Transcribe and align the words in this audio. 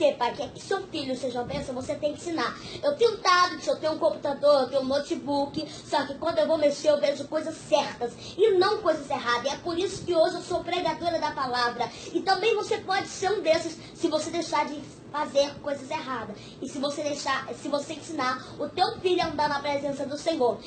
você, 0.00 0.12
pai, 0.12 0.34
quer 0.34 0.48
que 0.48 0.62
seu 0.62 0.80
filho 0.86 1.14
seja 1.14 1.40
uma 1.40 1.46
bênção, 1.46 1.74
você 1.74 1.94
tem 1.94 2.14
que 2.14 2.20
ensinar. 2.20 2.58
Eu 2.82 2.96
tenho 2.96 3.12
um 3.12 3.16
tablet, 3.18 3.66
eu 3.66 3.76
tenho 3.76 3.92
um 3.92 3.98
computador, 3.98 4.62
eu 4.62 4.68
tenho 4.68 4.80
um 4.80 4.86
notebook, 4.86 5.68
só 5.70 6.06
que 6.06 6.14
quando 6.14 6.38
eu 6.38 6.46
vou 6.46 6.56
mexer 6.56 6.88
eu 6.88 6.98
vejo 6.98 7.28
coisas 7.28 7.54
certas 7.54 8.12
e 8.38 8.52
não 8.52 8.78
coisas 8.78 9.10
erradas. 9.10 9.44
E 9.44 9.54
é 9.54 9.58
por 9.58 9.78
isso 9.78 10.02
que 10.02 10.14
hoje 10.14 10.36
eu 10.36 10.40
sou 10.40 10.64
pregadora 10.64 11.18
da 11.18 11.32
palavra. 11.32 11.86
E 12.14 12.20
também 12.22 12.56
você 12.56 12.78
pode 12.78 13.08
ser 13.08 13.30
um 13.30 13.42
desses 13.42 13.76
se 13.94 14.08
você 14.08 14.30
deixar 14.30 14.66
de 14.66 14.80
fazer 15.12 15.52
coisas 15.56 15.90
erradas. 15.90 16.34
E 16.62 16.66
se 16.66 16.78
você 16.78 17.02
deixar, 17.02 17.46
se 17.54 17.68
você 17.68 17.92
ensinar 17.92 18.42
o 18.58 18.70
teu 18.70 18.98
filho 19.00 19.20
a 19.20 19.26
andar 19.26 19.50
na 19.50 19.60
presença 19.60 20.06
do 20.06 20.16
Senhor. 20.16 20.58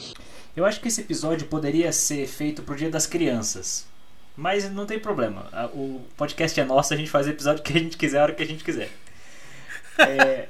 Eu 0.56 0.64
acho 0.64 0.80
que 0.80 0.90
esse 0.90 1.02
episódio 1.02 1.48
poderia 1.48 1.92
ser 1.92 2.28
feito 2.28 2.62
pro 2.62 2.76
Dia 2.76 2.92
das 2.92 3.08
Crianças. 3.08 3.88
Mas 4.38 4.70
não 4.72 4.86
tem 4.86 5.00
problema. 5.00 5.48
O 5.74 6.02
podcast 6.16 6.60
é 6.60 6.64
nosso, 6.64 6.94
a 6.94 6.98
gente 6.98 7.10
faz 7.10 7.26
o 7.26 7.32
episódio 7.32 7.64
que 7.64 7.74
a 7.74 7.80
gente 7.80 7.98
quiser, 7.98 8.20
a 8.20 8.24
hora 8.24 8.34
que 8.34 8.44
a 8.44 8.48
gente 8.48 8.64
quiser. 8.64 8.92
É, 10.00 10.48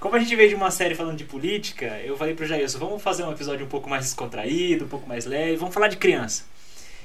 como 0.00 0.14
a 0.14 0.18
gente 0.18 0.34
veio 0.36 0.48
de 0.48 0.54
uma 0.54 0.70
série 0.70 0.94
falando 0.94 1.16
de 1.16 1.24
política, 1.24 1.86
eu 2.04 2.16
falei 2.16 2.34
pro 2.34 2.46
Jailson, 2.46 2.78
vamos 2.78 3.02
fazer 3.02 3.24
um 3.24 3.32
episódio 3.32 3.66
um 3.66 3.68
pouco 3.68 3.90
mais 3.90 4.04
descontraído, 4.04 4.84
um 4.84 4.88
pouco 4.88 5.08
mais 5.08 5.24
leve, 5.26 5.56
vamos 5.56 5.74
falar 5.74 5.88
de 5.88 5.96
criança. 5.96 6.44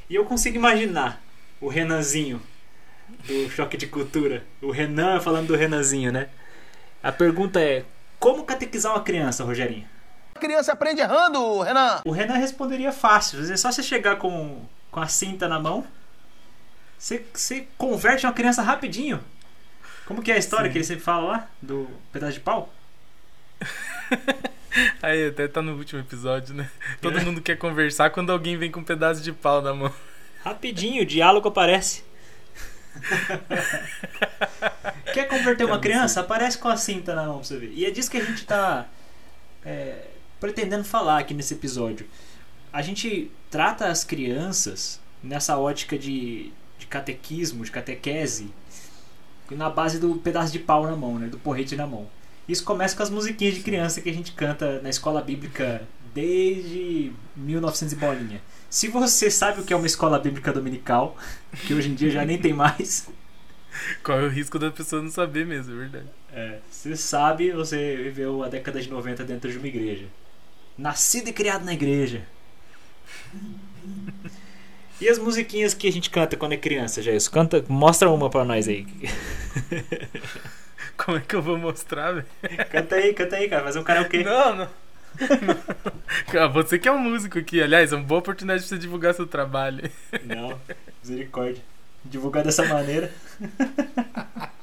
E 0.10 0.16
eu 0.16 0.26
consigo 0.26 0.56
imaginar 0.56 1.22
o 1.60 1.68
Renanzinho 1.68 2.42
do 3.26 3.50
Choque 3.50 3.78
de 3.78 3.88
Cultura. 3.88 4.44
O 4.62 4.72
Renan 4.72 5.20
falando 5.20 5.48
do 5.48 5.56
Renanzinho, 5.56 6.12
né? 6.12 6.30
A 7.02 7.12
pergunta 7.12 7.60
é, 7.60 7.84
como 8.20 8.44
catequizar 8.44 8.94
uma 8.94 9.04
criança, 9.04 9.44
Rogerinho? 9.44 9.88
A 10.36 10.40
criança 10.40 10.72
aprende 10.72 11.02
errando, 11.02 11.62
Renan! 11.62 12.02
O 12.06 12.12
Renan 12.12 12.38
responderia 12.38 12.92
fácil. 12.92 13.40
É 13.52 13.58
só 13.58 13.72
você 13.72 13.82
chegar 13.82 14.18
com, 14.18 14.62
com 14.92 15.00
a 15.00 15.08
cinta 15.08 15.48
na 15.48 15.60
mão, 15.60 15.86
você, 16.98 17.26
você 17.34 17.68
converte 17.78 18.26
uma 18.26 18.34
criança 18.34 18.62
rapidinho. 18.62 19.20
Como 20.06 20.22
que 20.22 20.32
é 20.32 20.36
a 20.36 20.38
história 20.38 20.68
Sim. 20.68 20.72
que 20.72 20.78
ele 20.78 20.86
sempre 20.86 21.04
fala 21.04 21.24
lá? 21.24 21.50
Do 21.62 21.90
pedaço 22.12 22.34
de 22.34 22.40
pau? 22.40 22.74
Aí, 25.02 25.28
até 25.28 25.48
tá 25.48 25.62
no 25.62 25.76
último 25.76 26.02
episódio, 26.02 26.56
né? 26.56 26.70
Todo 27.02 27.20
é. 27.20 27.24
mundo 27.24 27.42
quer 27.42 27.58
conversar 27.58 28.10
quando 28.10 28.32
alguém 28.32 28.58
vem 28.58 28.72
com 28.72 28.80
um 28.80 28.84
pedaço 28.84 29.22
de 29.22 29.32
pau 29.32 29.62
na 29.62 29.74
mão. 29.74 29.94
Rapidinho, 30.44 31.04
o 31.04 31.06
diálogo 31.06 31.48
aparece. 31.48 32.04
quer 35.14 35.28
converter 35.28 35.66
uma 35.66 35.80
criança? 35.80 36.22
Aparece 36.22 36.58
com 36.58 36.68
a 36.68 36.78
cinta 36.78 37.16
na 37.16 37.24
mão 37.24 37.38
pra 37.38 37.44
você 37.44 37.58
ver. 37.58 37.72
E 37.74 37.86
é 37.86 37.92
disso 37.92 38.10
que 38.10 38.18
a 38.18 38.24
gente 38.24 38.46
tá 38.46 38.88
é, 39.64 40.08
pretendendo 40.40 40.84
falar 40.84 41.20
aqui 41.20 41.34
nesse 41.34 41.54
episódio. 41.54 42.08
A 42.72 42.82
gente 42.82 43.32
trata 43.50 43.88
as 43.88 44.04
crianças 44.04 45.00
nessa 45.24 45.58
ótica 45.58 45.98
de, 45.98 46.52
de 46.78 46.88
catequismo, 46.88 47.64
de 47.64 47.72
catequese, 47.72 48.52
na 49.56 49.70
base 49.70 50.00
do 50.00 50.16
pedaço 50.16 50.52
de 50.52 50.60
pau 50.60 50.86
na 50.86 50.96
mão, 50.96 51.20
né? 51.20 51.28
Do 51.28 51.38
porrete 51.38 51.76
na 51.76 51.88
mão. 51.88 52.08
Isso 52.48 52.64
começa 52.64 52.96
com 52.96 53.04
as 53.04 53.10
musiquinhas 53.10 53.56
de 53.56 53.62
criança 53.62 54.02
que 54.02 54.10
a 54.10 54.14
gente 54.14 54.34
canta 54.34 54.82
na 54.82 54.90
escola 54.90 55.22
bíblica 55.22 55.88
desde 56.14 57.12
1900 57.36 57.94
e 57.94 57.96
bolinha. 57.96 58.42
Se 58.70 58.88
você 58.88 59.30
sabe 59.32 59.62
o 59.62 59.64
que 59.64 59.74
é 59.74 59.76
uma 59.76 59.86
escola 59.86 60.20
bíblica 60.20 60.52
dominical, 60.52 61.18
que 61.66 61.74
hoje 61.74 61.90
em 61.90 61.96
dia 61.96 62.10
já 62.10 62.26
nem 62.26 62.38
tem 62.38 62.54
mais. 62.54 63.08
Qual 64.04 64.20
é 64.20 64.24
o 64.24 64.30
risco 64.30 64.60
da 64.60 64.70
pessoa 64.70 65.02
não 65.02 65.10
saber 65.10 65.46
mesmo, 65.46 65.74
é 65.74 65.78
verdade. 65.78 66.08
É, 66.32 66.60
você 66.70 66.96
sabe, 66.96 67.52
você 67.52 67.96
viveu 67.96 68.44
a 68.44 68.50
década 68.50 68.82
de 68.82 68.90
90 68.90 69.24
dentro 69.24 69.52
de 69.52 69.58
uma 69.58 69.68
igreja. 69.68 70.06
Nascido 70.78 71.30
e 71.30 71.34
criado 71.34 71.64
na 71.64 71.74
igreja. 71.74 72.28
E 75.04 75.10
as 75.10 75.20
musiquinhas 75.20 75.74
que 75.74 75.86
a 75.86 75.92
gente 75.92 76.10
canta 76.10 76.38
quando 76.38 76.54
é 76.54 76.58
criança, 76.58 77.02
já 77.02 77.12
isso? 77.12 77.30
Canta, 77.30 77.62
mostra 77.68 78.10
uma 78.10 78.30
pra 78.30 78.46
nós 78.46 78.70
aí. 78.70 78.88
Como 80.96 81.18
é 81.18 81.20
que 81.20 81.36
eu 81.36 81.42
vou 81.42 81.58
mostrar, 81.58 82.14
velho? 82.14 82.26
Canta 82.72 82.96
aí, 82.96 83.14
canta 83.14 83.36
aí, 83.36 83.50
cara. 83.50 83.66
Fazer 83.66 83.80
um 83.80 83.84
karaokê. 83.84 84.24
Não, 84.24 84.56
não. 84.56 84.70
não. 86.34 86.54
Você 86.54 86.80
que 86.80 86.88
é 86.88 86.92
um 86.94 87.00
músico 87.00 87.38
aqui, 87.38 87.62
aliás, 87.62 87.92
é 87.92 87.98
uma 87.98 88.06
boa 88.06 88.20
oportunidade 88.20 88.64
de 88.64 88.70
você 88.70 88.78
divulgar 88.78 89.14
seu 89.14 89.28
trabalho. 89.28 89.92
Não, 90.24 90.58
misericórdia. 91.04 91.62
Divulgar 92.06 92.46
dessa 92.46 92.64
maneira. 92.64 93.12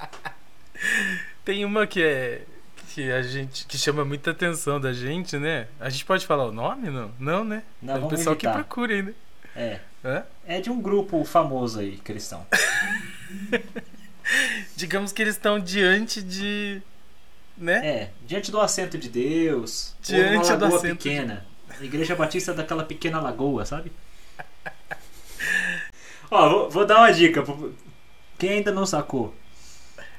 Tem 1.44 1.66
uma 1.66 1.86
que 1.86 2.02
é 2.02 2.46
que 2.94 3.12
a 3.12 3.20
gente 3.20 3.66
que 3.66 3.76
chama 3.76 4.06
muita 4.06 4.30
atenção 4.30 4.80
da 4.80 4.94
gente, 4.94 5.36
né? 5.36 5.68
A 5.78 5.90
gente 5.90 6.06
pode 6.06 6.26
falar 6.26 6.46
o 6.46 6.52
nome, 6.52 6.88
não? 6.88 7.12
Não, 7.18 7.44
né? 7.44 7.62
Não, 7.82 7.94
é 7.94 7.98
o 7.98 8.08
pessoal 8.08 8.34
evitar. 8.34 8.52
que 8.52 8.56
procura 8.56 8.94
ainda. 8.94 9.14
É. 9.54 9.80
Hã? 10.04 10.24
É 10.46 10.60
de 10.60 10.70
um 10.70 10.80
grupo 10.80 11.24
famoso 11.24 11.80
aí, 11.80 11.96
cristão. 11.98 12.46
Digamos 14.76 15.12
que 15.12 15.22
eles 15.22 15.34
estão 15.34 15.58
diante 15.58 16.22
de. 16.22 16.80
Né? 17.56 17.86
É, 17.86 18.10
diante 18.26 18.50
do 18.50 18.60
assento 18.60 18.96
de 18.96 19.08
Deus. 19.08 19.94
Diante 20.00 20.52
uma 20.52 20.58
lagoa 20.58 20.80
pequena. 20.80 21.46
De... 21.78 21.84
Igreja 21.84 22.14
Batista 22.14 22.54
daquela 22.54 22.84
pequena 22.84 23.20
lagoa, 23.20 23.66
sabe? 23.66 23.92
Ó, 26.30 26.48
vou, 26.48 26.70
vou, 26.70 26.86
dar 26.86 26.98
uma 26.98 27.12
dica. 27.12 27.44
Quem 28.38 28.50
ainda 28.50 28.72
não 28.72 28.86
sacou. 28.86 29.34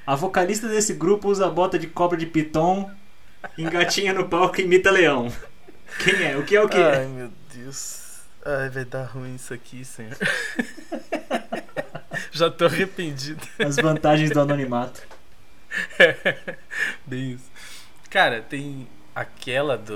A 0.05 0.15
vocalista 0.15 0.67
desse 0.67 0.93
grupo 0.93 1.29
usa 1.29 1.49
bota 1.49 1.79
de 1.79 1.87
cobra 1.87 2.17
de 2.17 2.25
piton, 2.25 2.91
engatinha 3.57 4.13
no 4.13 4.27
palco 4.27 4.59
e 4.59 4.63
imita 4.63 4.91
leão. 4.91 5.31
Quem 6.03 6.23
é? 6.23 6.37
O 6.37 6.43
que 6.43 6.55
é 6.55 6.61
o 6.61 6.69
que? 6.69 6.77
Ai, 6.77 7.07
meu 7.07 7.31
Deus. 7.53 8.00
Ai, 8.45 8.69
vai 8.69 8.85
dar 8.85 9.03
ruim 9.03 9.35
isso 9.35 9.53
aqui, 9.53 9.85
senhor. 9.85 10.17
Já 12.31 12.49
tô 12.49 12.65
arrependido. 12.65 13.41
As 13.59 13.75
vantagens 13.75 14.31
do 14.31 14.39
anonimato. 14.39 15.01
É, 15.99 16.57
bem 17.05 17.33
isso. 17.33 17.51
Cara, 18.09 18.41
tem 18.41 18.87
aquela 19.15 19.77
do, 19.77 19.95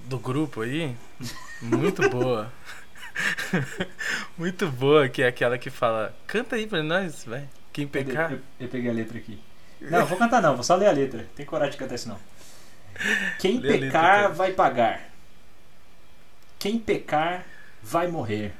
do 0.00 0.18
grupo 0.18 0.62
aí, 0.62 0.96
muito 1.60 2.08
boa. 2.08 2.50
muito 4.36 4.68
boa, 4.68 5.08
que 5.08 5.22
é 5.22 5.28
aquela 5.28 5.58
que 5.58 5.70
fala: 5.70 6.14
canta 6.26 6.56
aí 6.56 6.66
pra 6.66 6.82
nós, 6.82 7.24
vai. 7.24 7.48
Quem 7.72 7.86
pecar. 7.86 8.32
Eu, 8.32 8.40
eu, 8.58 8.68
peguei 8.68 8.90
a 8.90 8.94
letra 8.94 9.18
aqui. 9.18 9.38
Não, 9.80 10.04
vou 10.06 10.18
cantar 10.18 10.42
não, 10.42 10.54
vou 10.54 10.64
só 10.64 10.74
ler 10.74 10.88
a 10.88 10.92
letra. 10.92 11.26
Tem 11.36 11.46
coragem 11.46 11.72
de 11.72 11.78
cantar 11.78 11.94
isso 11.94 12.08
não. 12.08 12.18
Quem 13.38 13.58
Lê 13.58 13.78
pecar 13.78 14.20
letra, 14.20 14.34
vai 14.34 14.52
pagar. 14.52 15.09
Quem 16.60 16.78
pecar 16.78 17.44
vai 17.82 18.06
morrer. 18.06 18.52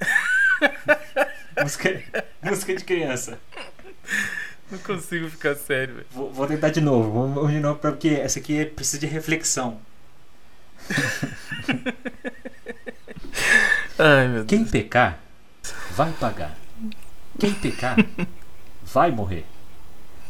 música, 1.60 2.02
música 2.42 2.74
de 2.74 2.82
criança. 2.82 3.38
Não 4.70 4.78
consigo 4.78 5.28
ficar 5.28 5.54
sério. 5.54 6.06
Vou, 6.10 6.32
vou, 6.32 6.46
tentar 6.46 6.70
de 6.70 6.80
novo. 6.80 7.12
Vamos 7.12 7.52
de 7.52 7.60
novo 7.60 7.78
porque 7.78 8.08
essa 8.08 8.38
aqui 8.38 8.64
precisa 8.64 8.98
de 8.98 9.06
reflexão. 9.06 9.78
Ai, 13.98 14.28
meu 14.28 14.46
Quem 14.46 14.64
pecar 14.64 15.18
vai 15.90 16.10
pagar. 16.12 16.56
Quem 17.38 17.52
pecar 17.52 17.96
vai 18.82 19.10
morrer. 19.10 19.44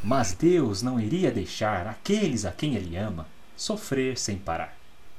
Mas 0.03 0.33
Deus 0.33 0.83
não 0.83 0.99
iria 0.99 1.31
deixar 1.31 1.87
aqueles 1.87 2.45
a 2.45 2.51
quem 2.51 2.75
Ele 2.75 2.97
ama 2.97 3.29
sofrer 3.57 4.19
sem 4.19 4.37
parar. 4.37 4.77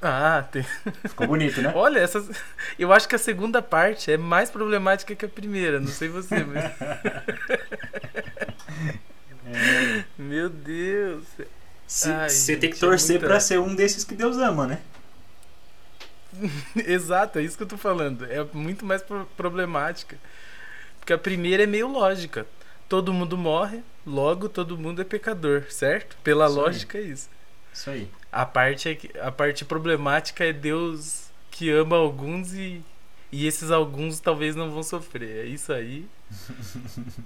Ah, 0.08 0.44
tem. 0.52 0.64
Ficou 1.08 1.26
bonito, 1.28 1.62
né? 1.62 1.72
Olha, 1.76 2.00
essas... 2.00 2.30
eu 2.78 2.94
acho 2.94 3.08
que 3.08 3.16
a 3.16 3.20
segunda 3.20 3.62
parte 3.62 4.12
é 4.12 4.18
mais 4.18 4.52
problemática 4.52 5.16
que 5.16 5.26
a 5.26 5.30
primeira, 5.30 5.80
não 5.80 5.88
sei 5.88 6.10
você, 6.10 6.44
mas. 6.44 6.64
é. 6.64 6.76
Meu 10.18 10.50
Deus. 10.50 11.24
Você 11.88 12.58
tem 12.58 12.70
que 12.70 12.80
torcer 12.80 13.18
é 13.18 13.20
muita... 13.20 13.28
para 13.28 13.40
ser 13.40 13.60
um 13.60 13.76
desses 13.76 14.04
que 14.04 14.16
Deus 14.16 14.38
ama, 14.38 14.68
né? 14.68 14.82
Exato, 16.76 17.40
é 17.40 17.44
isso 17.44 17.56
que 17.56 17.64
eu 17.64 17.68
tô 17.68 17.78
falando. 17.78 18.26
É 18.26 18.46
muito 18.54 18.86
mais 18.86 19.04
problemática. 19.38 20.18
Porque 21.00 21.14
a 21.14 21.18
primeira 21.18 21.64
é 21.64 21.68
meio 21.68 21.88
lógica. 21.88 22.46
Todo 22.90 23.14
mundo 23.14 23.38
morre, 23.38 23.82
logo 24.06 24.50
todo 24.50 24.78
mundo 24.78 25.02
é 25.02 25.06
pecador, 25.06 25.64
certo? 25.70 26.18
Pela 26.24 26.46
isso 26.46 26.56
lógica 26.56 26.98
aí. 26.98 27.06
é 27.06 27.08
isso. 27.08 27.30
Isso 27.74 27.90
aí. 27.90 28.10
A 28.36 28.46
parte, 28.46 28.90
é 28.90 29.22
a 29.22 29.32
parte 29.32 29.64
problemática 29.64 30.44
é 30.44 30.52
Deus 30.52 31.30
que 31.50 31.70
ama 31.70 31.96
alguns 31.96 32.54
e, 32.54 32.82
e 33.32 33.48
esses 33.48 33.72
alguns 33.72 34.20
talvez 34.20 34.58
não 34.58 34.70
vão 34.70 34.84
sofrer. 34.84 35.46
É 35.46 35.48
isso 35.48 35.72
aí. 35.72 36.06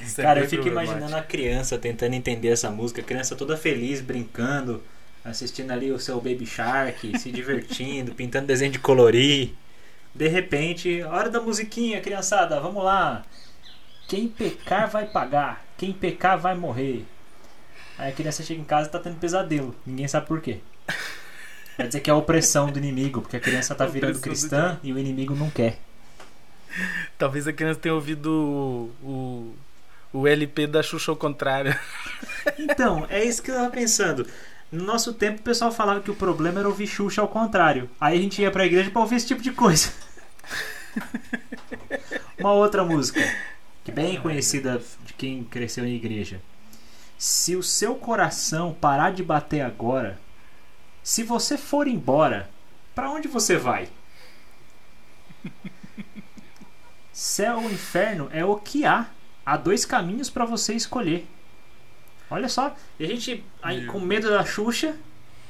Isso 0.00 0.20
é 0.20 0.24
Cara, 0.24 0.40
eu 0.40 0.48
fico 0.48 0.66
imaginando 0.66 1.14
a 1.14 1.22
criança 1.22 1.76
tentando 1.76 2.14
entender 2.14 2.48
essa 2.48 2.70
música, 2.70 3.00
a 3.02 3.04
criança 3.04 3.36
toda 3.36 3.56
feliz, 3.56 4.00
brincando, 4.00 4.82
assistindo 5.22 5.70
ali 5.70 5.90
o 5.90 5.98
seu 5.98 6.16
Baby 6.16 6.46
Shark, 6.46 7.18
se 7.18 7.28
divertindo, 7.32 8.14
pintando 8.14 8.46
desenho 8.46 8.72
de 8.72 8.78
colorir. 8.78 9.52
De 10.14 10.28
repente, 10.28 11.02
hora 11.02 11.28
da 11.28 11.40
musiquinha, 11.40 12.00
criançada, 12.00 12.58
vamos 12.60 12.82
lá. 12.82 13.22
Quem 14.08 14.28
pecar 14.28 14.88
vai 14.88 15.06
pagar, 15.06 15.64
quem 15.76 15.92
pecar 15.92 16.38
vai 16.38 16.54
morrer. 16.54 17.04
Aí 18.00 18.08
a 18.08 18.12
criança 18.14 18.42
chega 18.42 18.58
em 18.58 18.64
casa 18.64 18.88
e 18.88 18.92
tá 18.92 18.98
tendo 18.98 19.16
pesadelo. 19.16 19.76
Ninguém 19.84 20.08
sabe 20.08 20.26
por 20.26 20.40
quê. 20.40 20.60
Quer 21.76 21.86
dizer 21.86 22.00
que 22.00 22.08
é 22.08 22.12
a 22.14 22.16
opressão 22.16 22.72
do 22.72 22.78
inimigo, 22.78 23.20
porque 23.20 23.36
a 23.36 23.40
criança 23.40 23.74
tá 23.74 23.84
virando 23.84 24.18
cristã 24.20 24.80
e 24.82 24.90
o 24.90 24.98
inimigo 24.98 25.34
não 25.34 25.50
quer. 25.50 25.78
Talvez 27.18 27.46
a 27.46 27.52
criança 27.52 27.78
tenha 27.78 27.94
ouvido 27.94 28.90
o, 29.02 29.54
o, 30.12 30.20
o 30.20 30.26
LP 30.26 30.66
da 30.66 30.82
Xuxa 30.82 31.12
ao 31.12 31.16
contrário. 31.16 31.78
Então, 32.58 33.06
é 33.10 33.22
isso 33.22 33.42
que 33.42 33.50
eu 33.50 33.54
tava 33.54 33.68
pensando. 33.68 34.26
No 34.72 34.82
nosso 34.82 35.12
tempo, 35.12 35.40
o 35.40 35.44
pessoal 35.44 35.70
falava 35.70 36.00
que 36.00 36.10
o 36.10 36.16
problema 36.16 36.60
era 36.60 36.68
ouvir 36.68 36.86
Xuxa 36.86 37.20
ao 37.20 37.28
contrário. 37.28 37.90
Aí 38.00 38.18
a 38.18 38.22
gente 38.22 38.40
ia 38.40 38.50
pra 38.50 38.64
igreja 38.64 38.90
pra 38.90 39.02
ouvir 39.02 39.16
esse 39.16 39.26
tipo 39.26 39.42
de 39.42 39.52
coisa. 39.52 39.92
Uma 42.38 42.54
outra 42.54 42.82
música, 42.82 43.20
que 43.84 43.92
bem 43.92 44.18
conhecida 44.18 44.80
de 45.04 45.12
quem 45.12 45.44
cresceu 45.44 45.84
em 45.84 45.96
igreja. 45.96 46.40
Se 47.20 47.54
o 47.54 47.62
seu 47.62 47.96
coração 47.96 48.72
parar 48.72 49.12
de 49.12 49.22
bater 49.22 49.60
agora, 49.60 50.18
se 51.02 51.22
você 51.22 51.58
for 51.58 51.86
embora, 51.86 52.48
pra 52.94 53.10
onde 53.10 53.28
você 53.28 53.58
vai? 53.58 53.90
Céu 57.12 57.58
ou 57.58 57.70
inferno 57.70 58.30
é 58.32 58.42
o 58.42 58.56
que 58.56 58.86
há. 58.86 59.06
Há 59.44 59.58
dois 59.58 59.84
caminhos 59.84 60.30
pra 60.30 60.46
você 60.46 60.72
escolher. 60.72 61.28
Olha 62.30 62.48
só, 62.48 62.74
e 62.98 63.04
a 63.04 63.08
gente, 63.08 63.44
aí, 63.62 63.84
com 63.84 64.00
medo 64.00 64.30
da 64.30 64.42
Xuxa, 64.42 64.96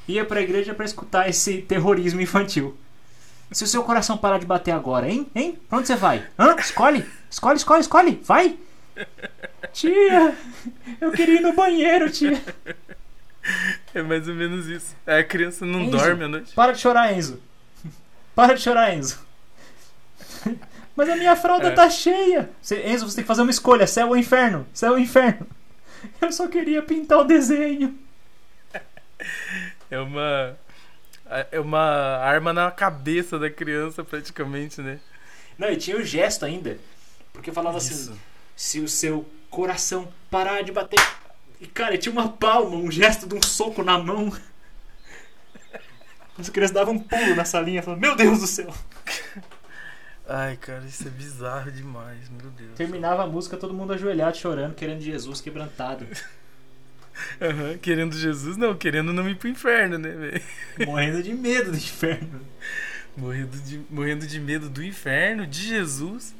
ia 0.05 0.25
pra 0.25 0.41
igreja 0.41 0.73
pra 0.73 0.83
escutar 0.83 1.29
esse 1.29 1.61
terrorismo 1.61 2.19
infantil. 2.19 2.77
Se 3.49 3.63
o 3.63 3.67
seu 3.67 3.81
coração 3.85 4.17
parar 4.17 4.39
de 4.39 4.45
bater 4.45 4.71
agora, 4.71 5.09
hein? 5.09 5.25
Hein? 5.33 5.57
Pra 5.69 5.77
onde 5.77 5.87
você 5.87 5.95
vai? 5.95 6.27
Hã? 6.37 6.53
Escolhe! 6.59 7.09
Escolhe, 7.29 7.55
escolhe, 7.55 7.81
escolhe! 7.81 8.21
Vai! 8.25 8.59
Tia! 9.73 10.35
Eu 10.99 11.11
queria 11.11 11.35
ir 11.39 11.41
no 11.41 11.53
banheiro, 11.53 12.09
tia! 12.11 12.41
É 13.93 14.01
mais 14.01 14.27
ou 14.27 14.35
menos 14.35 14.67
isso. 14.67 14.95
A 15.05 15.23
criança 15.23 15.65
não 15.65 15.81
Enzo, 15.81 15.97
dorme 15.97 16.23
à 16.23 16.27
noite. 16.27 16.53
Para 16.53 16.71
de 16.73 16.79
chorar, 16.79 17.11
Enzo. 17.13 17.41
Para 18.35 18.53
de 18.53 18.61
chorar, 18.61 18.93
Enzo. 18.95 19.19
Mas 20.95 21.09
a 21.09 21.15
minha 21.15 21.35
fralda 21.35 21.67
É. 21.69 21.71
tá 21.71 21.89
cheia. 21.89 22.49
Você- 22.61 22.81
Enzo, 22.87 23.09
você 23.09 23.15
tem 23.17 23.23
que 23.23 23.27
fazer 23.27 23.41
uma 23.41 23.51
escolha: 23.51 23.87
céu 23.87 24.09
ou 24.09 24.17
inferno? 24.17 24.67
Céu 24.73 24.91
ou 24.93 24.99
inferno? 24.99 25.47
Eu 26.19 26.31
só 26.31 26.47
queria 26.47 26.81
pintar 26.81 27.19
o 27.19 27.23
desenho. 27.23 27.97
É 29.89 29.99
uma. 29.99 30.57
É 31.51 31.59
uma 31.59 32.17
arma 32.17 32.51
na 32.51 32.69
cabeça 32.71 33.39
da 33.39 33.49
criança, 33.49 34.03
praticamente, 34.03 34.81
né? 34.81 34.99
Não, 35.57 35.69
e 35.69 35.77
tinha 35.77 35.95
o 35.97 36.03
gesto 36.03 36.43
ainda. 36.45 36.77
Porque 37.31 37.51
falava 37.51 37.77
Isso. 37.77 38.11
assim: 38.11 38.19
se 38.55 38.79
o 38.79 38.87
seu 38.87 39.25
coração 39.51 40.11
parar 40.31 40.63
de 40.63 40.71
bater. 40.71 40.99
E 41.59 41.67
cara, 41.67 41.95
tinha 41.97 42.11
uma 42.11 42.29
palma, 42.29 42.75
um 42.75 42.89
gesto 42.89 43.27
de 43.27 43.35
um 43.35 43.43
soco 43.43 43.83
na 43.83 43.99
mão. 43.99 44.33
As 46.39 46.49
crianças 46.49 46.73
davam 46.73 46.95
um 46.95 46.99
pulo 46.99 47.35
na 47.35 47.45
salinha, 47.45 47.83
falando: 47.83 47.99
Meu 47.99 48.15
Deus 48.15 48.39
do 48.39 48.47
céu! 48.47 48.73
Ai, 50.27 50.55
cara, 50.55 50.83
isso 50.85 51.05
é 51.07 51.11
bizarro 51.11 51.71
demais, 51.71 52.29
meu 52.29 52.49
Deus. 52.51 52.71
Terminava 52.75 53.23
a 53.23 53.27
música, 53.27 53.57
todo 53.57 53.73
mundo 53.73 53.93
ajoelhado, 53.93 54.37
chorando, 54.37 54.73
querendo 54.73 55.01
Jesus 55.01 55.41
quebrantado. 55.41 56.07
Aham, 57.41 57.77
Querendo 57.77 58.15
Jesus, 58.15 58.55
não, 58.55 58.75
querendo 58.75 59.11
não 59.11 59.29
ir 59.29 59.35
pro 59.35 59.49
inferno, 59.49 59.97
né, 59.97 60.09
velho? 60.09 60.41
morrendo 60.87 61.21
de 61.21 61.33
medo 61.33 61.71
do 61.71 61.77
inferno. 61.77 62.41
Morrendo 63.17 63.57
de, 63.57 63.81
morrendo 63.89 64.25
de 64.25 64.39
medo 64.39 64.69
do 64.69 64.81
inferno, 64.81 65.45
de 65.45 65.67
Jesus. 65.67 66.33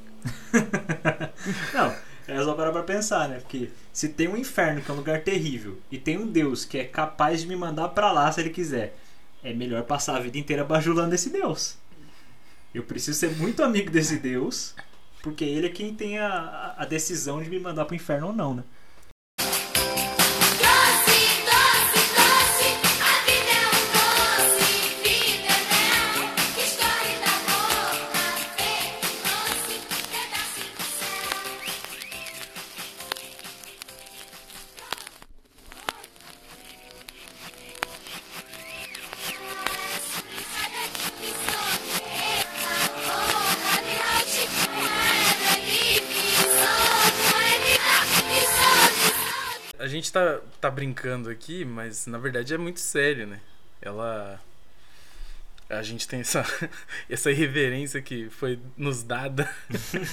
Não, 1.73 1.93
é 2.33 2.43
só 2.43 2.53
parar 2.53 2.71
pra 2.71 2.83
pensar, 2.83 3.27
né? 3.29 3.39
Porque 3.39 3.69
se 3.91 4.09
tem 4.09 4.27
um 4.27 4.37
inferno, 4.37 4.81
que 4.81 4.89
é 4.89 4.93
um 4.93 4.97
lugar 4.97 5.21
terrível, 5.21 5.77
e 5.91 5.97
tem 5.97 6.17
um 6.17 6.27
Deus 6.27 6.65
que 6.65 6.77
é 6.77 6.83
capaz 6.83 7.41
de 7.41 7.47
me 7.47 7.55
mandar 7.55 7.89
pra 7.89 8.11
lá 8.11 8.31
se 8.31 8.39
ele 8.39 8.49
quiser, 8.49 8.97
é 9.43 9.53
melhor 9.53 9.83
passar 9.83 10.17
a 10.17 10.19
vida 10.19 10.37
inteira 10.37 10.63
bajulando 10.63 11.15
esse 11.15 11.29
Deus. 11.29 11.77
Eu 12.73 12.83
preciso 12.83 13.17
ser 13.17 13.31
muito 13.35 13.63
amigo 13.63 13.91
desse 13.91 14.17
Deus, 14.17 14.75
porque 15.21 15.43
ele 15.43 15.67
é 15.67 15.69
quem 15.69 15.93
tem 15.93 16.19
a, 16.19 16.75
a 16.77 16.85
decisão 16.85 17.41
de 17.41 17.49
me 17.49 17.59
mandar 17.59 17.85
pro 17.85 17.95
inferno 17.95 18.27
ou 18.27 18.33
não, 18.33 18.55
né? 18.55 18.63
Tá, 50.61 50.69
brincando 50.69 51.29
aqui, 51.29 51.65
mas 51.65 52.05
na 52.05 52.17
verdade 52.17 52.53
é 52.53 52.57
muito 52.57 52.79
sério, 52.79 53.27
né? 53.27 53.41
Ela. 53.81 54.39
A 55.69 55.81
gente 55.81 56.07
tem 56.07 56.19
essa, 56.19 56.43
essa 57.09 57.31
irreverência 57.31 58.01
que 58.01 58.29
foi 58.29 58.59
nos 58.77 59.03
dada. 59.03 59.49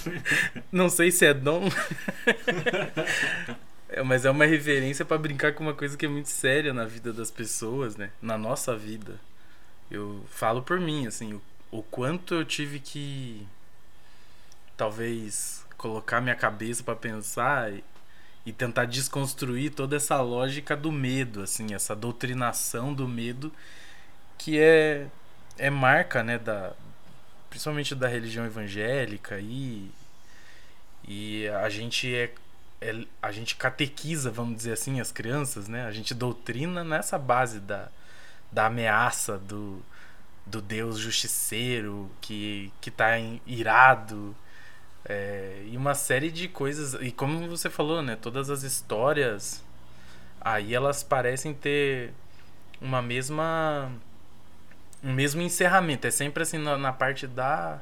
Não 0.73 0.89
sei 0.89 1.11
se 1.11 1.27
é 1.27 1.35
dom. 1.35 1.69
É, 3.91 4.03
mas 4.03 4.27
é 4.27 4.31
uma 4.31 4.45
reverência 4.45 5.03
pra 5.03 5.17
brincar 5.17 5.55
com 5.55 5.65
uma 5.65 5.73
coisa 5.73 5.97
que 5.97 6.05
é 6.05 6.09
muito 6.11 6.29
séria 6.29 6.75
na 6.75 6.85
vida 6.85 7.11
das 7.11 7.31
pessoas, 7.31 7.97
né? 7.97 8.11
Na 8.21 8.37
nossa 8.37 8.77
vida. 8.77 9.19
Eu 9.91 10.27
falo 10.29 10.63
por 10.63 10.79
mim, 10.79 11.07
assim, 11.07 11.33
o, 11.33 11.43
o 11.71 11.83
quanto 11.83 12.35
eu 12.35 12.45
tive 12.45 12.79
que 12.79 13.47
talvez 14.77 15.65
colocar 15.79 16.21
minha 16.21 16.35
cabeça 16.35 16.83
pra 16.83 16.95
pensar 16.95 17.73
e, 18.49 18.53
tentar 18.53 18.87
desconstruir 18.87 19.73
toda 19.73 19.97
essa 19.97 20.21
lógica 20.21 20.77
do 20.77 20.91
medo, 20.91 21.43
assim, 21.43 21.75
essa 21.75 21.95
doutrinação 21.95 22.95
do 22.95 23.07
medo 23.07 23.53
que 24.39 24.59
é 24.59 25.07
é 25.59 25.71
marca, 25.71 26.23
né, 26.23 26.39
da 26.39 26.73
principalmente 27.51 27.95
da 27.95 28.09
religião 28.09 28.47
evangélica 28.47 29.39
e 29.41 29.91
e 31.07 31.49
a 31.49 31.69
gente 31.69 32.15
é, 32.15 32.33
é 32.81 33.05
a 33.23 33.33
gente 33.33 33.57
catequiza, 33.57 34.31
vamos 34.31 34.57
dizer 34.57 34.73
assim, 34.73 35.01
as 35.01 35.11
crianças, 35.13 35.69
né? 35.69 35.87
A 35.87 35.93
gente 35.93 36.15
doutrina 36.15 36.85
nessa 36.85 37.19
base 37.19 37.61
da 37.61 37.89
da 38.53 38.67
ameaça 38.67 39.39
do 39.39 39.83
do 40.47 40.63
Deus 40.63 40.99
justiceiro 40.99 42.11
que 42.21 42.73
que 42.81 42.91
tá 42.91 43.19
irado 43.47 44.35
é, 45.09 45.63
e 45.67 45.77
uma 45.77 45.95
série 45.95 46.31
de 46.31 46.49
coisas 46.49 46.95
e 47.01 47.11
como 47.11 47.49
você 47.49 47.71
falou 47.71 48.03
né 48.03 48.15
todas 48.15 48.51
as 48.51 48.63
histórias 48.63 49.65
aí 50.41 50.75
elas 50.75 51.03
parecem 51.03 51.55
ter 51.55 52.13
uma 52.81 53.03
mesma 53.03 53.91
um 55.03 55.13
mesmo 55.13 55.41
encerramento. 55.41 56.07
É 56.07 56.11
sempre 56.11 56.43
assim 56.43 56.59
na, 56.59 56.77
na 56.77 56.93
parte 56.93 57.27
da 57.27 57.81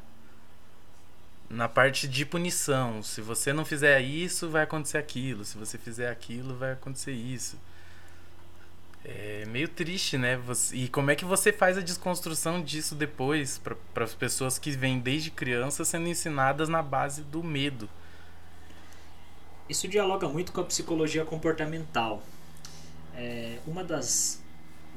na 1.48 1.68
parte 1.68 2.08
de 2.08 2.26
punição. 2.26 3.02
Se 3.02 3.20
você 3.20 3.52
não 3.52 3.64
fizer 3.64 4.00
isso 4.00 4.48
vai 4.50 4.64
acontecer 4.64 4.98
aquilo. 4.98 5.44
Se 5.44 5.56
você 5.56 5.78
fizer 5.78 6.10
aquilo 6.10 6.56
vai 6.56 6.72
acontecer 6.72 7.12
isso 7.12 7.58
é 9.08 9.44
meio 9.46 9.68
triste, 9.68 10.18
né? 10.18 10.36
E 10.72 10.88
como 10.88 11.12
é 11.12 11.14
que 11.14 11.24
você 11.24 11.52
faz 11.52 11.78
a 11.78 11.80
desconstrução 11.80 12.60
disso 12.60 12.92
depois 12.96 13.60
para 13.94 14.04
as 14.04 14.14
pessoas 14.14 14.58
que 14.58 14.72
vêm 14.72 14.98
desde 14.98 15.30
criança 15.30 15.84
sendo 15.84 16.08
ensinadas 16.08 16.68
na 16.68 16.82
base 16.82 17.22
do 17.22 17.40
medo? 17.42 17.88
Isso 19.68 19.86
dialoga 19.86 20.28
muito 20.28 20.52
com 20.52 20.60
a 20.60 20.64
psicologia 20.64 21.24
comportamental. 21.24 22.20
É, 23.14 23.58
uma 23.64 23.84
das 23.84 24.42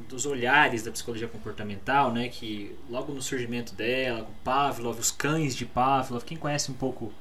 dos 0.07 0.25
olhares 0.25 0.81
da 0.81 0.91
psicologia 0.91 1.27
comportamental, 1.27 2.11
né, 2.11 2.29
que 2.29 2.73
logo 2.89 3.13
no 3.13 3.21
surgimento 3.21 3.75
dela, 3.75 4.23
com 4.23 4.31
Pavlov, 4.45 4.97
os 4.97 5.11
cães 5.11 5.53
de 5.53 5.65
Pavlov, 5.65 6.23
quem 6.23 6.37
conhece 6.37 6.71
um 6.71 6.73
pouco, 6.73 7.11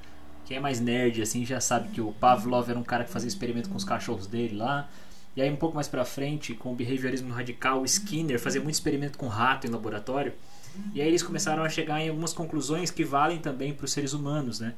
quem 0.47 0.59
é 0.59 0.61
mais 0.61 0.78
nerd 0.78 1.21
assim, 1.21 1.45
já 1.45 1.61
sabe 1.61 1.88
que 1.88 2.00
o 2.00 2.12
Pavlov 2.12 2.71
era 2.71 2.78
um 2.78 2.85
cara 2.85 3.02
que 3.02 3.11
fazia 3.11 3.26
experimento 3.26 3.68
com 3.68 3.76
os 3.76 3.85
cachorros 3.85 4.28
dele 4.28 4.57
lá. 4.57 4.88
E 5.38 5.40
aí 5.40 5.49
um 5.49 5.57
pouco 5.57 5.76
mais 5.76 5.87
pra 5.87 6.04
frente, 6.04 6.52
com 6.52 6.73
o 6.73 6.75
behaviorismo 6.75 7.33
radical, 7.33 7.85
Skinner 7.85 8.40
fazia 8.40 8.61
muito 8.61 8.75
experimento 8.75 9.16
com 9.16 9.28
rato 9.28 9.68
em 9.68 9.71
laboratório. 9.71 10.33
E 10.92 11.00
aí 11.00 11.07
eles 11.07 11.23
começaram 11.23 11.62
a 11.62 11.68
chegar 11.68 12.00
em 12.00 12.09
algumas 12.09 12.33
conclusões 12.33 12.90
que 12.90 13.04
valem 13.04 13.38
também 13.38 13.73
para 13.73 13.85
os 13.85 13.92
seres 13.92 14.12
humanos, 14.12 14.59
né? 14.59 14.75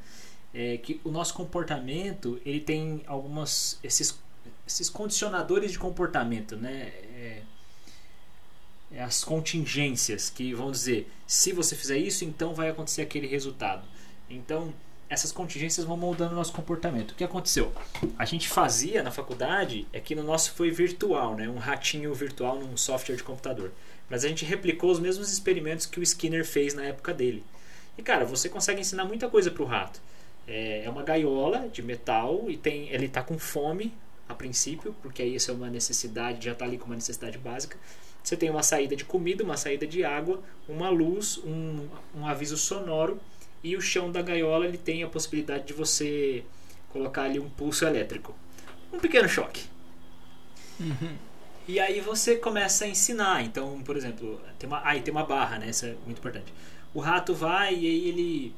É 0.52 0.76
que 0.76 1.00
o 1.02 1.10
nosso 1.10 1.32
comportamento 1.32 2.38
ele 2.44 2.60
tem 2.60 3.02
algumas 3.06 3.78
esses, 3.82 4.20
esses 4.66 4.90
condicionadores 4.90 5.72
de 5.72 5.78
comportamento, 5.78 6.56
né? 6.56 6.92
É, 7.14 7.42
é 8.92 9.02
as 9.02 9.24
contingências 9.24 10.28
que 10.28 10.52
vão 10.52 10.70
dizer 10.70 11.10
se 11.26 11.54
você 11.54 11.74
fizer 11.74 11.96
isso, 11.96 12.22
então 12.22 12.52
vai 12.52 12.68
acontecer 12.68 13.00
aquele 13.00 13.26
resultado. 13.26 13.88
Então 14.28 14.74
essas 15.10 15.32
contingências 15.32 15.84
vão 15.84 15.96
moldando 15.96 16.32
o 16.32 16.36
nosso 16.36 16.52
comportamento. 16.52 17.10
O 17.10 17.14
que 17.16 17.24
aconteceu? 17.24 17.72
A 18.16 18.24
gente 18.24 18.48
fazia 18.48 19.02
na 19.02 19.10
faculdade, 19.10 19.84
é 19.92 19.98
que 19.98 20.14
no 20.14 20.22
nosso 20.22 20.52
foi 20.52 20.70
virtual, 20.70 21.34
né? 21.34 21.48
um 21.48 21.58
ratinho 21.58 22.14
virtual 22.14 22.60
num 22.60 22.76
software 22.76 23.16
de 23.16 23.24
computador. 23.24 23.72
Mas 24.08 24.24
a 24.24 24.28
gente 24.28 24.44
replicou 24.44 24.88
os 24.88 25.00
mesmos 25.00 25.32
experimentos 25.32 25.84
que 25.84 25.98
o 25.98 26.02
Skinner 26.02 26.46
fez 26.46 26.74
na 26.74 26.84
época 26.84 27.12
dele. 27.12 27.44
E 27.98 28.02
cara, 28.02 28.24
você 28.24 28.48
consegue 28.48 28.80
ensinar 28.80 29.04
muita 29.04 29.28
coisa 29.28 29.50
para 29.50 29.62
o 29.64 29.66
rato. 29.66 30.00
É 30.46 30.84
é 30.84 30.90
uma 30.90 31.02
gaiola 31.02 31.68
de 31.68 31.82
metal 31.82 32.44
e 32.48 32.56
tem, 32.56 32.88
ele 32.90 33.06
está 33.06 33.22
com 33.22 33.36
fome. 33.38 33.92
a 34.28 34.34
princípio, 34.34 34.94
porque 35.02 35.22
aí 35.22 35.34
isso 35.34 35.50
é 35.50 35.54
uma 35.54 35.68
necessidade, 35.68 36.44
já 36.44 36.52
está 36.52 36.64
ali 36.64 36.78
com 36.78 36.86
uma 36.86 36.94
necessidade 36.94 37.36
básica. 37.36 37.76
Você 38.22 38.36
tem 38.36 38.48
uma 38.48 38.62
saída 38.62 38.94
de 38.94 39.04
comida, 39.04 39.42
uma 39.42 39.56
saída 39.56 39.88
de 39.88 40.04
água, 40.04 40.40
uma 40.68 40.88
luz, 40.88 41.38
um, 41.38 41.88
um 42.14 42.24
aviso 42.24 42.56
sonoro 42.56 43.18
e 43.62 43.76
o 43.76 43.80
chão 43.80 44.10
da 44.10 44.22
gaiola 44.22 44.66
ele 44.66 44.78
tem 44.78 45.02
a 45.02 45.08
possibilidade 45.08 45.66
de 45.66 45.72
você 45.72 46.44
colocar 46.90 47.22
ali 47.22 47.38
um 47.38 47.48
pulso 47.48 47.84
elétrico. 47.84 48.34
Um 48.92 48.98
pequeno 48.98 49.28
choque. 49.28 49.64
E 51.68 51.78
aí 51.78 52.00
você 52.00 52.36
começa 52.36 52.84
a 52.84 52.88
ensinar. 52.88 53.44
Então, 53.44 53.80
por 53.82 53.96
exemplo, 53.96 54.40
tem 54.58 54.66
uma, 54.66 54.80
aí 54.84 55.02
tem 55.02 55.12
uma 55.12 55.24
barra, 55.24 55.58
né? 55.58 55.70
Isso 55.70 55.86
é 55.86 55.94
muito 56.04 56.18
importante. 56.18 56.52
O 56.92 56.98
rato 56.98 57.32
vai 57.32 57.74
e 57.74 57.86
aí 57.86 58.08
ele 58.08 58.54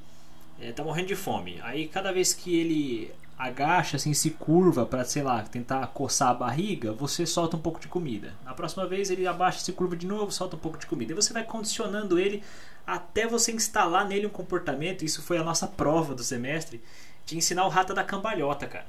é, 0.60 0.72
tá 0.72 0.82
morrendo 0.82 1.08
de 1.08 1.16
fome. 1.16 1.60
Aí 1.62 1.88
cada 1.88 2.10
vez 2.10 2.32
que 2.32 2.58
ele 2.58 3.10
agacha, 3.46 3.96
assim, 3.96 4.14
se 4.14 4.30
curva 4.30 4.86
para 4.86 5.04
sei 5.04 5.22
lá, 5.22 5.42
tentar 5.42 5.86
coçar 5.88 6.28
a 6.30 6.34
barriga, 6.34 6.92
você 6.92 7.26
solta 7.26 7.56
um 7.56 7.60
pouco 7.60 7.80
de 7.80 7.88
comida. 7.88 8.32
Na 8.44 8.54
próxima 8.54 8.86
vez 8.86 9.10
ele 9.10 9.26
abaixa, 9.26 9.58
se 9.60 9.72
curva 9.72 9.96
de 9.96 10.06
novo, 10.06 10.30
solta 10.32 10.56
um 10.56 10.58
pouco 10.58 10.78
de 10.78 10.86
comida. 10.86 11.12
E 11.12 11.14
você 11.16 11.32
vai 11.32 11.44
condicionando 11.44 12.18
ele 12.18 12.42
até 12.86 13.26
você 13.26 13.52
instalar 13.52 14.06
nele 14.06 14.26
um 14.26 14.30
comportamento. 14.30 15.04
Isso 15.04 15.22
foi 15.22 15.38
a 15.38 15.44
nossa 15.44 15.66
prova 15.66 16.14
do 16.14 16.22
semestre 16.22 16.82
de 17.26 17.36
ensinar 17.36 17.64
o 17.64 17.68
rato 17.68 17.92
a 17.92 17.94
dar 17.96 18.04
cambalhota, 18.04 18.66
cara. 18.66 18.86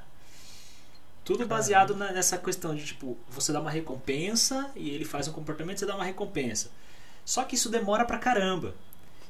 Tudo 1.23 1.45
baseado 1.47 1.95
na- 1.95 2.11
nessa 2.11 2.37
questão 2.37 2.75
de 2.75 2.83
tipo, 2.85 3.17
você 3.29 3.53
dá 3.53 3.61
uma 3.61 3.71
recompensa 3.71 4.69
e 4.75 4.89
ele 4.89 5.05
faz 5.05 5.27
um 5.27 5.31
comportamento, 5.31 5.79
você 5.79 5.85
dá 5.85 5.95
uma 5.95 6.03
recompensa. 6.03 6.69
Só 7.23 7.43
que 7.43 7.55
isso 7.55 7.69
demora 7.69 8.03
pra 8.03 8.17
caramba. 8.17 8.75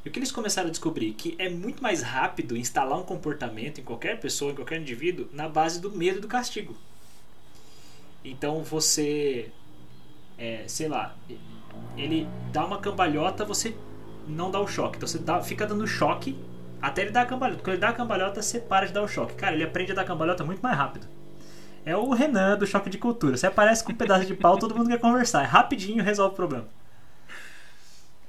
E 0.06 0.10
o 0.10 0.12
que 0.12 0.20
eles 0.20 0.32
começaram 0.32 0.68
a 0.68 0.72
descobrir? 0.72 1.14
Que 1.14 1.36
é 1.40 1.50
muito 1.50 1.82
mais 1.82 2.02
rápido 2.02 2.58
instalar 2.58 3.00
um 3.00 3.04
comportamento 3.04 3.80
em 3.80 3.84
qualquer 3.84 4.20
pessoa, 4.20 4.52
em 4.52 4.56
qualquer 4.56 4.80
indivíduo, 4.82 5.28
na 5.32 5.48
base 5.48 5.80
do 5.80 5.92
medo 5.92 6.20
do 6.20 6.28
castigo. 6.28 6.76
Então 8.24 8.62
você. 8.64 9.50
É, 10.38 10.64
sei 10.68 10.88
lá. 10.88 11.16
Ele 11.98 12.28
dá 12.52 12.66
uma 12.66 12.80
cambalhota, 12.80 13.46
você 13.46 13.76
não 14.28 14.52
dá 14.52 14.60
o 14.60 14.68
choque. 14.68 14.98
Então 14.98 15.08
você 15.08 15.20
dá- 15.20 15.42
fica 15.42 15.66
dando 15.66 15.88
choque 15.88 16.36
até 16.82 17.02
ele 17.04 17.12
dar 17.12 17.22
a 17.22 17.26
cambalhota. 17.26 17.62
Quando 17.62 17.70
ele 17.76 17.82
dá 17.82 17.90
a 17.90 17.94
cambalhota, 17.94 18.42
você 18.42 18.60
para 18.60 18.86
de 18.86 18.94
dar 18.94 19.04
o 19.04 19.08
choque. 19.08 19.36
Cara, 19.36 19.56
ele 19.56 19.64
aprende 19.64 19.92
a 19.92 19.96
dar 19.96 20.04
cambalhota 20.06 20.44
muito 20.44 20.62
mais 20.62 20.78
rápido. 20.78 21.08
É 21.86 21.96
o 21.96 22.12
Renan 22.14 22.58
do 22.58 22.68
choque 22.68 22.90
de 22.90 22.98
cultura. 22.98 23.38
Você 23.38 23.48
aparece 23.48 23.84
com 23.84 23.92
um 23.92 23.96
pedaço 23.96 24.26
de 24.26 24.36
pau, 24.36 24.58
todo 24.58 24.76
mundo 24.76 24.90
quer 24.90 25.00
conversar. 25.00 25.44
É 25.44 25.46
rapidinho 25.46 26.04
resolve 26.04 26.34
o 26.34 26.36
problema. 26.36 26.68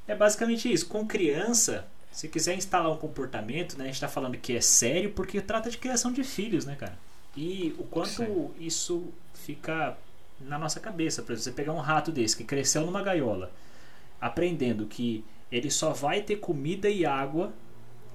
É 0.06 0.14
basicamente 0.14 0.72
isso. 0.72 0.86
Com 0.86 1.06
criança, 1.06 1.86
se 2.10 2.28
quiser 2.28 2.56
instalar 2.56 2.92
um 2.92 2.96
comportamento, 2.96 3.76
né, 3.76 3.84
a 3.84 3.86
gente 3.86 3.96
está 3.96 4.08
falando 4.08 4.36
que 4.36 4.56
é 4.56 4.60
sério 4.60 5.10
porque 5.10 5.40
trata 5.40 5.70
de 5.70 5.78
criação 5.78 6.12
de 6.12 6.22
filhos, 6.22 6.64
né, 6.64 6.76
cara? 6.76 6.96
E 7.36 7.74
o 7.78 7.84
quanto 7.84 8.08
Sim. 8.08 8.50
isso 8.60 9.12
fica 9.34 9.96
na 10.40 10.58
nossa 10.58 10.78
cabeça. 10.78 11.22
Por 11.22 11.32
exemplo, 11.32 11.44
você 11.44 11.52
pegar 11.52 11.72
um 11.72 11.80
rato 11.80 12.12
desse 12.12 12.36
que 12.36 12.44
cresceu 12.44 12.84
numa 12.86 13.02
gaiola, 13.02 13.50
aprendendo 14.20 14.86
que 14.86 15.24
ele 15.50 15.70
só 15.70 15.92
vai 15.92 16.20
ter 16.20 16.36
comida 16.36 16.88
e 16.88 17.04
água 17.04 17.52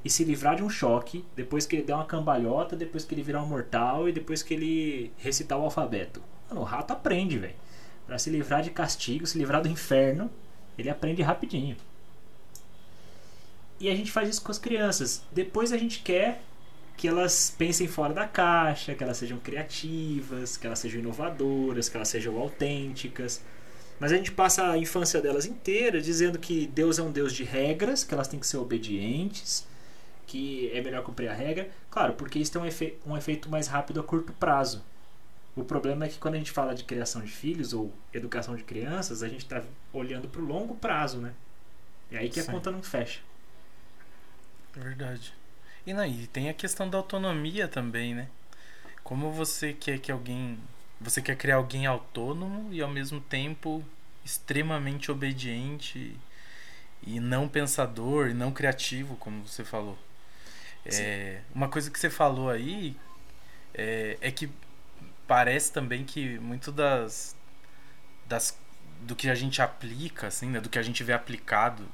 e 0.03 0.10
se 0.10 0.24
livrar 0.24 0.55
de 0.55 0.63
um 0.63 0.69
choque 0.69 1.25
depois 1.36 1.65
que 1.65 1.75
ele 1.75 1.84
der 1.84 1.93
uma 1.93 2.05
cambalhota, 2.05 2.75
depois 2.75 3.03
que 3.03 3.13
ele 3.13 3.22
virar 3.22 3.43
um 3.43 3.48
mortal 3.48 4.08
e 4.08 4.12
depois 4.12 4.41
que 4.41 4.53
ele 4.53 5.12
recitar 5.17 5.58
o 5.58 5.63
alfabeto. 5.63 6.22
Mano, 6.48 6.62
o 6.62 6.63
rato 6.63 6.91
aprende, 6.91 7.38
velho. 7.38 7.55
Pra 8.08 8.17
se 8.17 8.29
livrar 8.29 8.62
de 8.62 8.72
castigo, 8.72 9.27
se 9.27 9.38
livrar 9.38 9.62
do 9.62 9.67
inferno, 9.67 10.31
ele 10.82 10.90
aprende 10.90 11.22
rapidinho. 11.22 11.76
E 13.80 13.90
a 13.90 13.96
gente 13.96 14.12
faz 14.12 14.28
isso 14.30 14.42
com 14.42 14.52
as 14.52 14.58
crianças. 14.58 15.24
Depois 15.32 15.72
a 15.72 15.78
gente 15.78 16.00
quer 16.00 16.42
que 16.98 17.08
elas 17.08 17.56
pensem 17.58 17.88
fora 17.88 18.14
da 18.14 18.28
caixa, 18.28 18.94
que 18.94 19.02
elas 19.02 19.16
sejam 19.18 19.40
criativas, 19.40 20.58
que 20.58 20.68
elas 20.68 20.80
sejam 20.80 21.00
inovadoras, 21.00 21.88
que 21.88 21.96
elas 21.96 22.10
sejam 22.10 22.38
autênticas. 22.38 23.42
Mas 24.00 24.12
a 24.12 24.18
gente 24.18 24.32
passa 24.32 24.70
a 24.72 24.78
infância 24.78 25.22
delas 25.22 25.46
inteira 25.46 26.02
dizendo 26.02 26.38
que 26.38 26.68
Deus 26.68 27.00
é 27.00 27.04
um 27.04 27.12
Deus 27.12 27.34
de 27.34 27.44
regras, 27.46 28.04
que 28.04 28.14
elas 28.14 28.28
têm 28.28 28.40
que 28.40 28.48
ser 28.48 28.58
obedientes, 28.58 29.66
que 30.28 30.70
é 30.74 30.82
melhor 30.82 31.04
cumprir 31.04 31.30
a 31.30 31.34
regra. 31.34 31.70
Claro, 31.90 32.14
porque 32.14 32.38
isso 32.38 32.52
tem 32.52 32.62
um, 32.62 32.66
efe- 32.66 32.98
um 33.06 33.16
efeito 33.16 33.50
mais 33.50 33.68
rápido 33.68 34.02
a 34.02 34.04
curto 34.04 34.34
prazo. 34.34 34.84
O 35.56 35.63
problema 35.63 36.06
é 36.06 36.10
que 36.10 36.18
quando 36.18 36.36
a 36.36 36.38
gente 36.38 36.51
fala 36.51 36.74
de 36.74 36.84
criação 36.84 37.22
de 37.22 37.32
filhos 37.32 37.74
ou 37.74 37.94
educação 38.13 38.56
de 38.56 38.63
crianças, 38.63 39.24
a 39.24 39.27
gente 39.27 39.44
está 39.44 39.63
olhando 39.91 40.27
para 40.27 40.41
o 40.41 40.46
longo 40.46 40.75
prazo, 40.75 41.20
né? 41.20 41.34
E 42.12 42.18
aí 42.18 42.29
que 42.29 42.39
a 42.39 42.44
Sim. 42.44 42.51
conta 42.51 42.72
não 42.72 42.82
fecha. 42.82 43.20
É 44.75 44.79
Verdade. 44.79 45.34
E, 45.86 45.94
não, 45.94 46.06
e 46.06 46.27
tem 46.27 46.50
a 46.50 46.53
questão 46.53 46.89
da 46.89 46.98
autonomia 46.98 47.68
também, 47.68 48.13
né? 48.13 48.29
Como 49.03 49.32
você 49.32 49.74
quer 49.74 50.00
que 50.00 50.12
alguém. 50.12 50.60
Você 51.01 51.22
quer 51.22 51.36
criar 51.36 51.56
alguém 51.56 51.86
autônomo 51.86 52.74
e 52.74 52.82
ao 52.82 52.89
mesmo 52.89 53.22
tempo 53.22 53.84
extremamente 54.24 55.10
obediente 55.10 56.20
e 57.01 57.20
não 57.20 57.48
pensador 57.48 58.29
e 58.29 58.34
não 58.34 58.51
criativo, 58.51 59.15
como 59.15 59.48
você 59.48 59.63
falou. 59.63 59.98
É, 60.86 61.41
uma 61.53 61.70
coisa 61.70 61.89
que 61.89 62.00
você 62.00 62.10
falou 62.10 62.50
aí 62.50 62.96
é, 63.74 64.18
é 64.22 64.32
que 64.32 64.50
parece 65.30 65.72
também 65.72 66.04
que 66.04 66.40
muito 66.40 66.72
das, 66.72 67.36
das 68.26 68.58
do 69.02 69.16
que 69.16 69.30
a 69.30 69.36
gente 69.36 69.62
aplica, 69.62 70.28
assim, 70.28 70.50
né, 70.50 70.60
do 70.60 70.68
que 70.68 70.80
a 70.80 70.82
gente 70.82 71.04
vê 71.04 71.14
aplicado 71.14 71.88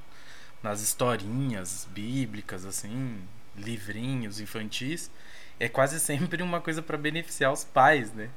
nas 0.63 0.81
historinhas 0.81 1.85
bíblicas, 1.91 2.65
assim, 2.65 3.21
livrinhos 3.55 4.39
infantis, 4.39 5.11
é 5.59 5.67
quase 5.67 5.99
sempre 5.99 6.41
uma 6.41 6.61
coisa 6.61 6.81
para 6.81 6.97
beneficiar 6.97 7.51
os 7.51 7.65
pais, 7.65 8.11
né? 8.13 8.29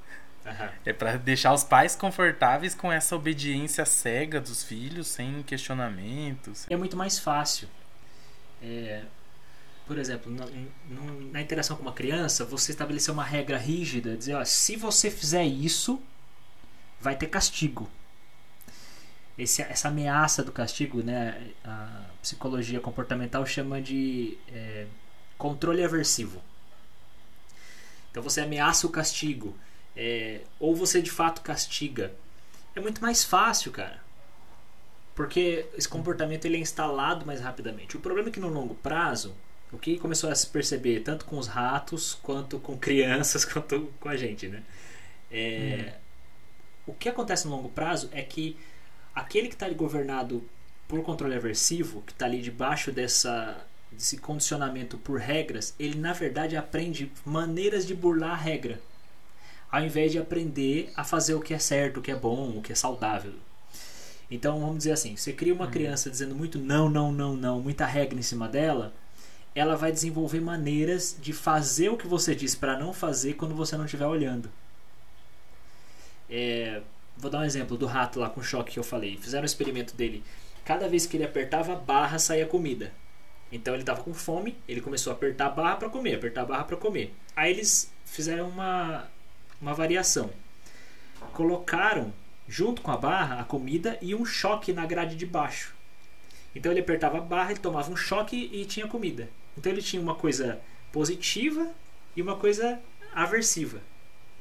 É 0.84 0.92
para 0.92 1.16
deixar 1.16 1.52
os 1.52 1.62
pais 1.62 1.94
confortáveis 1.94 2.74
com 2.74 2.90
essa 2.90 3.14
obediência 3.14 3.84
cega 3.84 4.40
dos 4.40 4.64
filhos, 4.64 5.06
sem 5.06 5.42
questionamentos. 5.42 6.66
É 6.70 6.76
muito 6.76 6.96
mais 6.96 7.18
fácil. 7.18 7.68
É, 8.62 9.04
por 9.88 9.98
exemplo, 9.98 10.30
na, 10.30 10.46
na 11.32 11.40
interação 11.40 11.76
com 11.76 11.82
uma 11.82 11.92
criança, 11.92 12.44
você 12.44 12.70
estabelecer 12.72 13.12
uma 13.12 13.24
regra 13.24 13.58
rígida, 13.58 14.16
dizer, 14.16 14.34
ó, 14.34 14.44
se 14.44 14.76
você 14.76 15.10
fizer 15.10 15.44
isso, 15.44 16.00
vai 17.00 17.16
ter 17.16 17.26
castigo. 17.28 17.88
Esse- 19.36 19.62
essa 19.62 19.88
ameaça 19.88 20.42
do 20.44 20.52
castigo, 20.52 21.02
né, 21.02 21.52
a 21.64 22.04
psicologia 22.20 22.80
comportamental 22.80 23.46
chama 23.46 23.80
de 23.80 24.36
é, 24.48 24.86
controle 25.38 25.82
aversivo. 25.82 26.42
Então 28.10 28.22
você 28.22 28.40
ameaça 28.40 28.86
o 28.86 28.90
castigo, 28.90 29.56
é, 29.96 30.42
ou 30.60 30.74
você 30.76 31.00
de 31.00 31.10
fato 31.10 31.40
castiga. 31.40 32.12
É 32.74 32.80
muito 32.80 33.00
mais 33.00 33.24
fácil, 33.24 33.72
cara. 33.72 34.02
Porque 35.14 35.66
esse 35.76 35.88
comportamento 35.88 36.44
ele 36.44 36.56
é 36.56 36.60
instalado 36.60 37.26
mais 37.26 37.40
rapidamente. 37.40 37.96
O 37.96 38.00
problema 38.00 38.28
é 38.28 38.32
que 38.32 38.40
no 38.40 38.48
longo 38.48 38.74
prazo, 38.74 39.34
o 39.72 39.78
que 39.78 39.98
começou 39.98 40.30
a 40.30 40.34
se 40.34 40.46
perceber 40.46 41.00
tanto 41.00 41.24
com 41.24 41.38
os 41.38 41.46
ratos, 41.46 42.14
quanto 42.22 42.58
com 42.58 42.76
crianças, 42.76 43.44
quanto 43.46 43.92
com 44.00 44.08
a 44.08 44.16
gente, 44.16 44.48
né? 44.48 44.62
É, 45.30 45.94
O 46.86 46.94
que 46.94 47.08
acontece 47.08 47.46
no 47.46 47.54
longo 47.54 47.68
prazo 47.68 48.08
é 48.12 48.22
que 48.22 48.56
aquele 49.14 49.48
que 49.48 49.54
está 49.54 49.68
governado 49.68 50.42
por 50.86 51.02
controle 51.02 51.34
aversivo, 51.34 52.02
que 52.02 52.12
está 52.12 52.24
ali 52.24 52.40
debaixo 52.40 52.90
dessa, 52.90 53.62
desse 53.92 54.16
condicionamento 54.16 54.96
por 54.96 55.20
regras, 55.20 55.74
ele 55.78 55.98
na 55.98 56.14
verdade 56.14 56.56
aprende 56.56 57.12
maneiras 57.26 57.86
de 57.86 57.94
burlar 57.94 58.30
a 58.30 58.36
regra, 58.36 58.80
ao 59.70 59.82
invés 59.82 60.12
de 60.12 60.18
aprender 60.18 60.90
a 60.96 61.04
fazer 61.04 61.34
o 61.34 61.40
que 61.40 61.52
é 61.52 61.58
certo, 61.58 61.98
o 61.98 62.02
que 62.02 62.10
é 62.10 62.16
bom, 62.16 62.56
o 62.56 62.62
que 62.62 62.72
é 62.72 62.74
saudável. 62.74 63.34
Então 64.30 64.60
vamos 64.60 64.78
dizer 64.78 64.92
assim, 64.92 65.14
você 65.16 65.32
cria 65.32 65.54
uma 65.54 65.68
criança 65.68 66.10
dizendo 66.10 66.34
muito 66.34 66.58
não, 66.58 66.88
não, 66.88 67.12
não, 67.12 67.36
não, 67.36 67.60
muita 67.60 67.84
regra 67.86 68.18
em 68.18 68.22
cima 68.22 68.48
dela, 68.48 68.94
ela 69.54 69.76
vai 69.76 69.90
desenvolver 69.90 70.40
maneiras 70.40 71.16
de 71.20 71.32
fazer 71.32 71.88
o 71.88 71.96
que 71.96 72.06
você 72.06 72.34
diz 72.34 72.54
para 72.54 72.78
não 72.78 72.92
fazer 72.92 73.34
quando 73.34 73.54
você 73.54 73.76
não 73.76 73.84
estiver 73.84 74.06
olhando. 74.06 74.50
É, 76.30 76.82
vou 77.16 77.30
dar 77.30 77.40
um 77.40 77.44
exemplo 77.44 77.76
do 77.76 77.86
rato 77.86 78.20
lá 78.20 78.30
com 78.30 78.40
o 78.40 78.44
choque 78.44 78.72
que 78.72 78.78
eu 78.78 78.84
falei. 78.84 79.16
Fizeram 79.16 79.42
um 79.42 79.46
experimento 79.46 79.96
dele. 79.96 80.22
Cada 80.64 80.88
vez 80.88 81.06
que 81.06 81.16
ele 81.16 81.24
apertava 81.24 81.72
a 81.72 81.76
barra, 81.76 82.18
saía 82.18 82.46
comida. 82.46 82.92
Então 83.50 83.72
ele 83.74 83.82
estava 83.82 84.02
com 84.02 84.12
fome, 84.12 84.56
ele 84.68 84.80
começou 84.80 85.10
a 85.10 85.16
apertar 85.16 85.46
a 85.46 85.50
barra 85.50 85.76
para 85.76 85.88
comer, 85.88 86.16
apertar 86.16 86.42
a 86.42 86.46
barra 86.46 86.64
para 86.64 86.76
comer. 86.76 87.14
Aí 87.34 87.50
eles 87.50 87.90
fizeram 88.04 88.48
uma, 88.48 89.08
uma 89.60 89.72
variação. 89.72 90.30
Colocaram 91.32 92.12
junto 92.46 92.82
com 92.82 92.90
a 92.90 92.96
barra 92.96 93.40
a 93.40 93.44
comida 93.44 93.98
e 94.02 94.14
um 94.14 94.24
choque 94.24 94.72
na 94.72 94.84
grade 94.84 95.16
de 95.16 95.24
baixo. 95.24 95.74
Então 96.58 96.72
ele 96.72 96.80
apertava 96.80 97.18
a 97.18 97.20
barra, 97.20 97.52
ele 97.52 97.60
tomava 97.60 97.88
um 97.88 97.94
choque 97.94 98.50
e 98.52 98.64
tinha 98.64 98.88
comida. 98.88 99.30
Então 99.56 99.70
ele 99.70 99.80
tinha 99.80 100.02
uma 100.02 100.16
coisa 100.16 100.60
positiva 100.90 101.70
e 102.16 102.20
uma 102.20 102.34
coisa 102.34 102.80
aversiva. 103.14 103.80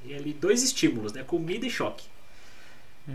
E 0.04 0.16
ali 0.16 0.34
dois 0.34 0.64
estímulos, 0.64 1.14
né? 1.14 1.24
Comida 1.24 1.68
e 1.68 1.70
choque. 1.70 2.08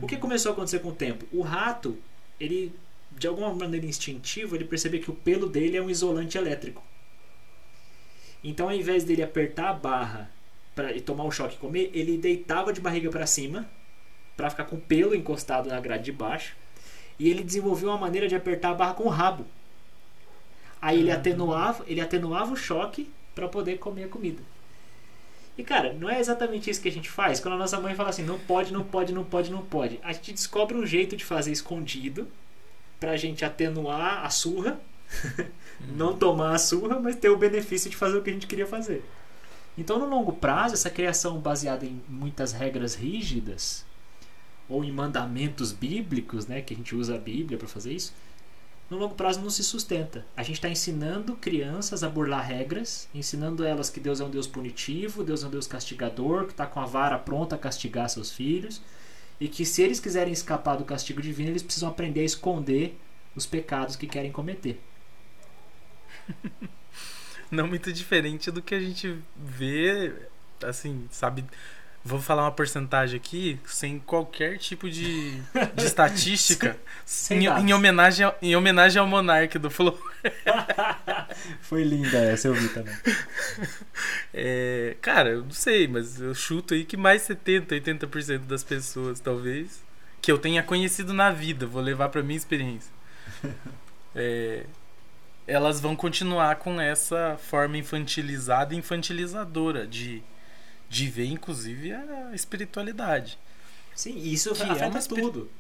O 0.01 0.07
que 0.07 0.17
começou 0.17 0.51
a 0.51 0.53
acontecer 0.53 0.79
com 0.79 0.91
o 0.91 0.95
tempo? 0.95 1.27
O 1.33 1.43
rato, 1.43 1.99
ele 2.39 2.73
de 3.11 3.27
alguma 3.27 3.53
maneira 3.53 3.85
instintiva, 3.85 4.55
ele 4.55 4.65
percebeu 4.65 5.01
que 5.01 5.11
o 5.11 5.15
pelo 5.15 5.49
dele 5.49 5.77
é 5.77 5.83
um 5.83 5.91
isolante 5.91 6.39
elétrico. 6.39 6.81
Então, 8.43 8.69
ao 8.69 8.75
invés 8.75 9.03
dele 9.03 9.23
apertar 9.23 9.69
a 9.69 9.73
barra 9.73 10.31
para 10.77 10.99
tomar 11.01 11.25
um 11.25 11.31
choque 11.31 11.57
e 11.57 11.59
comer, 11.59 11.91
ele 11.93 12.17
deitava 12.17 12.73
de 12.73 12.81
barriga 12.81 13.11
para 13.11 13.27
cima 13.27 13.69
para 14.37 14.49
ficar 14.49 14.65
com 14.65 14.77
o 14.77 14.81
pelo 14.81 15.15
encostado 15.15 15.69
na 15.69 15.81
grade 15.81 16.05
de 16.05 16.13
baixo. 16.13 16.57
E 17.19 17.29
ele 17.29 17.43
desenvolveu 17.43 17.91
uma 17.91 17.99
maneira 17.99 18.29
de 18.29 18.35
apertar 18.35 18.71
a 18.71 18.75
barra 18.75 18.95
com 18.95 19.05
o 19.05 19.09
rabo. 19.09 19.47
Aí 20.81 20.99
ele 20.99 21.11
atenuava, 21.11 21.85
ele 21.87 22.01
atenuava 22.01 22.53
o 22.53 22.57
choque 22.57 23.11
para 23.35 23.49
poder 23.49 23.79
comer 23.79 24.05
a 24.05 24.09
comida. 24.09 24.43
E 25.57 25.63
cara, 25.63 25.93
não 25.93 26.09
é 26.09 26.19
exatamente 26.19 26.71
isso 26.71 26.81
que 26.81 26.89
a 26.89 26.93
gente 26.93 27.11
faz. 27.11 27.39
Quando 27.39 27.55
a 27.55 27.59
nossa 27.59 27.79
mãe 27.79 27.95
fala 27.95 28.09
assim, 28.09 28.25
não 28.25 28.39
pode, 28.39 28.73
não 28.73 28.83
pode, 28.83 29.13
não 29.13 29.25
pode, 29.25 29.51
não 29.51 29.63
pode. 29.63 30.01
A 30.03 30.13
gente 30.13 30.33
descobre 30.33 30.77
um 30.77 30.87
jeito 30.87 31.17
de 31.17 31.25
fazer 31.25 31.53
escondido 31.53 32.27
pra 32.99 33.17
gente 33.17 33.45
atenuar 33.45 34.25
a 34.25 34.31
surra, 34.31 34.81
não 35.95 36.17
tomar 36.17 36.55
a 36.55 36.59
surra, 36.59 36.99
mas 36.99 37.17
ter 37.17 37.29
o 37.29 37.37
benefício 37.37 37.91
de 37.91 37.97
fazer 37.97 38.17
o 38.17 38.23
que 38.23 38.31
a 38.31 38.33
gente 38.33 38.47
queria 38.47 38.67
fazer. 38.67 39.05
Então, 39.77 39.99
no 39.99 40.07
longo 40.07 40.33
prazo, 40.33 40.75
essa 40.75 40.91
criação 40.91 41.39
baseada 41.39 41.85
em 41.85 42.01
muitas 42.09 42.53
regras 42.53 42.95
rígidas 42.95 43.85
ou 44.73 44.85
em 44.85 44.91
mandamentos 44.91 45.71
bíblicos, 45.73 46.47
né, 46.47 46.63
que 46.63 46.73
a 46.73 46.77
gente 46.77 46.95
usa 46.95 47.15
a 47.15 47.19
Bíblia 47.19 47.59
para 47.59 47.69
fazer 47.69 47.93
isso, 47.93 48.13
no 48.89 48.99
longo 48.99 49.15
prazo 49.15 49.41
não 49.41 49.49
se 49.49 49.65
sustenta. 49.65 50.27
A 50.37 50.43
gente 50.43 50.57
está 50.57 50.69
ensinando 50.69 51.35
crianças 51.37 52.05
a 52.05 52.09
burlar 52.09 52.47
regras, 52.47 53.09
ensinando 53.15 53.65
elas 53.65 53.89
que 53.89 53.99
Deus 53.99 54.21
é 54.21 54.25
um 54.25 54.31
Deus 54.31 54.47
punitivo, 54.47 55.25
Deus 55.25 55.43
é 55.43 55.47
um 55.47 55.51
Deus 55.51 55.67
castigador, 55.67 56.45
que 56.45 56.51
está 56.53 56.67
com 56.67 56.81
a 56.81 56.85
vara 56.85 57.19
pronta 57.19 57.55
a 57.55 57.59
castigar 57.59 58.09
seus 58.11 58.31
filhos, 58.31 58.83
e 59.41 59.49
que 59.49 59.65
se 59.65 59.83
eles 59.83 59.99
quiserem 59.99 60.33
escapar 60.33 60.77
do 60.77 60.85
castigo 60.85 61.23
divino, 61.23 61.51
eles 61.51 61.63
precisam 61.63 61.89
aprender 61.89 62.21
a 62.21 62.25
esconder 62.25 62.99
os 63.35 63.47
pecados 63.47 63.97
que 63.97 64.07
querem 64.07 64.31
cometer. 64.31 64.79
Não 67.51 67.67
muito 67.67 67.93
diferente 67.93 68.51
do 68.51 68.63
que 68.63 68.75
a 68.75 68.81
gente 68.81 69.19
vê, 69.37 70.13
assim, 70.63 71.07
sabe? 71.11 71.45
Vou 72.05 72.21
falar 72.21 72.43
uma 72.43 72.51
porcentagem 72.53 73.17
aqui, 73.17 73.61
sem 73.65 73.99
qualquer 74.01 74.59
tipo 74.59 74.91
de, 74.91 75.41
de 75.75 75.85
estatística, 75.85 76.77
em, 77.31 77.45
em 77.47 77.73
homenagem, 77.73 78.27
ao- 78.27 78.37
em 78.43 78.57
homenagem 78.57 79.01
ao 79.01 79.07
Monark 79.07 79.57
do 79.59 79.71
Flow. 79.71 79.97
Foi 81.63 81.85
linda 81.85 82.19
essa, 82.19 82.49
eu 82.49 82.55
vi 82.55 82.69
também. 82.71 82.95
É, 84.35 84.97
cara, 85.01 85.31
eu 85.31 85.45
não 85.45 85.53
sei, 85.53 85.87
mas 85.87 86.21
eu 86.21 86.35
chuto 86.35 86.75
aí 86.75 86.85
que 86.85 86.97
mais 86.97 87.23
70, 87.23 87.75
80% 87.75 88.39
das 88.41 88.65
pessoas, 88.65 89.21
talvez, 89.21 89.83
que 90.21 90.31
eu 90.31 90.39
tenha 90.39 90.63
conhecido 90.63 91.13
na 91.13 91.31
vida, 91.31 91.67
vou 91.67 91.83
levar 91.83 92.09
pra 92.09 92.23
minha 92.23 92.37
experiência. 92.37 92.93
É, 94.15 94.67
elas 95.47 95.81
vão 95.81 95.97
continuar 95.97 96.57
com 96.57 96.79
essa 96.79 97.39
forma 97.49 97.79
infantilizada 97.79 98.75
e 98.75 98.77
infantilizadora 98.77 99.87
de, 99.87 100.23
de 100.93 101.09
ver, 101.09 101.25
inclusive, 101.27 101.93
a 101.93 102.35
espiritualidade. 102.35 103.39
Sim, 103.95 104.15
e 104.17 104.35
isso 104.35 104.55
Que 104.55 104.63
é 104.63 104.67
afeta 104.67 104.99
espiri- 104.99 105.23
tudo. 105.23 105.51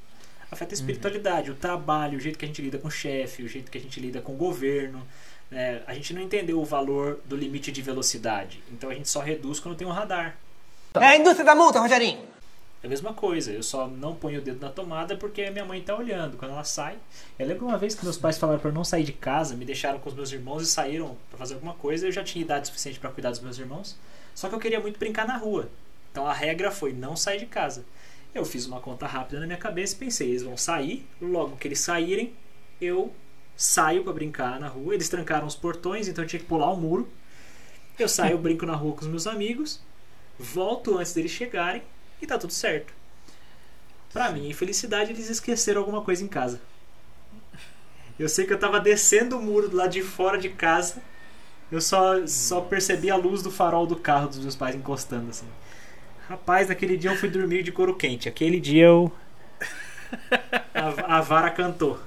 Afeta 0.50 0.74
a 0.74 0.76
espiritualidade, 0.76 1.50
o 1.50 1.54
trabalho, 1.54 2.18
o 2.18 2.20
jeito 2.20 2.38
que 2.38 2.44
a 2.44 2.48
gente 2.48 2.60
lida 2.60 2.76
com 2.78 2.88
o 2.88 2.90
chefe, 2.90 3.42
o 3.42 3.48
jeito 3.48 3.70
que 3.70 3.78
a 3.78 3.80
gente 3.80 3.98
lida 3.98 4.20
com 4.20 4.32
o 4.32 4.36
governo. 4.36 5.02
né? 5.50 5.82
A 5.86 5.92
gente 5.92 6.14
não 6.14 6.22
entendeu 6.22 6.58
o 6.58 6.64
valor 6.64 7.20
do 7.26 7.36
limite 7.36 7.70
de 7.70 7.82
velocidade. 7.82 8.62
Então 8.70 8.88
a 8.88 8.94
gente 8.94 9.08
só 9.08 9.20
reduz 9.20 9.60
quando 9.60 9.76
tem 9.76 9.86
um 9.86 9.90
radar. 9.90 10.34
É 10.94 11.04
a 11.06 11.16
indústria 11.16 11.44
da 11.44 11.54
multa, 11.54 11.78
Rogerinho. 11.78 12.20
É 12.82 12.86
a 12.86 12.88
mesma 12.88 13.12
coisa, 13.12 13.52
eu 13.52 13.62
só 13.62 13.86
não 13.86 14.14
ponho 14.14 14.40
o 14.40 14.42
dedo 14.42 14.60
na 14.64 14.70
tomada 14.72 15.14
porque 15.16 15.42
a 15.42 15.50
minha 15.50 15.64
mãe 15.64 15.80
tá 15.82 15.94
olhando. 15.94 16.38
Quando 16.38 16.52
ela 16.52 16.64
sai. 16.64 16.96
Eu 17.38 17.46
lembro 17.46 17.66
uma 17.66 17.76
vez 17.76 17.94
que 17.94 18.02
meus 18.02 18.16
pais 18.16 18.38
falaram 18.38 18.60
para 18.60 18.70
eu 18.70 18.74
não 18.74 18.82
sair 18.84 19.04
de 19.04 19.12
casa, 19.12 19.54
me 19.54 19.64
deixaram 19.66 19.98
com 19.98 20.08
os 20.08 20.14
meus 20.14 20.32
irmãos 20.32 20.62
e 20.62 20.66
saíram 20.66 21.16
para 21.28 21.38
fazer 21.38 21.52
alguma 21.54 21.74
coisa. 21.74 22.06
Eu 22.06 22.12
já 22.12 22.24
tinha 22.24 22.42
idade 22.42 22.68
suficiente 22.68 22.98
para 22.98 23.10
cuidar 23.10 23.30
dos 23.30 23.40
meus 23.40 23.58
irmãos. 23.58 23.96
Só 24.34 24.48
que 24.48 24.54
eu 24.54 24.58
queria 24.58 24.80
muito 24.80 24.98
brincar 24.98 25.26
na 25.26 25.36
rua. 25.36 25.68
Então 26.10 26.26
a 26.26 26.32
regra 26.32 26.70
foi 26.70 26.92
não 26.92 27.16
sair 27.16 27.38
de 27.38 27.46
casa. 27.46 27.84
Eu 28.34 28.44
fiz 28.44 28.66
uma 28.66 28.80
conta 28.80 29.06
rápida 29.06 29.40
na 29.40 29.46
minha 29.46 29.58
cabeça 29.58 29.94
e 29.94 29.98
pensei, 29.98 30.30
eles 30.30 30.42
vão 30.42 30.56
sair, 30.56 31.06
logo 31.20 31.56
que 31.56 31.68
eles 31.68 31.80
saírem, 31.80 32.32
eu 32.80 33.14
saio 33.56 34.02
para 34.02 34.12
brincar 34.12 34.58
na 34.58 34.68
rua. 34.68 34.94
Eles 34.94 35.08
trancaram 35.08 35.46
os 35.46 35.54
portões, 35.54 36.08
então 36.08 36.24
eu 36.24 36.28
tinha 36.28 36.40
que 36.40 36.46
pular 36.46 36.70
o 36.70 36.76
muro. 36.76 37.08
Eu 37.98 38.08
saio, 38.08 38.36
brinco 38.38 38.64
na 38.64 38.74
rua 38.74 38.94
com 38.94 39.02
os 39.02 39.06
meus 39.06 39.26
amigos, 39.26 39.80
volto 40.38 40.98
antes 40.98 41.12
deles 41.12 41.30
chegarem 41.30 41.82
e 42.20 42.26
tá 42.26 42.38
tudo 42.38 42.52
certo. 42.52 42.92
Pra 44.12 44.30
minha 44.30 44.50
infelicidade, 44.50 45.12
eles 45.12 45.30
esqueceram 45.30 45.80
alguma 45.80 46.02
coisa 46.02 46.22
em 46.22 46.28
casa. 46.28 46.60
Eu 48.18 48.28
sei 48.28 48.46
que 48.46 48.52
eu 48.52 48.58
tava 48.58 48.78
descendo 48.78 49.38
o 49.38 49.42
muro 49.42 49.68
do 49.68 49.76
lado 49.76 49.90
de 49.90 50.02
fora 50.02 50.38
de 50.38 50.50
casa. 50.50 51.02
Eu 51.72 51.80
só, 51.80 52.26
só 52.26 52.60
percebi 52.60 53.10
a 53.10 53.16
luz 53.16 53.42
do 53.42 53.50
farol 53.50 53.86
do 53.86 53.96
carro 53.96 54.28
dos 54.28 54.38
meus 54.38 54.54
pais 54.54 54.76
encostando 54.76 55.30
assim. 55.30 55.46
Rapaz, 56.28 56.68
naquele 56.68 56.98
dia 56.98 57.10
eu 57.10 57.16
fui 57.16 57.30
dormir 57.30 57.62
de 57.62 57.72
couro 57.72 57.96
quente. 57.96 58.28
Aquele 58.28 58.60
dia 58.60 58.84
eu. 58.84 59.10
A, 60.74 61.16
a 61.16 61.20
vara 61.22 61.50
cantou. 61.50 61.98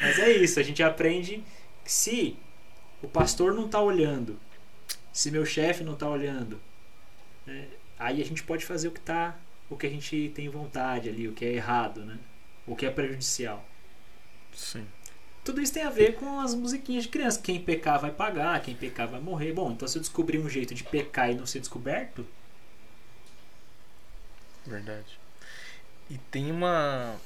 Mas 0.00 0.18
é 0.20 0.30
isso, 0.30 0.60
a 0.60 0.62
gente 0.62 0.80
aprende 0.80 1.42
que 1.84 1.90
se 1.90 2.36
o 3.02 3.08
pastor 3.08 3.52
não 3.52 3.68
tá 3.68 3.80
olhando, 3.80 4.38
se 5.12 5.32
meu 5.32 5.44
chefe 5.44 5.82
não 5.82 5.96
tá 5.96 6.08
olhando, 6.08 6.60
né, 7.44 7.66
aí 7.98 8.22
a 8.22 8.24
gente 8.24 8.44
pode 8.44 8.64
fazer 8.64 8.86
o 8.86 8.92
que 8.92 9.00
tá. 9.00 9.36
O 9.68 9.76
que 9.76 9.86
a 9.86 9.90
gente 9.90 10.30
tem 10.36 10.48
vontade 10.48 11.08
ali, 11.08 11.26
o 11.26 11.32
que 11.32 11.44
é 11.44 11.52
errado, 11.52 12.04
né? 12.04 12.18
O 12.64 12.76
que 12.76 12.86
é 12.86 12.90
prejudicial. 12.90 13.64
Sim. 14.52 14.86
Tudo 15.44 15.60
isso 15.60 15.74
tem 15.74 15.82
a 15.82 15.90
ver 15.90 16.14
com 16.14 16.40
as 16.40 16.54
musiquinhas 16.54 17.04
de 17.04 17.10
criança. 17.10 17.40
Quem 17.40 17.60
pecar 17.60 18.00
vai 18.00 18.10
pagar, 18.10 18.62
quem 18.62 18.74
pecar 18.74 19.06
vai 19.06 19.20
morrer. 19.20 19.52
Bom, 19.52 19.72
então 19.72 19.86
se 19.86 19.98
eu 19.98 20.00
descobrir 20.00 20.38
um 20.38 20.48
jeito 20.48 20.74
de 20.74 20.82
pecar 20.82 21.30
e 21.30 21.34
não 21.34 21.46
ser 21.46 21.60
descoberto, 21.60 22.26
Verdade. 24.66 25.18
E 26.08 26.18
tem 26.18 26.50
uma 26.50 27.16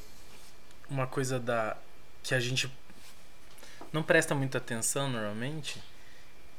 uma 0.90 1.06
coisa 1.06 1.38
da 1.38 1.76
que 2.22 2.34
a 2.34 2.40
gente 2.40 2.72
não 3.92 4.02
presta 4.02 4.34
muita 4.34 4.58
atenção 4.58 5.08
normalmente, 5.08 5.82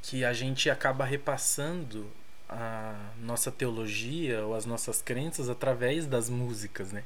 que 0.02 0.24
a 0.24 0.34
gente 0.34 0.70
acaba 0.70 1.06
repassando 1.06 2.10
a 2.48 2.96
nossa 3.20 3.52
teologia 3.52 4.44
ou 4.46 4.56
as 4.56 4.66
nossas 4.66 5.02
crenças 5.02 5.50
através 5.50 6.06
das 6.06 6.30
músicas, 6.30 6.92
né? 6.92 7.04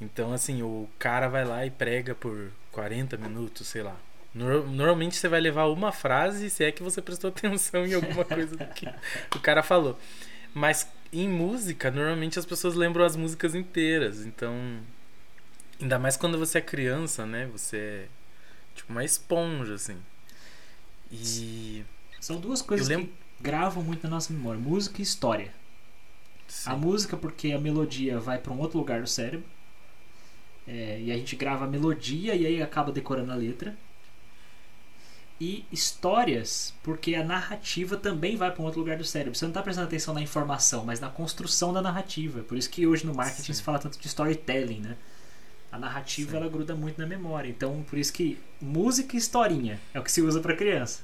Então, 0.00 0.32
assim, 0.32 0.62
o 0.62 0.88
cara 0.98 1.28
vai 1.28 1.44
lá 1.44 1.64
e 1.66 1.70
prega 1.70 2.14
por 2.14 2.50
40 2.72 3.16
minutos, 3.16 3.66
sei 3.68 3.82
lá. 3.82 3.96
Nor- 4.34 4.66
Normalmente 4.66 5.16
você 5.16 5.28
vai 5.28 5.40
levar 5.40 5.66
uma 5.66 5.92
frase 5.92 6.50
se 6.50 6.64
é 6.64 6.72
que 6.72 6.82
você 6.82 7.00
prestou 7.02 7.28
atenção 7.34 7.86
em 7.86 7.94
alguma 7.94 8.24
coisa 8.24 8.56
do 8.56 8.64
que 8.74 8.86
o 9.36 9.40
cara 9.40 9.62
falou. 9.62 9.98
Mas 10.52 10.88
em 11.12 11.28
música, 11.28 11.90
normalmente 11.90 12.38
as 12.38 12.46
pessoas 12.46 12.74
lembram 12.74 13.04
as 13.04 13.16
músicas 13.16 13.54
inteiras. 13.54 14.24
Então, 14.26 14.54
ainda 15.80 15.98
mais 15.98 16.16
quando 16.16 16.38
você 16.38 16.58
é 16.58 16.60
criança, 16.60 17.24
né? 17.26 17.46
Você 17.52 17.76
é 17.76 18.06
tipo 18.74 18.90
uma 18.92 19.04
esponja, 19.04 19.74
assim. 19.74 19.96
E. 21.12 21.84
são 22.20 22.38
duas 22.40 22.60
coisas 22.62 22.88
lembro- 22.88 23.06
que 23.06 23.12
gravam 23.40 23.82
muito 23.82 24.04
na 24.04 24.10
nossa 24.10 24.32
memória: 24.32 24.60
música 24.60 25.00
e 25.00 25.02
história. 25.02 25.52
Sim, 26.54 26.70
A 26.70 26.76
música, 26.76 27.16
porque 27.16 27.52
a 27.52 27.58
melodia 27.58 28.20
vai 28.20 28.38
para 28.38 28.52
um 28.52 28.60
outro 28.60 28.78
lugar 28.78 29.00
do 29.00 29.08
cérebro. 29.08 29.46
É, 30.66 31.00
e 31.00 31.12
a 31.12 31.16
gente 31.16 31.36
grava 31.36 31.64
a 31.64 31.68
melodia 31.68 32.34
e 32.34 32.46
aí 32.46 32.62
acaba 32.62 32.92
decorando 32.92 33.32
a 33.32 33.34
letra. 33.34 33.76
E 35.40 35.66
histórias, 35.70 36.72
porque 36.82 37.14
a 37.16 37.24
narrativa 37.24 37.96
também 37.96 38.36
vai 38.36 38.52
para 38.52 38.62
um 38.62 38.64
outro 38.66 38.80
lugar 38.80 38.96
do 38.96 39.04
cérebro. 39.04 39.34
Você 39.34 39.44
não 39.44 39.50
está 39.50 39.62
prestando 39.62 39.88
atenção 39.88 40.14
na 40.14 40.22
informação, 40.22 40.84
mas 40.84 41.00
na 41.00 41.10
construção 41.10 41.72
da 41.72 41.82
narrativa. 41.82 42.42
Por 42.44 42.56
isso 42.56 42.70
que 42.70 42.86
hoje 42.86 43.04
no 43.04 43.14
marketing 43.14 43.52
Sim. 43.52 43.52
se 43.52 43.62
fala 43.62 43.78
tanto 43.80 43.98
de 43.98 44.06
storytelling, 44.06 44.80
né? 44.80 44.96
A 45.72 45.78
narrativa 45.78 46.30
Sim. 46.32 46.36
ela 46.36 46.48
gruda 46.48 46.74
muito 46.76 47.00
na 47.00 47.06
memória. 47.06 47.50
Então, 47.50 47.82
por 47.84 47.98
isso 47.98 48.12
que 48.12 48.40
música 48.60 49.16
e 49.16 49.18
historinha 49.18 49.82
é 49.92 49.98
o 50.00 50.04
que 50.04 50.12
se 50.12 50.22
usa 50.22 50.40
para 50.40 50.54
criança. 50.56 51.02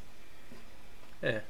É. 1.22 1.42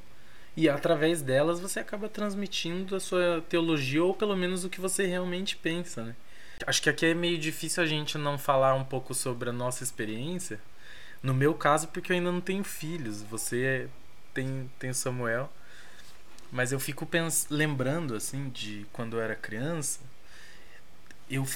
E 0.61 0.68
através 0.68 1.23
delas 1.23 1.59
você 1.59 1.81
acaba 1.81 2.07
transmitindo 2.07 2.94
a 2.94 3.01
sua 3.01 3.42
teologia, 3.49 4.05
ou 4.05 4.12
pelo 4.12 4.37
menos 4.37 4.62
o 4.62 4.68
que 4.68 4.79
você 4.79 5.07
realmente 5.07 5.57
pensa, 5.57 6.05
né? 6.05 6.14
Acho 6.66 6.83
que 6.83 6.90
aqui 6.90 7.07
é 7.07 7.14
meio 7.14 7.38
difícil 7.38 7.83
a 7.83 7.87
gente 7.87 8.18
não 8.18 8.37
falar 8.37 8.75
um 8.75 8.85
pouco 8.85 9.14
sobre 9.14 9.49
a 9.49 9.55
nossa 9.55 9.83
experiência. 9.83 10.61
No 11.23 11.33
meu 11.33 11.55
caso, 11.55 11.88
porque 11.88 12.12
eu 12.12 12.16
ainda 12.16 12.31
não 12.31 12.42
tenho 12.42 12.62
filhos. 12.62 13.23
Você 13.23 13.88
tem, 14.35 14.70
tem 14.79 14.92
Samuel. 14.92 15.51
Mas 16.53 16.73
eu 16.73 16.79
fico 16.79 17.07
pens 17.07 17.46
lembrando, 17.49 18.14
assim, 18.14 18.51
de 18.51 18.87
quando 18.92 19.16
eu 19.16 19.23
era 19.23 19.35
criança. 19.35 20.01
Eu 21.31 21.46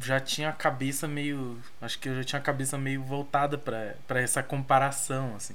já 0.00 0.18
tinha 0.18 0.48
a 0.48 0.54
cabeça 0.54 1.06
meio. 1.06 1.58
Acho 1.82 1.98
que 1.98 2.08
eu 2.08 2.14
já 2.14 2.24
tinha 2.24 2.38
a 2.40 2.42
cabeça 2.42 2.78
meio 2.78 3.02
voltada 3.02 3.58
para 3.58 4.18
essa 4.18 4.42
comparação, 4.42 5.36
assim. 5.36 5.54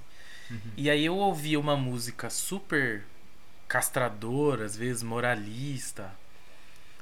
E 0.75 0.89
aí 0.89 1.05
eu 1.05 1.15
ouvia 1.15 1.59
uma 1.59 1.75
música 1.75 2.29
super 2.29 3.03
castradora, 3.67 4.65
às 4.65 4.77
vezes 4.77 5.03
moralista, 5.03 6.11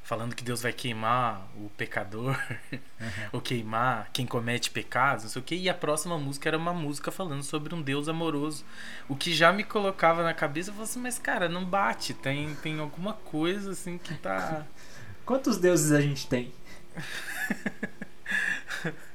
falando 0.03 0.35
que 0.35 0.43
Deus 0.43 0.61
vai 0.61 0.71
queimar 0.71 1.47
o 1.55 1.69
pecador, 1.77 2.37
ou 3.31 3.41
queimar 3.41 4.09
quem 4.13 4.25
comete 4.25 4.69
pecados, 4.69 5.23
não 5.23 5.31
sei 5.31 5.41
o 5.41 5.45
que. 5.45 5.55
E 5.55 5.69
a 5.69 5.73
próxima 5.73 6.17
música 6.17 6.49
era 6.49 6.57
uma 6.57 6.73
música 6.73 7.11
falando 7.11 7.43
sobre 7.43 7.73
um 7.73 7.81
Deus 7.81 8.07
amoroso. 8.07 8.63
O 9.07 9.15
que 9.15 9.33
já 9.33 9.51
me 9.51 9.63
colocava 9.63 10.23
na 10.23 10.33
cabeça, 10.33 10.69
eu 10.69 10.73
falei 10.73 10.89
assim, 10.89 10.99
mas 10.99 11.19
cara, 11.19 11.49
não 11.49 11.65
bate, 11.65 12.13
tem, 12.13 12.53
tem 12.55 12.79
alguma 12.79 13.13
coisa 13.13 13.71
assim 13.71 13.97
que 13.97 14.13
tá. 14.15 14.65
Quantos 15.25 15.57
deuses 15.57 15.91
a 15.91 16.01
gente 16.01 16.27
tem? 16.27 16.53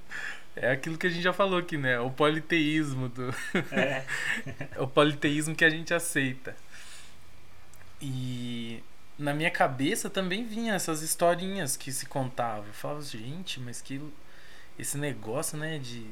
É 0.56 0.72
aquilo 0.72 0.98
que 0.98 1.06
a 1.06 1.10
gente 1.10 1.22
já 1.22 1.32
falou 1.32 1.58
aqui, 1.58 1.76
né? 1.76 1.98
O 2.00 2.10
politeísmo 2.10 3.08
do. 3.08 3.34
É. 3.72 4.04
o 4.78 4.86
politeísmo 4.86 5.54
que 5.54 5.64
a 5.64 5.70
gente 5.70 5.94
aceita. 5.94 6.56
E 8.00 8.82
na 9.18 9.32
minha 9.32 9.50
cabeça 9.50 10.10
também 10.10 10.44
vinha 10.44 10.74
essas 10.74 11.02
historinhas 11.02 11.76
que 11.76 11.92
se 11.92 12.06
contavam. 12.06 12.66
Eu 12.66 12.72
falava, 12.72 13.02
gente, 13.02 13.60
mas 13.60 13.80
que 13.80 14.00
esse 14.78 14.98
negócio, 14.98 15.56
né, 15.56 15.78
de 15.78 16.06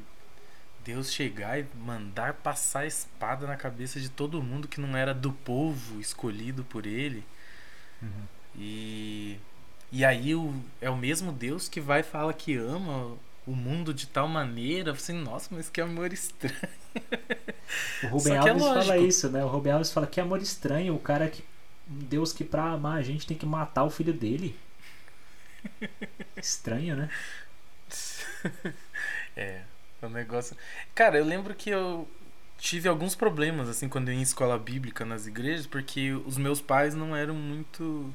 Deus 0.85 1.11
chegar 1.11 1.59
e 1.59 1.65
mandar 1.75 2.35
passar 2.35 2.81
a 2.81 2.85
espada 2.85 3.45
na 3.45 3.55
cabeça 3.55 3.99
de 3.99 4.09
todo 4.09 4.41
mundo 4.41 4.67
que 4.67 4.79
não 4.79 4.95
era 4.95 5.13
do 5.13 5.33
povo 5.33 5.99
escolhido 5.99 6.63
por 6.63 6.85
ele. 6.85 7.25
Uhum. 8.01 8.25
E 8.55 9.39
e 9.91 10.05
aí 10.05 10.35
o, 10.35 10.53
é 10.79 10.89
o 10.89 10.95
mesmo 10.95 11.31
Deus 11.31 11.67
que 11.67 11.81
vai 11.81 12.01
e 12.01 12.03
fala 12.03 12.33
que 12.33 12.55
ama 12.55 13.17
o 13.49 13.55
mundo 13.55 13.93
de 13.93 14.05
tal 14.07 14.27
maneira, 14.27 14.91
assim, 14.91 15.13
nossa, 15.13 15.49
mas 15.55 15.69
que 15.69 15.81
amor 15.81 16.13
estranho. 16.13 16.55
O 18.01 18.07
Rubem 18.07 18.39
que 18.39 18.47
é 18.47 18.51
Alves 18.51 18.67
fala 18.67 18.95
lógico. 18.95 19.05
isso, 19.05 19.29
né? 19.29 19.43
O 19.43 19.47
Rubem 19.47 19.71
Alves 19.71 19.91
fala 19.91 20.07
que 20.07 20.19
amor 20.19 20.41
estranho, 20.41 20.95
o 20.95 20.99
cara 20.99 21.29
que. 21.29 21.43
Um 21.89 21.99
Deus 21.99 22.33
que 22.33 22.43
pra 22.43 22.63
amar 22.71 22.97
a 22.97 23.01
gente 23.03 23.27
tem 23.27 23.37
que 23.37 23.45
matar 23.45 23.83
o 23.83 23.89
filho 23.91 24.13
dele. 24.13 24.57
Estranho, 26.37 26.95
né? 26.95 27.09
É, 29.35 29.61
é 30.01 30.05
um 30.05 30.09
negócio. 30.09 30.57
Cara, 30.93 31.17
eu 31.17 31.23
lembro 31.23 31.55
que 31.55 31.69
eu 31.69 32.07
tive 32.57 32.89
alguns 32.89 33.15
problemas, 33.15 33.69
assim, 33.69 33.87
quando 33.87 34.09
eu 34.09 34.13
ia 34.13 34.19
em 34.19 34.23
escola 34.23 34.57
bíblica 34.57 35.05
nas 35.05 35.27
igrejas, 35.27 35.65
porque 35.65 36.11
os 36.11 36.37
meus 36.37 36.59
pais 36.59 36.93
não 36.93 37.15
eram 37.15 37.35
muito 37.35 38.13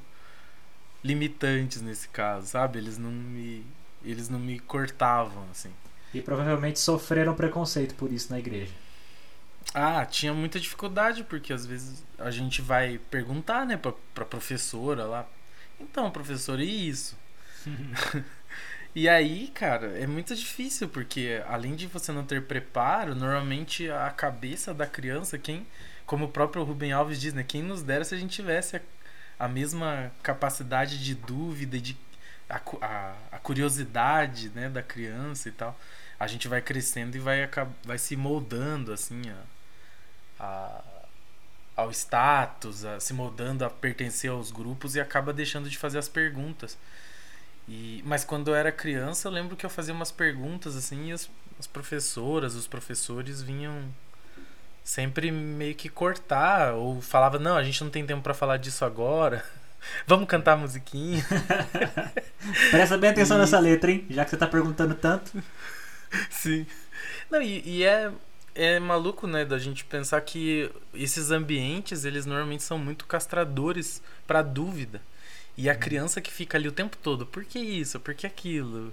limitantes 1.02 1.80
nesse 1.80 2.08
caso, 2.08 2.46
sabe? 2.48 2.78
Eles 2.78 2.98
não 2.98 3.10
me. 3.10 3.64
Eles 4.04 4.28
não 4.28 4.38
me 4.38 4.58
cortavam, 4.58 5.44
assim. 5.50 5.70
E 6.12 6.20
provavelmente 6.20 6.78
sofreram 6.78 7.34
preconceito 7.34 7.94
por 7.94 8.12
isso 8.12 8.30
na 8.30 8.38
igreja. 8.38 8.72
Ah, 9.72 10.06
tinha 10.06 10.32
muita 10.32 10.60
dificuldade, 10.60 11.24
porque 11.24 11.52
às 11.52 11.66
vezes 11.66 12.04
a 12.18 12.30
gente 12.30 12.62
vai 12.62 12.98
perguntar, 13.10 13.66
né, 13.66 13.76
pra, 13.76 13.92
pra 14.14 14.24
professora 14.24 15.04
lá. 15.04 15.26
Então, 15.80 16.10
professora, 16.10 16.62
e 16.62 16.88
isso? 16.88 17.16
e 18.94 19.08
aí, 19.08 19.48
cara, 19.48 19.98
é 19.98 20.06
muito 20.06 20.34
difícil, 20.36 20.88
porque 20.88 21.42
além 21.48 21.74
de 21.74 21.88
você 21.88 22.12
não 22.12 22.24
ter 22.24 22.42
preparo, 22.42 23.16
normalmente 23.16 23.90
a 23.90 24.10
cabeça 24.10 24.72
da 24.72 24.86
criança, 24.86 25.38
quem, 25.38 25.66
como 26.06 26.26
o 26.26 26.30
próprio 26.30 26.62
Rubem 26.62 26.92
Alves 26.92 27.20
diz, 27.20 27.34
né, 27.34 27.42
quem 27.42 27.62
nos 27.62 27.82
dera 27.82 28.04
se 28.04 28.14
a 28.14 28.18
gente 28.18 28.36
tivesse 28.36 28.76
a, 28.76 28.80
a 29.38 29.48
mesma 29.48 30.12
capacidade 30.22 31.02
de 31.02 31.14
dúvida 31.16 31.80
de 31.80 31.96
a, 32.48 32.60
a, 32.82 33.14
a 33.32 33.38
curiosidade, 33.38 34.50
né, 34.50 34.68
da 34.68 34.82
criança 34.82 35.48
e 35.48 35.52
tal. 35.52 35.78
A 36.18 36.26
gente 36.26 36.48
vai 36.48 36.62
crescendo 36.62 37.16
e 37.16 37.20
vai, 37.20 37.48
vai 37.84 37.98
se 37.98 38.16
moldando, 38.16 38.92
assim, 38.92 39.22
a, 39.30 40.44
a- 40.44 40.84
ao 41.76 41.90
status, 41.92 42.84
a, 42.84 43.00
se 43.00 43.12
moldando 43.14 43.64
a 43.64 43.70
pertencer 43.70 44.30
aos 44.30 44.50
grupos 44.52 44.94
e 44.96 45.00
acaba 45.00 45.32
deixando 45.32 45.68
de 45.70 45.78
fazer 45.78 45.98
as 45.98 46.08
perguntas. 46.08 46.78
E, 47.68 48.02
mas 48.06 48.24
quando 48.24 48.48
eu 48.50 48.54
era 48.56 48.72
criança, 48.72 49.28
eu 49.28 49.32
lembro 49.32 49.56
que 49.56 49.66
eu 49.66 49.70
fazia 49.70 49.94
umas 49.94 50.12
perguntas 50.12 50.76
assim 50.76 51.08
e 51.10 51.12
as, 51.12 51.30
as 51.58 51.66
professoras, 51.66 52.54
os 52.54 52.66
professores 52.68 53.42
vinham 53.42 53.84
sempre 54.84 55.30
meio 55.32 55.74
que 55.74 55.88
cortar 55.88 56.74
ou 56.74 57.00
falava 57.02 57.38
não, 57.38 57.56
a 57.56 57.64
gente 57.64 57.82
não 57.84 57.90
tem 57.90 58.06
tempo 58.06 58.22
pra 58.22 58.34
falar 58.34 58.58
disso 58.58 58.84
agora. 58.84 59.44
Vamos 60.06 60.26
cantar 60.28 60.52
a 60.52 60.56
musiquinha. 60.56 61.24
Presta 62.70 62.96
bem 62.98 63.10
atenção 63.10 63.36
E- 63.36 63.40
nessa 63.40 63.58
letra, 63.58 63.90
hein? 63.90 64.06
Já 64.10 64.24
que 64.24 64.30
você 64.30 64.36
tá 64.36 64.46
perguntando 64.46 64.94
tanto. 64.94 65.42
Sim. 66.30 66.66
Não, 67.30 67.42
e, 67.42 67.62
e 67.68 67.84
é, 67.84 68.10
é 68.54 68.78
maluco, 68.80 69.26
né, 69.26 69.44
da 69.44 69.58
gente 69.58 69.84
pensar 69.84 70.20
que 70.20 70.70
esses 70.92 71.30
ambientes, 71.30 72.04
eles 72.04 72.26
normalmente 72.26 72.62
são 72.62 72.78
muito 72.78 73.06
castradores 73.06 74.02
pra 74.26 74.42
dúvida. 74.42 75.00
E 75.56 75.70
a 75.70 75.74
criança 75.74 76.20
que 76.20 76.32
fica 76.32 76.58
ali 76.58 76.68
o 76.68 76.72
tempo 76.72 76.96
todo, 76.96 77.26
por 77.26 77.44
que 77.44 77.58
isso? 77.58 78.00
Por 78.00 78.14
que 78.14 78.26
aquilo? 78.26 78.92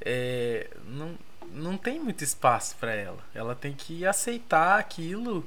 É, 0.00 0.70
não, 0.86 1.18
não 1.52 1.76
tem 1.76 1.98
muito 2.00 2.22
espaço 2.24 2.76
pra 2.78 2.92
ela. 2.94 3.18
Ela 3.34 3.54
tem 3.54 3.72
que 3.74 4.06
aceitar 4.06 4.78
aquilo 4.78 5.44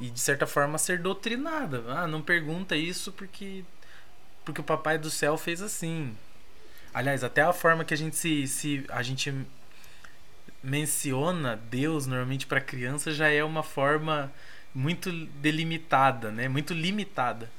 e, 0.00 0.10
de 0.10 0.20
certa 0.20 0.46
forma, 0.46 0.76
ser 0.78 0.98
doutrinada. 0.98 1.82
Ah, 1.88 2.06
não 2.06 2.20
pergunta 2.20 2.76
isso 2.76 3.12
porque, 3.12 3.64
porque 4.46 4.60
o 4.60 4.64
papai 4.64 4.96
do 4.96 5.10
céu 5.10 5.36
fez 5.36 5.60
assim. 5.60 6.16
Aliás, 6.94 7.22
até 7.24 7.42
a 7.42 7.52
forma 7.52 7.84
que 7.84 7.92
a 7.92 7.96
gente 7.96 8.16
se, 8.16 8.46
se 8.46 8.86
a 8.88 9.02
gente 9.02 9.34
menciona 10.62 11.60
Deus 11.68 12.06
normalmente 12.06 12.46
para 12.46 12.60
criança 12.60 13.12
já 13.12 13.28
é 13.28 13.44
uma 13.44 13.62
forma 13.62 14.32
muito 14.72 15.10
delimitada, 15.40 16.30
né? 16.30 16.48
Muito 16.48 16.72
limitada, 16.72 17.50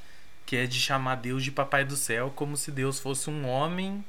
que 0.46 0.56
é 0.56 0.66
de 0.66 0.80
chamar 0.80 1.16
Deus 1.16 1.44
de 1.44 1.52
papai 1.52 1.84
do 1.84 1.96
céu 1.96 2.32
como 2.34 2.56
se 2.56 2.72
Deus 2.72 3.00
fosse 3.00 3.30
um 3.30 3.46
homem, 3.46 4.04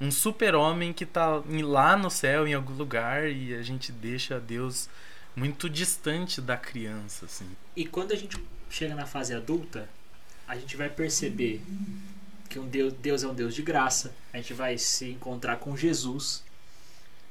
um 0.00 0.10
super-homem 0.10 0.92
que 0.92 1.06
tá 1.06 1.40
lá 1.62 1.96
no 1.96 2.10
céu 2.10 2.46
em 2.46 2.54
algum 2.54 2.74
lugar 2.74 3.30
e 3.30 3.54
a 3.54 3.62
gente 3.62 3.92
deixa 3.92 4.40
Deus 4.40 4.90
muito 5.36 5.70
distante 5.70 6.40
da 6.40 6.56
criança, 6.56 7.26
assim. 7.26 7.48
E 7.76 7.86
quando 7.86 8.12
a 8.12 8.16
gente 8.16 8.36
chega 8.68 8.96
na 8.96 9.06
fase 9.06 9.32
adulta, 9.32 9.88
a 10.50 10.56
gente 10.56 10.76
vai 10.76 10.90
perceber 10.90 11.62
que 12.48 12.58
um 12.58 12.66
Deus, 12.66 12.92
Deus 12.94 13.22
é 13.22 13.28
um 13.28 13.34
Deus 13.34 13.54
de 13.54 13.62
graça. 13.62 14.12
A 14.32 14.36
gente 14.36 14.52
vai 14.52 14.76
se 14.76 15.08
encontrar 15.10 15.58
com 15.58 15.76
Jesus. 15.76 16.42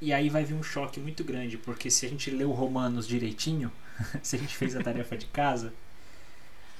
E 0.00 0.10
aí 0.10 0.30
vai 0.30 0.42
vir 0.42 0.54
um 0.54 0.62
choque 0.62 0.98
muito 0.98 1.22
grande, 1.22 1.58
porque 1.58 1.90
se 1.90 2.06
a 2.06 2.08
gente 2.08 2.30
o 2.42 2.50
Romanos 2.52 3.06
direitinho, 3.06 3.70
se 4.22 4.36
a 4.36 4.38
gente 4.38 4.56
fez 4.56 4.74
a 4.74 4.82
tarefa 4.82 5.18
de 5.18 5.26
casa, 5.26 5.70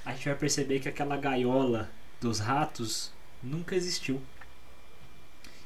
a 0.03 0.13
gente 0.13 0.25
vai 0.25 0.35
perceber 0.35 0.79
que 0.79 0.89
aquela 0.89 1.15
gaiola 1.15 1.87
dos 2.19 2.39
ratos 2.39 3.11
nunca 3.43 3.75
existiu. 3.75 4.19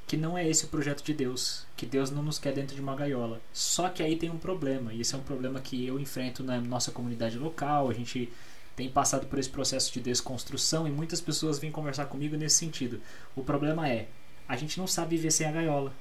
Que 0.06 0.18
não 0.18 0.38
é 0.38 0.46
esse 0.46 0.66
o 0.66 0.68
projeto 0.68 1.02
de 1.02 1.14
Deus, 1.14 1.66
que 1.78 1.86
Deus 1.86 2.12
não 2.12 2.22
nos 2.22 2.38
quer 2.38 2.52
dentro 2.52 2.76
de 2.76 2.82
uma 2.82 2.98
gaiola. 2.98 3.42
Só 3.54 3.88
que 3.88 4.04
aí 4.04 4.18
tem 4.18 4.30
um 4.30 4.38
problema, 4.38 4.94
e 4.94 5.00
esse 5.00 5.16
é 5.16 5.18
um 5.18 5.24
problema 5.24 5.62
que 5.62 5.88
eu 5.88 5.98
enfrento 5.98 6.44
na 6.44 6.60
nossa 6.60 6.92
comunidade 6.92 7.38
local, 7.38 7.90
a 7.90 7.94
gente 7.94 8.30
tem 8.76 8.90
passado 8.90 9.28
por 9.28 9.40
esse 9.40 9.50
processo 9.50 9.92
de 9.94 10.02
desconstrução 10.02 10.88
e 10.88 10.92
muitas 10.92 11.22
pessoas 11.22 11.60
vêm 11.60 11.72
conversar 11.72 12.06
comigo 12.06 12.36
nesse 12.36 12.58
sentido. 12.58 13.02
O 13.36 13.44
problema 13.44 13.88
é, 13.88 14.08
a 14.48 14.56
gente 14.56 14.78
não 14.78 14.88
sabe 14.88 15.16
viver 15.16 15.32
sem 15.32 15.48
a 15.48 15.52
gaiola. 15.52 15.94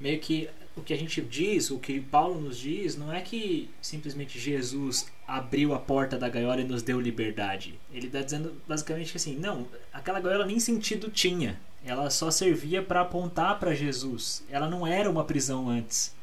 Meio 0.00 0.18
que 0.20 0.48
o 0.78 0.82
que 0.82 0.94
a 0.94 0.96
gente 0.96 1.20
diz, 1.20 1.70
o 1.70 1.78
que 1.78 2.00
Paulo 2.00 2.40
nos 2.40 2.58
diz, 2.58 2.96
não 2.96 3.12
é 3.12 3.20
que 3.20 3.68
simplesmente 3.82 4.38
Jesus 4.38 5.10
abriu 5.26 5.74
a 5.74 5.78
porta 5.78 6.16
da 6.16 6.28
gaiola 6.28 6.60
e 6.60 6.64
nos 6.64 6.82
deu 6.82 7.00
liberdade. 7.00 7.78
Ele 7.92 8.06
está 8.06 8.22
dizendo 8.22 8.54
basicamente 8.66 9.16
assim, 9.16 9.36
não, 9.36 9.66
aquela 9.92 10.20
gaiola 10.20 10.46
nem 10.46 10.60
sentido 10.60 11.10
tinha. 11.10 11.60
Ela 11.84 12.10
só 12.10 12.30
servia 12.30 12.82
para 12.82 13.00
apontar 13.00 13.58
para 13.58 13.74
Jesus. 13.74 14.44
Ela 14.48 14.68
não 14.68 14.86
era 14.86 15.10
uma 15.10 15.24
prisão 15.24 15.68
antes. 15.68 16.14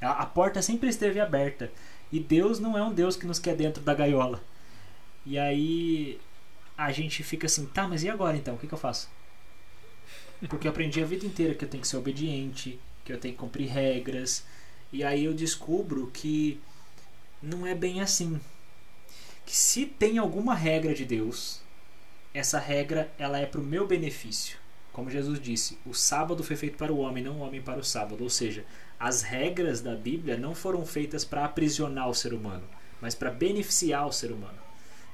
A 0.00 0.26
porta 0.26 0.60
sempre 0.60 0.88
esteve 0.88 1.18
aberta. 1.18 1.70
E 2.14 2.20
Deus 2.20 2.60
não 2.60 2.78
é 2.78 2.82
um 2.84 2.94
Deus 2.94 3.16
que 3.16 3.26
nos 3.26 3.40
quer 3.40 3.56
dentro 3.56 3.82
da 3.82 3.92
gaiola. 3.92 4.40
E 5.26 5.36
aí 5.36 6.20
a 6.78 6.92
gente 6.92 7.24
fica 7.24 7.46
assim, 7.46 7.66
tá, 7.66 7.88
mas 7.88 8.04
e 8.04 8.08
agora 8.08 8.36
então? 8.36 8.54
O 8.54 8.58
que, 8.58 8.68
que 8.68 8.72
eu 8.72 8.78
faço? 8.78 9.10
Porque 10.48 10.68
eu 10.68 10.70
aprendi 10.70 11.02
a 11.02 11.06
vida 11.06 11.26
inteira 11.26 11.56
que 11.56 11.64
eu 11.64 11.68
tenho 11.68 11.80
que 11.80 11.88
ser 11.88 11.96
obediente, 11.96 12.78
que 13.04 13.12
eu 13.12 13.18
tenho 13.18 13.34
que 13.34 13.40
cumprir 13.40 13.66
regras. 13.66 14.44
E 14.92 15.02
aí 15.02 15.24
eu 15.24 15.34
descubro 15.34 16.08
que 16.14 16.60
não 17.42 17.66
é 17.66 17.74
bem 17.74 18.00
assim. 18.00 18.40
Que 19.44 19.56
se 19.56 19.84
tem 19.84 20.16
alguma 20.16 20.54
regra 20.54 20.94
de 20.94 21.04
Deus, 21.04 21.62
essa 22.32 22.60
regra 22.60 23.12
ela 23.18 23.40
é 23.40 23.46
para 23.46 23.60
o 23.60 23.64
meu 23.64 23.88
benefício. 23.88 24.56
Como 24.92 25.10
Jesus 25.10 25.40
disse, 25.40 25.76
o 25.84 25.92
sábado 25.92 26.44
foi 26.44 26.54
feito 26.54 26.78
para 26.78 26.92
o 26.92 26.98
homem, 26.98 27.24
não 27.24 27.38
o 27.38 27.40
homem 27.40 27.60
para 27.60 27.80
o 27.80 27.84
sábado. 27.84 28.22
Ou 28.22 28.30
seja, 28.30 28.64
as 28.98 29.22
regras 29.22 29.80
da 29.80 29.94
Bíblia 29.94 30.36
não 30.36 30.54
foram 30.54 30.84
feitas 30.86 31.24
para 31.24 31.44
aprisionar 31.44 32.08
o 32.08 32.14
ser 32.14 32.32
humano, 32.32 32.64
mas 33.00 33.14
para 33.14 33.30
beneficiar 33.30 34.06
o 34.06 34.12
ser 34.12 34.30
humano. 34.32 34.58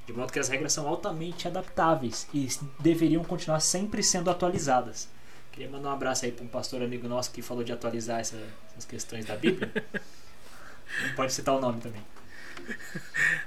De 0.06 0.12
modo 0.12 0.32
que 0.32 0.38
as 0.38 0.48
regras 0.48 0.72
são 0.72 0.88
altamente 0.88 1.46
adaptáveis 1.46 2.26
e 2.34 2.48
deveriam 2.80 3.22
continuar 3.24 3.60
sempre 3.60 4.02
sendo 4.02 4.30
atualizadas. 4.30 5.08
Queria 5.52 5.68
mandar 5.70 5.90
um 5.90 5.92
abraço 5.92 6.24
aí 6.24 6.32
para 6.32 6.44
um 6.44 6.48
pastor 6.48 6.82
amigo 6.82 7.06
nosso 7.08 7.30
que 7.30 7.42
falou 7.42 7.62
de 7.62 7.72
atualizar 7.72 8.20
essa- 8.20 8.36
essas 8.70 8.84
questões 8.84 9.24
da 9.26 9.36
Bíblia. 9.36 9.70
Não 11.08 11.14
pode 11.14 11.32
citar 11.32 11.54
o 11.56 11.60
nome 11.60 11.80
também. 11.80 12.02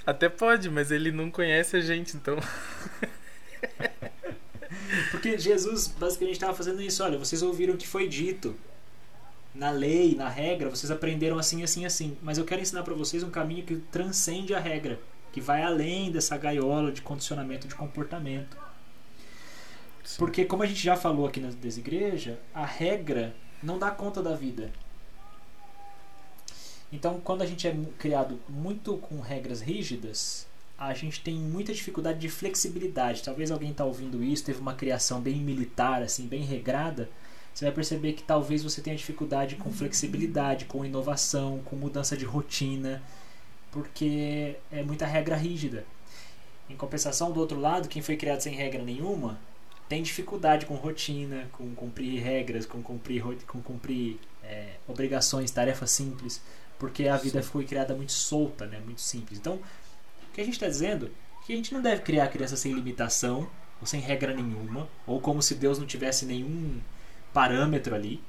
Até 0.05 0.29
pode, 0.29 0.69
mas 0.69 0.91
ele 0.91 1.11
não 1.11 1.31
conhece 1.31 1.77
a 1.77 1.81
gente, 1.81 2.15
então. 2.17 2.37
Porque 5.11 5.37
Jesus 5.37 5.87
basicamente 5.87 6.35
estava 6.35 6.53
fazendo 6.55 6.81
isso. 6.81 7.03
Olha, 7.03 7.17
vocês 7.17 7.41
ouviram 7.41 7.75
o 7.75 7.77
que 7.77 7.87
foi 7.87 8.07
dito. 8.07 8.55
Na 9.53 9.69
lei, 9.69 10.15
na 10.15 10.27
regra, 10.29 10.69
vocês 10.69 10.91
aprenderam 10.91 11.37
assim, 11.37 11.63
assim, 11.63 11.85
assim. 11.85 12.17
Mas 12.21 12.37
eu 12.37 12.45
quero 12.45 12.61
ensinar 12.61 12.83
para 12.83 12.93
vocês 12.93 13.21
um 13.23 13.29
caminho 13.29 13.65
que 13.65 13.75
transcende 13.75 14.53
a 14.53 14.59
regra. 14.59 14.99
Que 15.31 15.39
vai 15.39 15.63
além 15.63 16.11
dessa 16.11 16.37
gaiola 16.37 16.91
de 16.91 17.01
condicionamento 17.01 17.67
de 17.67 17.75
comportamento. 17.75 18.57
Porque, 20.17 20.45
como 20.45 20.63
a 20.63 20.65
gente 20.65 20.83
já 20.83 20.95
falou 20.95 21.27
aqui 21.27 21.39
na 21.39 21.49
desigreja, 21.49 22.39
a 22.53 22.65
regra 22.65 23.35
não 23.61 23.79
dá 23.79 23.89
conta 23.89 24.21
da 24.21 24.35
vida. 24.35 24.71
Então, 26.91 27.19
quando 27.21 27.41
a 27.41 27.45
gente 27.45 27.67
é 27.67 27.75
criado 27.97 28.39
muito 28.47 28.97
com 28.97 29.19
regras 29.19 29.61
rígidas, 29.61 30.45
a 30.77 30.93
gente 30.93 31.21
tem 31.21 31.35
muita 31.35 31.73
dificuldade 31.73 32.19
de 32.19 32.29
flexibilidade. 32.29 33.23
Talvez 33.23 33.49
alguém 33.49 33.71
está 33.71 33.85
ouvindo 33.85 34.23
isso, 34.23 34.43
teve 34.43 34.59
uma 34.59 34.75
criação 34.75 35.21
bem 35.21 35.37
militar, 35.37 36.03
assim, 36.03 36.27
bem 36.27 36.43
regrada. 36.43 37.09
Você 37.53 37.65
vai 37.65 37.73
perceber 37.73 38.13
que 38.13 38.23
talvez 38.23 38.63
você 38.63 38.81
tenha 38.81 38.95
dificuldade 38.95 39.55
com 39.55 39.71
flexibilidade, 39.71 40.65
com 40.65 40.83
inovação, 40.83 41.59
com 41.65 41.75
mudança 41.75 42.17
de 42.17 42.25
rotina, 42.25 43.01
porque 43.71 44.55
é 44.71 44.81
muita 44.81 45.05
regra 45.05 45.35
rígida. 45.35 45.85
Em 46.69 46.75
compensação, 46.75 47.31
do 47.31 47.39
outro 47.39 47.59
lado, 47.59 47.87
quem 47.87 48.01
foi 48.01 48.17
criado 48.17 48.41
sem 48.41 48.53
regra 48.53 48.81
nenhuma 48.81 49.39
tem 49.87 50.01
dificuldade 50.01 50.65
com 50.65 50.75
rotina, 50.75 51.47
com 51.51 51.75
cumprir 51.75 52.21
regras, 52.23 52.65
com 52.65 52.81
cumprir, 52.81 53.21
com 53.45 53.61
cumprir 53.61 54.17
é, 54.43 54.75
obrigações, 54.87 55.51
tarefas 55.51 55.91
simples, 55.91 56.41
porque 56.79 57.07
a 57.07 57.17
vida 57.17 57.43
foi 57.43 57.65
criada 57.65 57.93
muito 57.93 58.11
solta, 58.11 58.65
né, 58.65 58.79
muito 58.83 59.01
simples. 59.01 59.37
Então, 59.37 59.55
o 59.55 60.33
que 60.33 60.41
a 60.41 60.43
gente 60.43 60.55
está 60.55 60.67
dizendo 60.67 61.07
é 61.07 61.45
que 61.45 61.53
a 61.53 61.55
gente 61.55 61.73
não 61.73 61.81
deve 61.81 62.01
criar 62.01 62.27
criança 62.29 62.57
sem 62.57 62.73
limitação, 62.73 63.47
ou 63.79 63.85
sem 63.85 63.99
regra 63.99 64.33
nenhuma, 64.33 64.87
ou 65.05 65.19
como 65.19 65.41
se 65.41 65.55
Deus 65.55 65.77
não 65.77 65.85
tivesse 65.85 66.25
nenhum 66.25 66.79
parâmetro 67.33 67.95
ali, 67.95 68.21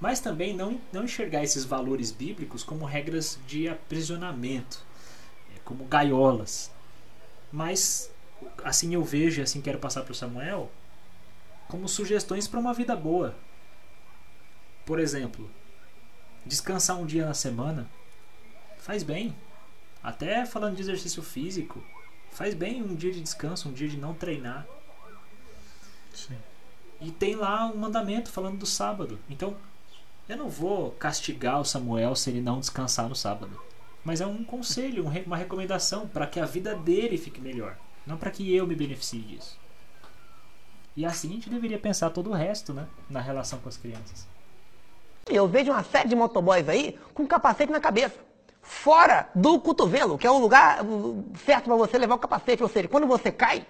mas 0.00 0.20
também 0.20 0.54
não, 0.54 0.80
não 0.92 1.04
enxergar 1.04 1.42
esses 1.42 1.64
valores 1.64 2.10
bíblicos 2.10 2.62
como 2.62 2.84
regras 2.84 3.38
de 3.46 3.68
aprisionamento, 3.68 4.84
é, 5.54 5.58
como 5.64 5.84
gaiolas. 5.84 6.70
Mas 7.52 8.10
assim 8.64 8.94
eu 8.94 9.02
vejo 9.02 9.42
assim 9.42 9.60
quero 9.62 9.78
passar 9.78 10.02
para 10.02 10.12
o 10.12 10.14
Samuel 10.14 10.70
como 11.68 11.88
sugestões 11.88 12.46
para 12.46 12.60
uma 12.60 12.74
vida 12.74 12.94
boa. 12.94 13.34
Por 14.84 14.98
exemplo, 15.00 15.50
descansar 16.44 16.98
um 16.98 17.06
dia 17.06 17.26
na 17.26 17.34
semana 17.34 17.88
faz 18.78 19.02
bem. 19.02 19.34
Até 20.02 20.46
falando 20.46 20.76
de 20.76 20.82
exercício 20.82 21.22
físico, 21.22 21.82
faz 22.30 22.54
bem 22.54 22.80
um 22.82 22.94
dia 22.94 23.12
de 23.12 23.20
descanso, 23.20 23.68
um 23.68 23.72
dia 23.72 23.88
de 23.88 23.96
não 23.96 24.14
treinar. 24.14 24.64
Sim. 26.14 26.38
E 27.00 27.10
tem 27.10 27.34
lá 27.34 27.66
um 27.66 27.76
mandamento 27.76 28.30
falando 28.30 28.58
do 28.58 28.66
sábado. 28.66 29.18
Então, 29.28 29.56
eu 30.28 30.36
não 30.36 30.48
vou 30.48 30.92
castigar 30.92 31.60
o 31.60 31.64
Samuel 31.64 32.16
se 32.16 32.30
ele 32.30 32.40
não 32.40 32.58
descansar 32.58 33.08
no 33.08 33.14
sábado. 33.14 33.60
Mas 34.04 34.20
é 34.20 34.26
um 34.26 34.44
conselho, 34.44 35.06
um 35.06 35.22
uma 35.26 35.36
recomendação 35.36 36.06
para 36.06 36.26
que 36.26 36.40
a 36.40 36.46
vida 36.46 36.74
dele 36.74 37.18
fique 37.18 37.40
melhor. 37.40 37.76
Não 38.06 38.16
para 38.16 38.30
que 38.30 38.54
eu 38.54 38.66
me 38.66 38.74
beneficie 38.74 39.20
disso. 39.20 39.58
E 40.96 41.04
assim 41.04 41.28
a 41.28 41.32
gente 41.32 41.50
deveria 41.50 41.78
pensar 41.78 42.10
todo 42.10 42.30
o 42.30 42.32
resto, 42.32 42.72
né? 42.72 42.86
Na 43.10 43.20
relação 43.20 43.58
com 43.58 43.68
as 43.68 43.76
crianças. 43.76 44.26
Eu 45.28 45.46
vejo 45.46 45.72
uma 45.72 45.82
série 45.82 46.08
de 46.08 46.16
motoboys 46.16 46.68
aí 46.68 46.96
com 47.12 47.26
capacete 47.26 47.70
na 47.70 47.80
cabeça. 47.80 48.14
Fora 48.62 49.28
do 49.34 49.60
cotovelo, 49.60 50.16
que 50.16 50.26
é 50.26 50.30
o 50.30 50.38
lugar 50.38 50.78
certo 51.44 51.64
para 51.64 51.76
você 51.76 51.98
levar 51.98 52.14
o 52.14 52.18
capacete. 52.18 52.62
Ou 52.62 52.68
seja, 52.68 52.88
quando 52.88 53.06
você 53.06 53.30
cai, 53.30 53.66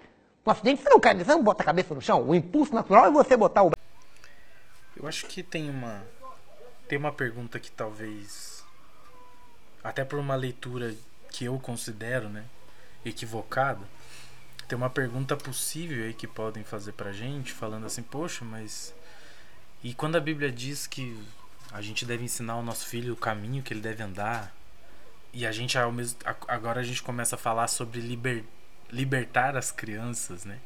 um 0.46 0.52
acidente, 0.52 0.82
você 0.82 0.88
não 0.88 1.00
cai, 1.00 1.14
você 1.14 1.30
não 1.30 1.42
bota 1.42 1.62
a 1.62 1.66
cabeça 1.66 1.94
no 1.94 2.00
chão. 2.00 2.26
O 2.26 2.35
impulso 2.35 2.74
natural 2.74 3.06
é 3.06 3.11
você 3.11 3.37
botar 3.37 3.64
o 3.64 3.72
Eu 4.96 5.06
acho 5.06 5.26
que 5.26 5.42
tem 5.42 5.68
uma 5.68 6.02
tem 6.88 6.96
uma 6.98 7.12
pergunta 7.12 7.59
que 7.59 7.70
talvez 7.70 8.64
até 9.82 10.04
por 10.04 10.18
uma 10.18 10.37
leitura 10.37 10.94
que 11.30 11.44
eu 11.44 11.59
considero, 11.59 12.28
né, 12.28 12.44
equivocada, 13.04 13.80
tem 14.68 14.76
uma 14.76 14.90
pergunta 14.90 15.37
possível 15.37 16.04
aí 16.04 16.14
que 16.14 16.26
podem 16.26 16.64
fazer 16.64 16.92
pra 16.92 17.12
gente, 17.12 17.52
falando 17.52 17.87
assim, 17.87 18.02
poxa, 18.02 18.44
mas 18.44 18.94
e 19.82 19.94
quando 19.94 20.16
a 20.16 20.20
Bíblia 20.20 20.50
diz 20.50 20.87
que 20.87 21.16
a 21.72 21.82
gente 21.82 22.04
deve 22.04 22.24
ensinar 22.24 22.56
o 22.56 22.62
nosso 22.62 22.87
filho 22.87 23.12
o 23.12 23.16
caminho 23.16 23.62
que 23.62 23.72
ele 23.72 23.80
deve 23.80 24.02
andar, 24.02 24.52
e 25.32 25.44
a 25.46 25.52
gente 25.52 25.76
ao 25.76 25.92
mesmo 25.92 26.18
agora 26.48 26.80
a 26.80 26.85
gente 26.85 27.02
começa 27.02 27.37
a 27.37 27.38
falar 27.38 27.68
sobre 27.68 28.00
liber, 28.00 28.44
libertar 28.90 29.57
as 29.57 29.70
crianças, 29.70 30.44
né? 30.44 30.61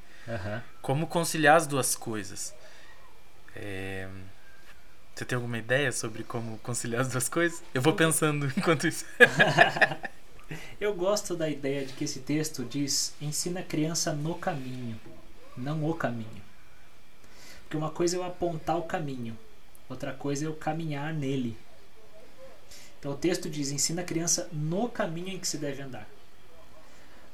Como 0.83 1.06
conciliar 1.06 1.56
as 1.56 1.66
duas 1.66 1.96
coisas? 1.96 2.54
É, 3.54 4.09
Você 5.14 5.24
tem 5.24 5.37
alguma 5.37 5.59
ideia 5.59 5.92
sobre 5.92 6.24
como 6.24 6.59
conciliar 6.59 7.02
as 7.02 7.09
duas 7.09 7.28
coisas? 7.28 7.62
Eu 7.74 7.83
vou 7.83 7.94
pensando 7.94 8.46
enquanto 8.56 8.87
isso. 8.87 9.04
Eu 10.80 10.94
gosto 10.94 11.37
da 11.37 11.48
ideia 11.48 11.87
de 11.87 11.92
que 11.92 12.04
esse 12.04 12.20
texto 12.20 12.64
diz: 12.64 13.14
ensina 13.20 13.61
a 13.61 13.64
criança 13.64 14.12
no 14.12 14.35
caminho, 14.35 14.98
não 15.56 15.85
o 15.88 15.94
caminho. 15.94 16.42
Porque 17.62 17.76
uma 17.76 17.90
coisa 17.90 18.16
é 18.16 18.18
eu 18.18 18.24
apontar 18.24 18.76
o 18.76 18.83
caminho, 18.83 19.38
outra 19.88 20.12
coisa 20.12 20.44
é 20.44 20.48
eu 20.48 20.54
caminhar 20.54 21.14
nele. 21.14 21.56
Então 22.98 23.12
o 23.12 23.16
texto 23.16 23.48
diz: 23.48 23.70
ensina 23.70 24.02
a 24.02 24.04
criança 24.04 24.48
no 24.52 24.88
caminho 24.88 25.28
em 25.28 25.38
que 25.38 25.46
se 25.46 25.59
deve 25.59 25.83
andar. 25.83 26.09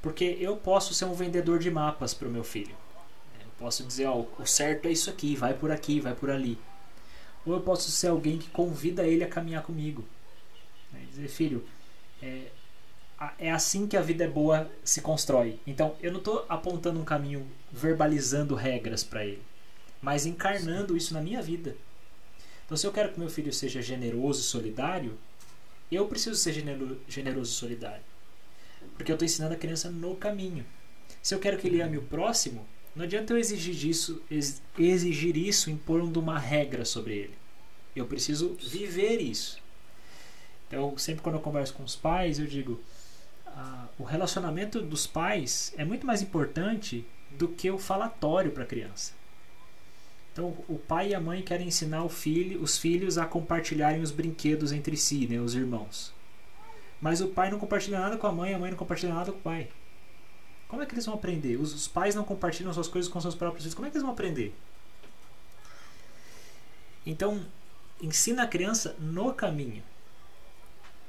Porque 0.07 0.37
eu 0.39 0.57
posso 0.57 0.95
ser 0.95 1.05
um 1.05 1.15
vendedor 1.15 1.59
de 1.59 1.69
mapas 1.69 2.15
para 2.15 2.29
o 2.29 2.31
meu 2.31 2.45
filho. 2.45 2.77
Eu 3.41 3.51
posso 3.59 3.83
dizer: 3.83 4.07
ó, 4.07 4.25
o 4.39 4.47
certo 4.47 4.87
é 4.87 4.93
isso 4.93 5.11
aqui, 5.11 5.35
vai 5.35 5.53
por 5.53 5.73
aqui, 5.73 5.99
vai 5.99 6.15
por 6.15 6.31
ali. 6.31 6.57
Ou 7.45 7.55
eu 7.55 7.61
posso 7.61 7.91
ser 7.91 8.07
alguém 8.07 8.39
que 8.39 8.49
convida 8.51 9.05
ele 9.05 9.25
a 9.25 9.29
caminhar 9.29 9.65
comigo. 9.65 10.05
É 10.95 11.05
dizer, 11.07 11.27
filho, 11.27 11.67
é, 12.23 12.53
é 13.37 13.51
assim 13.51 13.89
que 13.89 13.97
a 13.97 14.01
vida 14.01 14.23
é 14.23 14.29
boa 14.29 14.71
se 14.85 15.01
constrói. 15.01 15.59
Então, 15.67 15.97
eu 16.01 16.13
não 16.13 16.21
estou 16.21 16.47
apontando 16.49 17.01
um 17.01 17.05
caminho, 17.05 17.45
verbalizando 17.73 18.55
regras 18.55 19.03
para 19.03 19.25
ele, 19.25 19.43
mas 20.01 20.25
encarnando 20.25 20.97
isso 20.97 21.15
na 21.15 21.21
minha 21.21 21.43
vida. 21.43 21.77
Então, 22.65 22.77
se 22.77 22.87
eu 22.87 22.93
quero 22.93 23.13
que 23.13 23.19
meu 23.19 23.29
filho 23.29 23.53
seja 23.53 23.83
generoso 23.83 24.39
e 24.39 24.45
solidário, 24.45 25.19
eu 25.91 26.07
preciso 26.07 26.37
ser 26.37 26.53
genero- 26.53 27.01
generoso 27.09 27.51
e 27.51 27.55
solidário. 27.57 28.05
Porque 28.95 29.11
eu 29.11 29.15
estou 29.15 29.27
ensinando 29.27 29.55
a 29.55 29.59
criança 29.59 29.91
no 29.91 30.15
caminho. 30.17 30.65
Se 31.23 31.35
eu 31.35 31.39
quero 31.39 31.59
que 31.59 31.67
ele 31.67 31.83
ame 31.83 31.99
o 31.99 32.03
próximo, 32.03 32.67
não 32.95 33.05
adianta 33.05 33.33
eu 33.33 33.39
exigir 33.39 33.75
disso, 33.75 34.23
ex- 34.31 34.63
exigir 34.79 35.37
isso 35.37 35.71
impondo 35.71 36.21
uma 36.21 36.39
regra 36.39 36.85
sobre 36.85 37.15
ele. 37.15 37.35
Eu 37.95 38.07
preciso 38.07 38.57
viver 38.61 39.21
isso. 39.21 39.59
Então, 40.69 40.97
sempre 40.99 41.23
quando 41.23 41.37
eu 41.37 41.41
converso 41.41 41.75
com 41.75 41.83
os 41.83 41.97
pais, 41.97 42.39
eu 42.39 42.47
digo: 42.47 42.81
ah, 43.47 43.89
o 43.99 44.05
relacionamento 44.05 44.81
dos 44.81 45.07
pais 45.07 45.73
é 45.77 45.85
muito 45.85 46.07
mais 46.07 46.23
importante 46.23 47.05
do 47.31 47.49
que 47.49 47.71
o 47.71 47.79
falatório 47.79 48.51
para 48.51 48.65
a 48.65 48.67
criança. 48.67 49.13
Então, 50.33 50.57
o 50.69 50.77
pai 50.77 51.11
e 51.11 51.15
a 51.15 51.21
mãe 51.21 51.41
querem 51.43 51.69
ensinar 51.69 52.07
filho, 52.11 52.61
os 52.63 52.77
filhos 52.77 53.17
a 53.17 53.25
compartilharem 53.25 54.03
os 54.03 54.11
brinquedos 54.11 54.71
entre 54.71 54.97
si, 54.97 55.27
né, 55.27 55.41
os 55.41 55.55
irmãos. 55.55 56.13
Mas 57.01 57.21
o 57.21 57.29
pai 57.29 57.51
não 57.51 57.59
compartilha 57.59 58.01
nada 58.01 58.17
com 58.17 58.27
a 58.27 58.33
mãe, 58.33 58.55
a 58.55 58.59
mãe 58.59 58.71
não 58.71 58.79
compartilha 58.79 59.13
nada 59.13 59.33
com 59.33 59.39
o 59.39 59.43
pai. 59.43 59.69
Como 60.69 60.83
é 60.83 60.87
que 60.87 60.95
eles 60.95 61.07
vão 61.07 61.15
aprender? 61.15 61.57
Os, 61.57 61.75
os 61.75 61.87
pais 61.87 62.15
não 62.15 62.25
compartilham 62.25 62.73
suas 62.73 62.89
coisas 62.89 63.11
com 63.11 63.21
seus 63.21 63.35
próprios 63.35 63.63
filhos. 63.63 63.75
Como 63.75 63.87
é 63.87 63.91
que 63.91 63.97
eles 63.97 64.03
vão 64.03 64.13
aprender? 64.13 64.55
Então, 67.05 67.41
ensina 68.03 68.43
a 68.43 68.49
criança 68.49 68.97
no 68.99 69.33
caminho. 69.33 69.83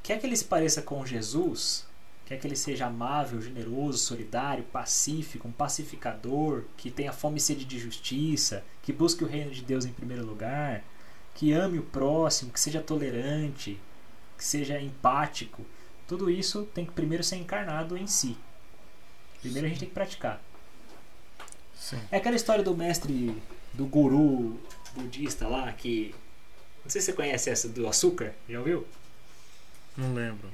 Quer 0.03 0.19
que 0.19 0.27
ele 0.27 0.37
se 0.37 0.45
pareça 0.45 0.81
com 0.81 1.05
Jesus? 1.05 1.87
Quer 2.25 2.37
que 2.39 2.45
ele 2.45 2.55
seja 2.55 2.85
amável, 2.85 3.41
generoso, 3.41 3.97
solidário, 3.99 4.63
pacífico, 4.65 5.47
um 5.47 5.51
pacificador, 5.51 6.65
que 6.75 6.91
tenha 6.91 7.13
fome 7.13 7.37
e 7.37 7.41
sede 7.41 7.65
de 7.65 7.79
justiça, 7.79 8.63
que 8.83 8.93
busque 8.93 9.23
o 9.23 9.27
reino 9.27 9.49
de 9.49 9.61
Deus 9.61 9.85
em 9.85 9.93
primeiro 9.93 10.25
lugar, 10.25 10.83
que 11.33 11.53
ame 11.53 11.79
o 11.79 11.83
próximo, 11.83 12.51
que 12.51 12.59
seja 12.59 12.81
tolerante, 12.81 13.79
que 14.37 14.43
seja 14.43 14.79
empático. 14.79 15.65
Tudo 16.07 16.29
isso 16.29 16.63
tem 16.73 16.85
que 16.85 16.91
primeiro 16.91 17.23
ser 17.23 17.35
encarnado 17.35 17.97
em 17.97 18.07
si. 18.07 18.37
Primeiro 19.41 19.65
a 19.67 19.69
gente 19.69 19.79
tem 19.79 19.87
que 19.89 19.93
praticar. 19.93 20.41
Sim. 21.75 21.99
É 22.11 22.17
aquela 22.17 22.35
história 22.35 22.63
do 22.63 22.75
mestre, 22.75 23.35
do 23.73 23.85
guru 23.85 24.59
budista 24.95 25.47
lá, 25.47 25.71
que. 25.73 26.13
Não 26.83 26.89
sei 26.89 27.01
se 27.01 27.07
você 27.07 27.13
conhece 27.13 27.49
essa 27.49 27.67
do 27.67 27.87
açúcar, 27.87 28.33
já 28.49 28.59
ouviu? 28.59 28.87
Não 29.95 30.13
lembro. 30.13 30.49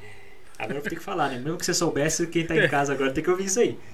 Agora 0.57 0.77
eu 0.77 0.81
vou 0.81 0.89
ter 0.89 0.95
que 0.95 1.03
falar, 1.03 1.29
né? 1.29 1.39
Mesmo 1.39 1.57
que 1.57 1.65
você 1.65 1.73
soubesse, 1.73 2.27
quem 2.27 2.45
tá 2.45 2.55
em 2.55 2.67
casa 2.69 2.93
agora 2.93 3.11
tem 3.11 3.23
que 3.23 3.29
ouvir 3.29 3.45
isso 3.45 3.59
aí. 3.59 3.77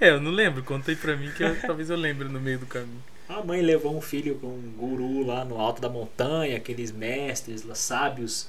É, 0.00 0.08
eu 0.08 0.18
não 0.18 0.30
lembro. 0.30 0.62
Conta 0.64 0.90
aí 0.90 0.96
pra 0.96 1.14
mim 1.14 1.30
que 1.36 1.42
eu- 1.42 1.54
talvez 1.60 1.90
eu 1.90 1.96
lembre 1.96 2.26
no 2.26 2.40
meio 2.40 2.58
do 2.58 2.64
caminho. 2.64 3.04
A 3.28 3.44
mãe 3.44 3.60
levou 3.60 3.94
um 3.94 4.00
filho 4.00 4.36
com 4.36 4.46
um 4.46 4.72
guru 4.74 5.26
lá 5.26 5.44
no 5.44 5.60
alto 5.60 5.82
da 5.82 5.90
montanha, 5.90 6.56
aqueles 6.56 6.90
mestres 6.90 7.62
lá, 7.64 7.74
sábios. 7.74 8.48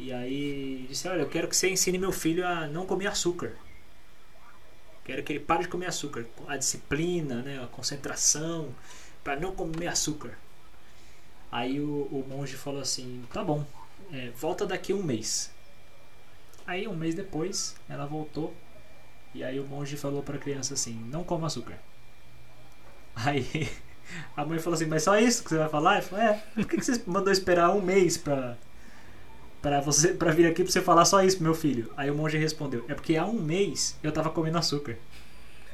E 0.00 0.14
aí 0.14 0.86
disse: 0.88 1.06
Olha, 1.06 1.20
eu 1.20 1.28
quero 1.28 1.46
que 1.46 1.54
você 1.54 1.68
ensine 1.68 1.98
meu 1.98 2.10
filho 2.10 2.46
a 2.46 2.66
não 2.66 2.86
comer 2.86 3.06
açúcar. 3.06 3.52
Quero 5.04 5.22
que 5.22 5.34
ele 5.34 5.40
pare 5.40 5.64
de 5.64 5.68
comer 5.68 5.86
açúcar. 5.86 6.24
A 6.48 6.56
disciplina, 6.56 7.42
né, 7.42 7.62
a 7.62 7.66
concentração. 7.66 8.74
Pra 9.22 9.36
não 9.36 9.54
comer 9.54 9.88
açúcar. 9.88 10.38
Aí 11.52 11.78
o, 11.80 12.08
o 12.10 12.24
monge 12.26 12.56
falou 12.56 12.80
assim: 12.80 13.22
tá 13.30 13.44
bom, 13.44 13.66
é, 14.10 14.30
volta 14.30 14.66
daqui 14.66 14.94
um 14.94 15.02
mês. 15.02 15.50
Aí 16.66 16.88
um 16.88 16.96
mês 16.96 17.14
depois 17.14 17.76
ela 17.86 18.06
voltou 18.06 18.54
e 19.34 19.44
aí 19.44 19.60
o 19.60 19.64
monge 19.66 19.98
falou 19.98 20.22
pra 20.22 20.38
criança 20.38 20.72
assim: 20.72 20.94
não 21.10 21.22
coma 21.22 21.46
açúcar. 21.46 21.78
Aí 23.14 23.68
a 24.34 24.46
mãe 24.46 24.58
falou 24.58 24.76
assim: 24.76 24.86
mas 24.86 25.02
só 25.02 25.18
isso 25.18 25.42
que 25.42 25.50
você 25.50 25.58
vai 25.58 25.68
falar? 25.68 25.98
Ele 25.98 26.06
falou: 26.06 26.24
é, 26.24 26.42
por 26.54 26.66
que, 26.66 26.78
que 26.78 26.84
você 26.84 27.02
mandou 27.06 27.30
esperar 27.30 27.70
um 27.70 27.82
mês 27.82 28.16
pra, 28.16 28.56
pra, 29.62 29.80
você, 29.80 30.08
pra 30.14 30.32
vir 30.32 30.46
aqui 30.46 30.62
pra 30.62 30.72
você 30.72 30.80
falar 30.80 31.04
só 31.04 31.22
isso 31.22 31.36
pro 31.36 31.44
meu 31.44 31.54
filho? 31.54 31.90
Aí 31.96 32.10
o 32.10 32.14
monge 32.14 32.38
respondeu: 32.38 32.84
é 32.88 32.94
porque 32.94 33.16
há 33.16 33.26
um 33.26 33.40
mês 33.40 33.96
eu 34.02 34.12
tava 34.12 34.30
comendo 34.30 34.58
açúcar. 34.58 34.96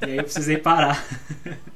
E 0.02 0.04
aí 0.04 0.16
eu 0.16 0.24
precisei 0.24 0.58
parar. 0.58 1.04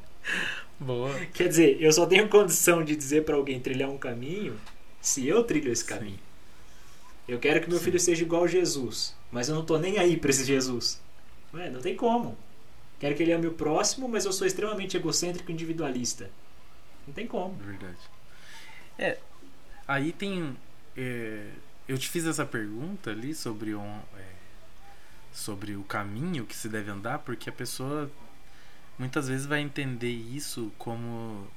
Boa. 0.78 1.14
Quer 1.34 1.48
dizer, 1.48 1.76
eu 1.80 1.92
só 1.92 2.06
tenho 2.06 2.28
condição 2.28 2.82
de 2.82 2.96
dizer 2.96 3.24
pra 3.24 3.36
alguém 3.36 3.60
trilhar 3.60 3.90
um 3.90 3.98
caminho 3.98 4.58
se 5.00 5.26
eu 5.26 5.44
trilho 5.44 5.70
esse 5.70 5.84
caminho. 5.84 6.18
Eu 7.28 7.38
quero 7.38 7.60
que 7.60 7.70
meu 7.70 7.78
filho 7.78 8.00
seja 8.00 8.22
igual 8.22 8.44
a 8.44 8.48
Jesus, 8.48 9.14
mas 9.30 9.48
eu 9.48 9.54
não 9.54 9.64
tô 9.64 9.78
nem 9.78 9.98
aí 9.98 10.16
pra 10.16 10.30
esse 10.30 10.44
Jesus. 10.44 11.00
Ué, 11.54 11.70
não 11.70 11.80
tem 11.80 11.94
como. 11.94 12.36
Quero 12.98 13.14
que 13.14 13.22
ele 13.22 13.32
ame 13.32 13.46
o 13.46 13.52
próximo, 13.52 14.08
mas 14.08 14.24
eu 14.24 14.32
sou 14.32 14.46
extremamente 14.46 14.96
egocêntrico 14.96 15.50
e 15.50 15.54
individualista. 15.54 16.30
Não 17.06 17.14
tem 17.14 17.26
como. 17.26 17.54
Verdade. 17.54 17.98
É, 18.98 19.18
aí 19.86 20.12
tem. 20.12 20.56
é, 20.96 21.46
eu 21.90 21.98
te 21.98 22.08
fiz 22.08 22.24
essa 22.24 22.46
pergunta 22.46 23.10
ali 23.10 23.34
sobre, 23.34 23.74
um, 23.74 24.00
é, 24.16 24.32
sobre 25.32 25.74
o 25.74 25.82
caminho 25.82 26.46
que 26.46 26.56
se 26.56 26.68
deve 26.68 26.88
andar, 26.88 27.18
porque 27.18 27.50
a 27.50 27.52
pessoa 27.52 28.08
muitas 28.96 29.26
vezes 29.26 29.44
vai 29.44 29.60
entender 29.60 30.12
isso 30.12 30.72
como 30.78 31.48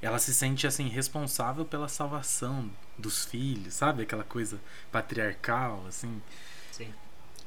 ela 0.00 0.20
se 0.20 0.32
sente 0.32 0.64
assim 0.64 0.86
responsável 0.86 1.64
pela 1.64 1.88
salvação 1.88 2.70
dos 2.96 3.24
filhos, 3.24 3.74
sabe? 3.74 4.04
Aquela 4.04 4.22
coisa 4.22 4.60
patriarcal, 4.92 5.84
assim. 5.88 6.22
Sim. 6.70 6.94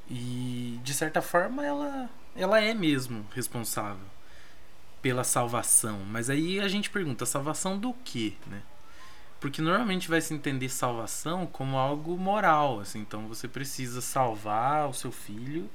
E 0.10 0.82
de 0.84 0.94
certa 0.94 1.22
forma 1.22 1.66
ela 1.66 2.10
ela 2.36 2.60
é 2.60 2.74
mesmo 2.74 3.26
responsável 3.34 4.06
pela 5.02 5.24
salvação, 5.24 6.00
mas 6.00 6.30
aí 6.30 6.60
a 6.60 6.68
gente 6.68 6.90
pergunta, 6.90 7.26
salvação 7.26 7.80
do 7.80 7.94
quê, 8.04 8.34
né? 8.48 8.62
Porque 9.44 9.62
normalmente 9.62 10.08
vai 10.08 10.22
se 10.22 10.34
entender 10.34 10.70
salvação 10.70 11.46
como 11.46 11.76
algo 11.76 12.18
moral, 12.18 12.80
assim, 12.80 13.00
então 13.00 13.28
você 13.28 13.46
precisa 13.46 14.00
salvar 14.00 14.88
o 14.88 14.94
seu 14.94 15.12
filho 15.12 15.70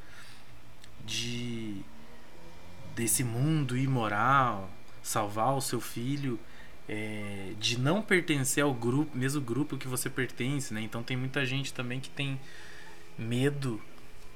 de 1.04 1.83
desse 2.96 3.22
mundo 3.22 3.76
imoral, 3.76 4.70
salvar 5.02 5.54
o 5.54 5.61
seu 5.61 5.83
filho 5.83 6.40
é, 6.88 7.52
de 7.61 7.78
não 7.78 8.00
pertencer 8.00 8.64
ao 8.64 8.72
grupo, 8.72 9.14
mesmo 9.14 9.42
grupo 9.42 9.76
que 9.76 9.87
você 9.87 10.09
pertence, 10.09 10.72
né? 10.72 10.81
Então 10.81 11.02
tem 11.02 11.18
muita 11.18 11.44
gente 11.44 11.70
também 11.74 12.00
que 12.00 12.09
tem 12.09 12.40
medo 13.18 13.78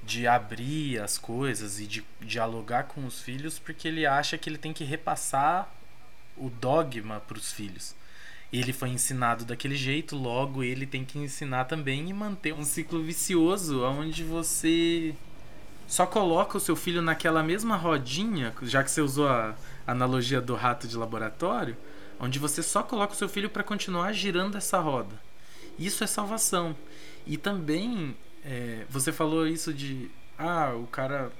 de 0.03 0.27
abrir 0.27 1.01
as 1.01 1.17
coisas 1.17 1.81
e 1.81 1.87
de 1.87 2.05
dialogar 2.21 2.83
com 2.83 3.07
os 3.07 3.23
filhos 3.23 3.59
porque 3.59 3.89
ele 3.89 4.05
acha 4.05 4.37
que 4.37 4.51
ele 4.51 4.59
tem 4.59 4.75
que 4.75 4.85
repassar 4.85 5.75
o 6.37 6.51
dogma 6.51 7.19
para 7.19 7.39
os 7.39 7.51
filhos. 7.51 7.95
Ele 8.53 8.73
foi 8.73 8.91
ensinado 8.91 9.45
daquele 9.45 9.77
jeito, 9.77 10.15
logo 10.15 10.63
ele 10.63 10.87
tem 10.87 11.05
que 11.05 11.19
ensinar 11.19 11.65
também 11.65 12.11
e 12.11 12.13
manter 12.13 12.53
um 12.53 12.65
ciclo 12.65 13.03
vicioso 13.03 13.83
onde 13.83 14.23
você 14.23 15.15
só 15.87 16.07
coloca 16.07 16.59
o 16.59 16.61
seu 16.61 16.77
filho 16.77 17.01
naquela 17.01 17.43
mesma 17.43 17.77
rodinha, 17.77 18.55
já 18.63 18.83
que 18.85 18.91
você 18.91 19.01
usou 19.01 19.29
a 19.29 19.55
analogia 19.87 20.41
do 20.41 20.55
rato 20.55 20.87
de 20.87 20.97
laboratório, 20.97 21.77
onde 22.21 22.39
você 22.39 22.63
só 22.63 22.83
coloca 22.83 23.15
o 23.15 23.17
seu 23.17 23.29
filho 23.29 23.49
para 23.49 23.63
continuar 23.63 24.13
girando 24.13 24.57
essa 24.59 24.79
roda. 24.79 25.15
Isso 25.79 26.05
é 26.05 26.07
salvação. 26.07 26.77
E 27.27 27.37
também 27.37 28.17
é, 28.45 28.85
você 28.89 29.13
falou 29.13 29.47
isso 29.47 29.73
de 29.73 30.11
ah, 30.39 30.75
o 30.75 30.87
cara 30.87 31.33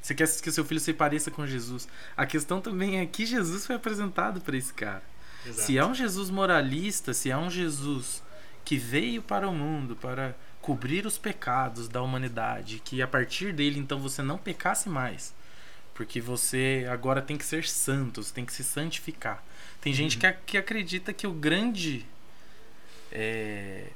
você 0.00 0.14
quer 0.14 0.26
que 0.26 0.50
seu 0.50 0.64
filho 0.64 0.80
se 0.80 0.92
pareça 0.92 1.30
com 1.30 1.46
Jesus. 1.46 1.88
A 2.16 2.24
questão 2.24 2.60
também 2.60 3.00
é 3.00 3.06
que 3.06 3.26
Jesus 3.26 3.66
foi 3.66 3.76
apresentado 3.76 4.40
para 4.40 4.56
esse 4.56 4.72
cara. 4.72 5.02
Se 5.52 5.78
é 5.78 5.84
um 5.84 5.94
Jesus 5.94 6.30
moralista, 6.30 7.14
se 7.14 7.30
é 7.30 7.36
um 7.36 7.50
Jesus 7.50 8.22
que 8.64 8.76
veio 8.76 9.22
para 9.22 9.48
o 9.48 9.54
mundo 9.54 9.96
para 9.96 10.34
cobrir 10.60 11.06
os 11.06 11.16
pecados 11.16 11.88
da 11.88 12.02
humanidade, 12.02 12.80
que 12.84 13.00
a 13.00 13.06
partir 13.08 13.52
dele 13.52 13.78
então 13.78 13.98
você 13.98 14.22
não 14.22 14.36
pecasse 14.36 14.88
mais, 14.88 15.34
porque 15.94 16.20
você 16.20 16.86
agora 16.90 17.22
tem 17.22 17.36
que 17.38 17.44
ser 17.44 17.64
santo, 17.66 18.22
você 18.22 18.34
tem 18.34 18.44
que 18.44 18.52
se 18.52 18.62
santificar. 18.62 19.42
Tem 19.80 19.92
gente 19.94 20.18
que, 20.18 20.26
a- 20.26 20.32
que 20.32 20.58
acredita 20.58 21.12
que 21.12 21.26
o 21.26 21.32
grande 21.32 22.04
é, 23.10 23.88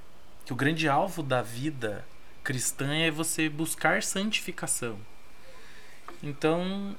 que 0.44 0.52
o 0.52 0.56
grande 0.56 0.88
alvo 0.88 1.22
da 1.22 1.42
vida 1.42 2.04
cristã 2.42 2.94
é 2.94 3.10
você 3.10 3.48
buscar 3.48 4.02
santificação. 4.02 4.98
Então 6.22 6.96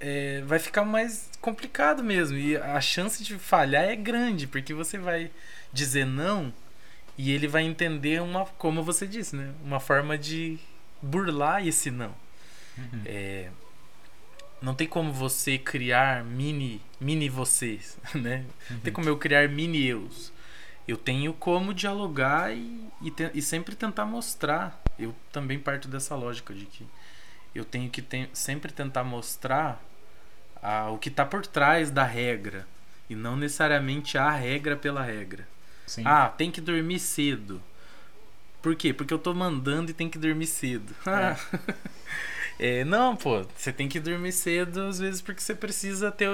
é, 0.00 0.42
vai 0.46 0.58
ficar 0.58 0.84
mais 0.84 1.30
complicado 1.40 2.02
mesmo. 2.04 2.36
E 2.36 2.56
a 2.56 2.80
chance 2.80 3.22
de 3.22 3.38
falhar 3.38 3.84
é 3.84 3.96
grande, 3.96 4.46
porque 4.46 4.74
você 4.74 4.98
vai 4.98 5.30
dizer 5.72 6.04
não 6.06 6.52
e 7.16 7.32
ele 7.32 7.48
vai 7.48 7.62
entender 7.64 8.22
uma, 8.22 8.44
como 8.46 8.82
você 8.82 9.06
disse, 9.06 9.34
né? 9.36 9.52
Uma 9.64 9.80
forma 9.80 10.16
de 10.16 10.58
burlar 11.02 11.66
esse 11.66 11.90
não. 11.90 12.14
É, 13.04 13.50
não 14.60 14.74
tem 14.74 14.86
como 14.86 15.12
você 15.12 15.56
criar 15.58 16.24
mini 16.24 16.80
mini 17.00 17.28
vocês, 17.28 17.96
né? 18.14 18.44
Não 18.70 18.80
tem 18.80 18.92
como 18.92 19.08
eu 19.08 19.16
criar 19.16 19.48
mini 19.48 19.86
eus. 19.86 20.32
Eu 20.86 20.96
tenho 20.96 21.32
como 21.34 21.74
dialogar 21.74 22.52
e, 22.56 22.80
e, 23.02 23.10
te- 23.10 23.30
e 23.34 23.42
sempre 23.42 23.76
tentar 23.76 24.04
mostrar. 24.06 24.80
Eu 24.98 25.14
também 25.30 25.58
parto 25.58 25.86
dessa 25.86 26.16
lógica 26.16 26.54
de 26.54 26.64
que 26.66 26.86
eu 27.54 27.64
tenho 27.64 27.90
que 27.90 28.00
ten- 28.02 28.28
sempre 28.32 28.72
tentar 28.72 29.04
mostrar 29.04 29.84
ah, 30.62 30.90
o 30.90 30.98
que 30.98 31.08
está 31.08 31.24
por 31.24 31.46
trás 31.46 31.90
da 31.90 32.04
regra 32.04 32.66
e 33.08 33.14
não 33.14 33.36
necessariamente 33.36 34.18
a 34.18 34.30
regra 34.30 34.76
pela 34.76 35.02
regra. 35.02 35.46
Sim. 35.86 36.02
Ah, 36.04 36.28
tem 36.28 36.50
que 36.50 36.60
dormir 36.60 36.98
cedo. 36.98 37.62
Por 38.60 38.74
quê? 38.76 38.92
Porque 38.92 39.14
eu 39.14 39.18
tô 39.18 39.32
mandando 39.32 39.90
e 39.90 39.94
tem 39.94 40.08
que 40.10 40.18
dormir 40.18 40.46
cedo. 40.46 40.94
É, 42.60 42.82
não, 42.84 43.14
pô, 43.14 43.44
você 43.56 43.72
tem 43.72 43.88
que 43.88 44.00
dormir 44.00 44.32
cedo 44.32 44.80
às 44.88 44.98
vezes 44.98 45.22
porque 45.22 45.40
você 45.40 45.54
precisa 45.54 46.10
ter 46.10 46.28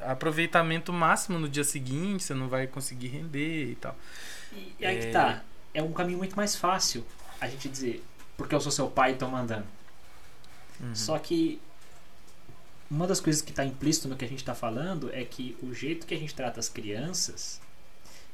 aproveitamento 0.00 0.90
máximo 0.90 1.38
no 1.38 1.46
dia 1.46 1.64
seguinte, 1.64 2.22
você 2.24 2.32
não 2.32 2.48
vai 2.48 2.66
conseguir 2.66 3.08
render 3.08 3.72
e 3.72 3.74
tal. 3.74 3.94
E, 4.54 4.74
e 4.80 4.86
aí 4.86 4.98
que 4.98 5.06
É. 5.08 5.10
tá. 5.10 5.42
É 5.74 5.82
um 5.82 5.92
caminho 5.92 6.16
muito 6.16 6.34
mais 6.34 6.56
fácil 6.56 7.04
a 7.38 7.46
gente 7.46 7.68
dizer, 7.68 8.02
porque 8.38 8.54
eu 8.54 8.60
sou 8.60 8.72
seu 8.72 8.88
pai 8.88 9.12
e 9.12 9.14
tô 9.16 9.28
mandando. 9.28 9.66
Uhum. 10.80 10.94
Só 10.94 11.18
que 11.18 11.60
uma 12.90 13.06
das 13.06 13.20
coisas 13.20 13.40
que 13.40 13.50
está 13.50 13.64
implícito 13.64 14.08
no 14.08 14.16
que 14.16 14.24
a 14.24 14.28
gente 14.28 14.40
está 14.40 14.54
falando 14.54 15.10
é 15.12 15.24
que 15.24 15.56
o 15.62 15.72
jeito 15.72 16.06
que 16.06 16.14
a 16.14 16.18
gente 16.18 16.34
trata 16.34 16.58
as 16.58 16.68
crianças 16.68 17.60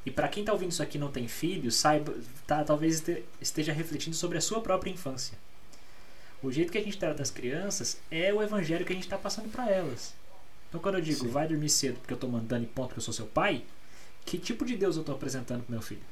e 0.04 0.10
para 0.10 0.28
quem 0.28 0.42
está 0.42 0.52
ouvindo 0.52 0.70
isso 0.70 0.82
aqui 0.82 0.96
e 0.96 1.00
não 1.00 1.10
tem 1.10 1.26
filhos, 1.26 1.74
saiba, 1.74 2.14
tá, 2.46 2.62
talvez 2.64 2.96
este- 3.00 3.24
esteja 3.40 3.72
refletindo 3.72 4.14
sobre 4.14 4.38
a 4.38 4.40
sua 4.40 4.60
própria 4.60 4.90
infância. 4.90 5.36
O 6.42 6.50
jeito 6.52 6.70
que 6.70 6.78
a 6.78 6.82
gente 6.82 6.96
trata 6.96 7.22
as 7.22 7.30
crianças 7.30 7.98
é 8.10 8.32
o 8.32 8.40
evangelho 8.42 8.84
que 8.86 8.92
a 8.92 8.94
gente 8.94 9.04
está 9.04 9.18
passando 9.18 9.50
para 9.50 9.68
elas. 9.68 10.14
Então 10.68 10.80
quando 10.80 10.94
eu 10.94 11.00
digo 11.00 11.24
Sim. 11.24 11.30
vai 11.30 11.48
dormir 11.48 11.68
cedo 11.68 11.98
porque 11.98 12.12
eu 12.12 12.16
estou 12.16 12.30
mandando 12.30 12.64
e 12.64 12.68
ponto 12.68 12.92
que 12.92 12.98
eu 12.98 13.02
sou 13.02 13.12
seu 13.12 13.26
pai, 13.26 13.64
que 14.24 14.38
tipo 14.38 14.64
de 14.64 14.76
Deus 14.76 14.96
eu 14.96 15.00
estou 15.02 15.14
apresentando 15.14 15.64
pro 15.64 15.72
meu 15.72 15.82
filho? 15.82 16.02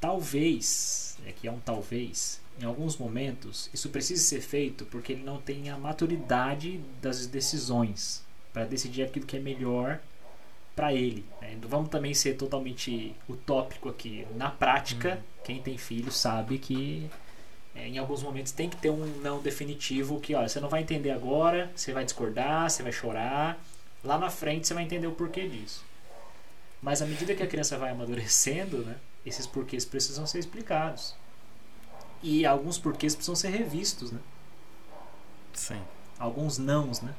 Talvez, 0.00 1.16
é 1.26 1.32
que 1.32 1.48
é 1.48 1.52
um 1.52 1.60
talvez, 1.60 2.40
em 2.60 2.64
alguns 2.64 2.96
momentos 2.96 3.68
isso 3.74 3.88
precise 3.88 4.22
ser 4.22 4.40
feito 4.40 4.84
porque 4.86 5.12
ele 5.12 5.24
não 5.24 5.38
tem 5.38 5.70
a 5.70 5.76
maturidade 5.76 6.80
das 7.02 7.26
decisões 7.26 8.22
para 8.52 8.64
decidir 8.64 9.02
aquilo 9.02 9.26
que 9.26 9.36
é 9.36 9.40
melhor 9.40 10.00
para 10.74 10.92
ele. 10.92 11.24
né? 11.40 11.56
Não 11.60 11.68
vamos 11.68 11.88
também 11.88 12.14
ser 12.14 12.34
totalmente 12.36 13.14
utópico 13.28 13.88
aqui. 13.88 14.26
Na 14.36 14.50
prática, 14.50 15.22
quem 15.44 15.60
tem 15.60 15.78
filho 15.78 16.10
sabe 16.10 16.58
que 16.58 17.08
é, 17.74 17.88
em 17.88 17.98
alguns 17.98 18.22
momentos 18.22 18.52
tem 18.52 18.68
que 18.68 18.76
ter 18.76 18.90
um 18.90 19.06
não 19.20 19.40
definitivo 19.40 20.20
que, 20.20 20.34
olha, 20.34 20.48
você 20.48 20.60
não 20.60 20.68
vai 20.68 20.82
entender 20.82 21.10
agora, 21.10 21.70
você 21.74 21.92
vai 21.92 22.04
discordar, 22.04 22.70
você 22.70 22.82
vai 22.82 22.92
chorar. 22.92 23.62
Lá 24.02 24.18
na 24.18 24.30
frente 24.30 24.66
você 24.66 24.74
vai 24.74 24.84
entender 24.84 25.06
o 25.06 25.12
porquê 25.12 25.48
disso. 25.48 25.84
Mas 26.82 27.00
à 27.00 27.06
medida 27.06 27.34
que 27.34 27.42
a 27.42 27.46
criança 27.46 27.78
vai 27.78 27.90
amadurecendo, 27.90 28.78
né, 28.78 28.96
esses 29.24 29.46
porquês 29.46 29.84
precisam 29.84 30.26
ser 30.26 30.38
explicados. 30.38 31.14
E 32.26 32.46
alguns 32.46 32.78
porquês 32.78 33.14
precisam 33.14 33.36
ser 33.36 33.50
revistos, 33.50 34.10
né? 34.10 34.18
Sim. 35.52 35.84
Alguns 36.18 36.56
nãos, 36.56 37.02
né? 37.02 37.14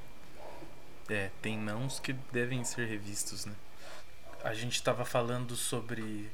É, 1.08 1.30
tem 1.44 1.56
nãos 1.56 2.00
que 2.00 2.14
devem 2.34 2.64
ser 2.64 2.88
revistos, 2.88 3.46
né? 3.46 3.54
A 4.44 4.56
gente 4.56 4.82
tava 4.82 5.06
falando 5.06 5.56
sobre. 5.56 6.32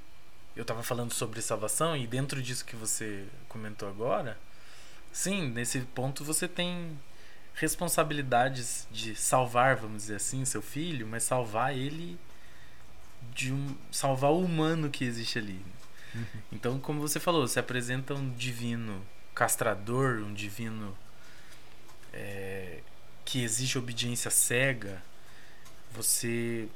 Eu 0.55 0.63
tava 0.63 0.82
falando 0.84 1.13
sobre 1.13 1.41
salvação 1.41 1.97
e 1.97 2.07
dentro 2.07 2.41
disso 2.41 2.63
que 2.63 2.78
você 2.78 3.26
comentou 3.49 3.89
agora, 3.89 4.38
sim, 5.11 5.49
nesse 5.49 5.82
ponto 5.82 6.24
você 6.24 6.47
tem 6.47 6.97
responsabilidades 7.53 8.88
de 8.89 9.15
salvar, 9.17 9.76
vamos 9.76 10.03
dizer 10.03 10.15
assim, 10.15 10.45
seu 10.45 10.61
filho, 10.61 11.05
mas 11.05 11.24
salvar 11.24 11.76
ele 11.76 12.17
de 13.34 13.51
um 13.51 13.76
salvar 13.91 14.32
o 14.32 14.41
humano 14.41 14.89
que 14.89 15.03
existe 15.03 15.38
ali. 15.39 15.61
Então, 16.51 16.80
como 16.80 16.99
você 16.99 17.20
falou, 17.20 17.47
se 17.47 17.59
apresenta 17.59 18.14
um 18.14 18.30
divino 18.32 19.01
castrador, 19.34 20.22
um 20.24 20.34
divino 20.34 20.95
é, 22.14 22.80
que 23.24 23.43
exige 23.43 23.78
obediência 23.78 24.30
cega, 24.30 25.01
você 25.91 26.68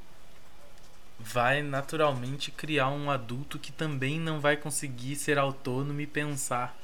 vai 1.18 1.62
naturalmente 1.62 2.50
criar 2.50 2.88
um 2.88 3.10
adulto 3.10 3.58
que 3.58 3.72
também 3.72 4.20
não 4.20 4.40
vai 4.40 4.56
conseguir 4.56 5.16
ser 5.16 5.38
autônomo 5.38 6.00
e 6.00 6.06
pensar 6.06 6.76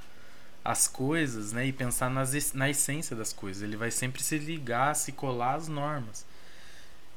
as 0.65 0.87
coisas, 0.87 1.53
né? 1.53 1.67
E 1.67 1.73
pensar 1.73 2.09
nas, 2.09 2.53
na 2.53 2.71
essência 2.71 3.17
das 3.17 3.33
coisas. 3.33 3.63
Ele 3.63 3.77
vai 3.77 3.91
sempre 3.91 4.23
se 4.23 4.39
ligar, 4.39 4.95
se 4.95 5.13
colar 5.13 5.57
às 5.57 5.69
normas. 5.69 6.25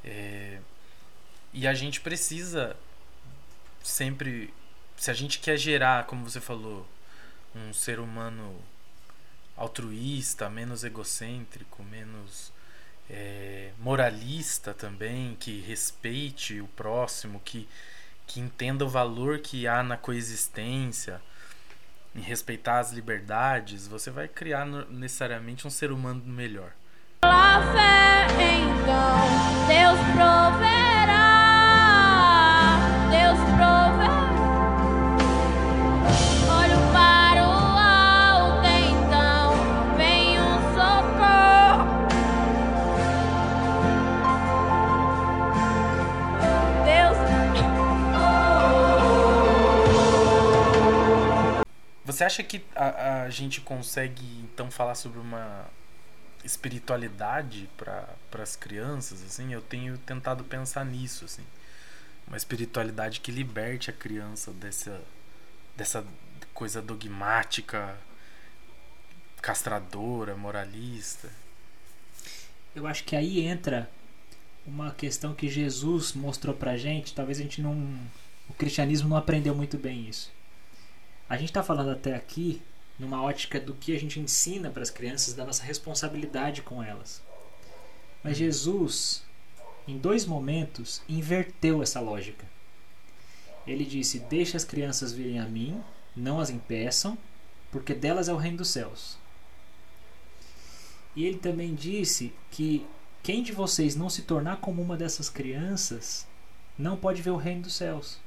É, 0.03 0.59
e 1.53 1.67
a 1.67 1.73
gente 1.73 2.01
precisa 2.01 2.75
sempre, 3.83 4.53
se 4.97 5.11
a 5.11 5.13
gente 5.13 5.39
quer 5.39 5.57
gerar, 5.57 6.05
como 6.05 6.27
você 6.27 6.39
falou, 6.39 6.87
um 7.55 7.73
ser 7.73 7.99
humano 7.99 8.55
altruísta, 9.55 10.49
menos 10.49 10.83
egocêntrico, 10.83 11.83
menos 11.83 12.51
é, 13.09 13.71
moralista 13.79 14.73
também, 14.73 15.35
que 15.39 15.61
respeite 15.61 16.59
o 16.59 16.67
próximo, 16.67 17.41
que, 17.43 17.67
que 18.27 18.39
entenda 18.39 18.83
o 18.83 18.89
valor 18.89 19.39
que 19.39 19.67
há 19.67 19.83
na 19.83 19.97
coexistência, 19.97 21.21
em 22.15 22.21
respeitar 22.21 22.79
as 22.79 22.91
liberdades, 22.91 23.87
você 23.87 24.09
vai 24.09 24.27
criar 24.27 24.65
necessariamente 24.65 25.67
um 25.67 25.69
ser 25.69 25.91
humano 25.91 26.23
melhor. 26.25 26.71
Fé, 27.21 28.27
então, 28.59 29.67
Deus 29.67 29.99
proverá. 30.13 30.84
Você 52.15 52.23
acha 52.23 52.43
que 52.43 52.63
a, 52.73 53.23
a 53.23 53.29
gente 53.29 53.59
consegue 53.59 54.23
então 54.45 54.71
falar 54.71 54.95
sobre 54.95 55.19
uma 55.19 55.65
espiritualidade 56.45 57.69
para 57.75 58.07
as 58.41 58.55
crianças 58.55 59.21
assim? 59.21 59.51
Eu 59.51 59.61
tenho 59.61 59.97
tentado 59.97 60.45
pensar 60.45 60.85
nisso 60.85 61.25
assim. 61.25 61.43
Uma 62.25 62.37
espiritualidade 62.37 63.19
que 63.19 63.33
liberte 63.33 63.89
a 63.89 63.93
criança 63.93 64.51
dessa 64.53 65.01
dessa 65.75 66.05
coisa 66.53 66.81
dogmática, 66.81 67.97
castradora, 69.41 70.37
moralista. 70.37 71.29
Eu 72.73 72.87
acho 72.87 73.03
que 73.03 73.17
aí 73.17 73.41
entra 73.41 73.89
uma 74.65 74.91
questão 74.91 75.35
que 75.35 75.49
Jesus 75.49 76.13
mostrou 76.13 76.55
pra 76.55 76.77
gente, 76.77 77.13
talvez 77.13 77.39
a 77.39 77.41
gente 77.41 77.61
não. 77.61 77.75
O 78.47 78.53
cristianismo 78.53 79.09
não 79.09 79.17
aprendeu 79.17 79.53
muito 79.53 79.77
bem 79.77 80.07
isso. 80.07 80.34
A 81.27 81.37
gente 81.37 81.49
está 81.49 81.63
falando 81.63 81.89
até 81.89 82.15
aqui 82.15 82.61
numa 82.99 83.21
ótica 83.21 83.59
do 83.59 83.73
que 83.73 83.95
a 83.95 83.99
gente 83.99 84.19
ensina 84.19 84.69
para 84.69 84.83
as 84.83 84.89
crianças, 84.89 85.33
da 85.33 85.45
nossa 85.45 85.63
responsabilidade 85.63 86.61
com 86.61 86.81
elas. 86.81 87.21
Mas 88.23 88.37
Jesus, 88.37 89.23
em 89.87 89.97
dois 89.97 90.25
momentos, 90.25 91.01
inverteu 91.09 91.83
essa 91.83 91.99
lógica. 91.99 92.45
Ele 93.67 93.83
disse: 93.83 94.19
Deixe 94.19 94.55
as 94.55 94.63
crianças 94.63 95.11
virem 95.13 95.39
a 95.39 95.45
mim, 95.45 95.81
não 96.15 96.39
as 96.39 96.49
impeçam, 96.49 97.17
porque 97.71 97.93
delas 97.93 98.29
é 98.29 98.33
o 98.33 98.37
reino 98.37 98.57
dos 98.57 98.69
céus. 98.69 99.17
E 101.15 101.25
ele 101.25 101.37
também 101.37 101.73
disse 101.73 102.33
que 102.51 102.85
quem 103.23 103.41
de 103.41 103.51
vocês 103.51 103.95
não 103.95 104.09
se 104.09 104.21
tornar 104.21 104.57
como 104.57 104.81
uma 104.81 104.95
dessas 104.95 105.29
crianças 105.29 106.27
não 106.77 106.97
pode 106.97 107.21
ver 107.21 107.31
o 107.31 107.37
reino 107.37 107.63
dos 107.63 107.73
céus. 107.73 108.19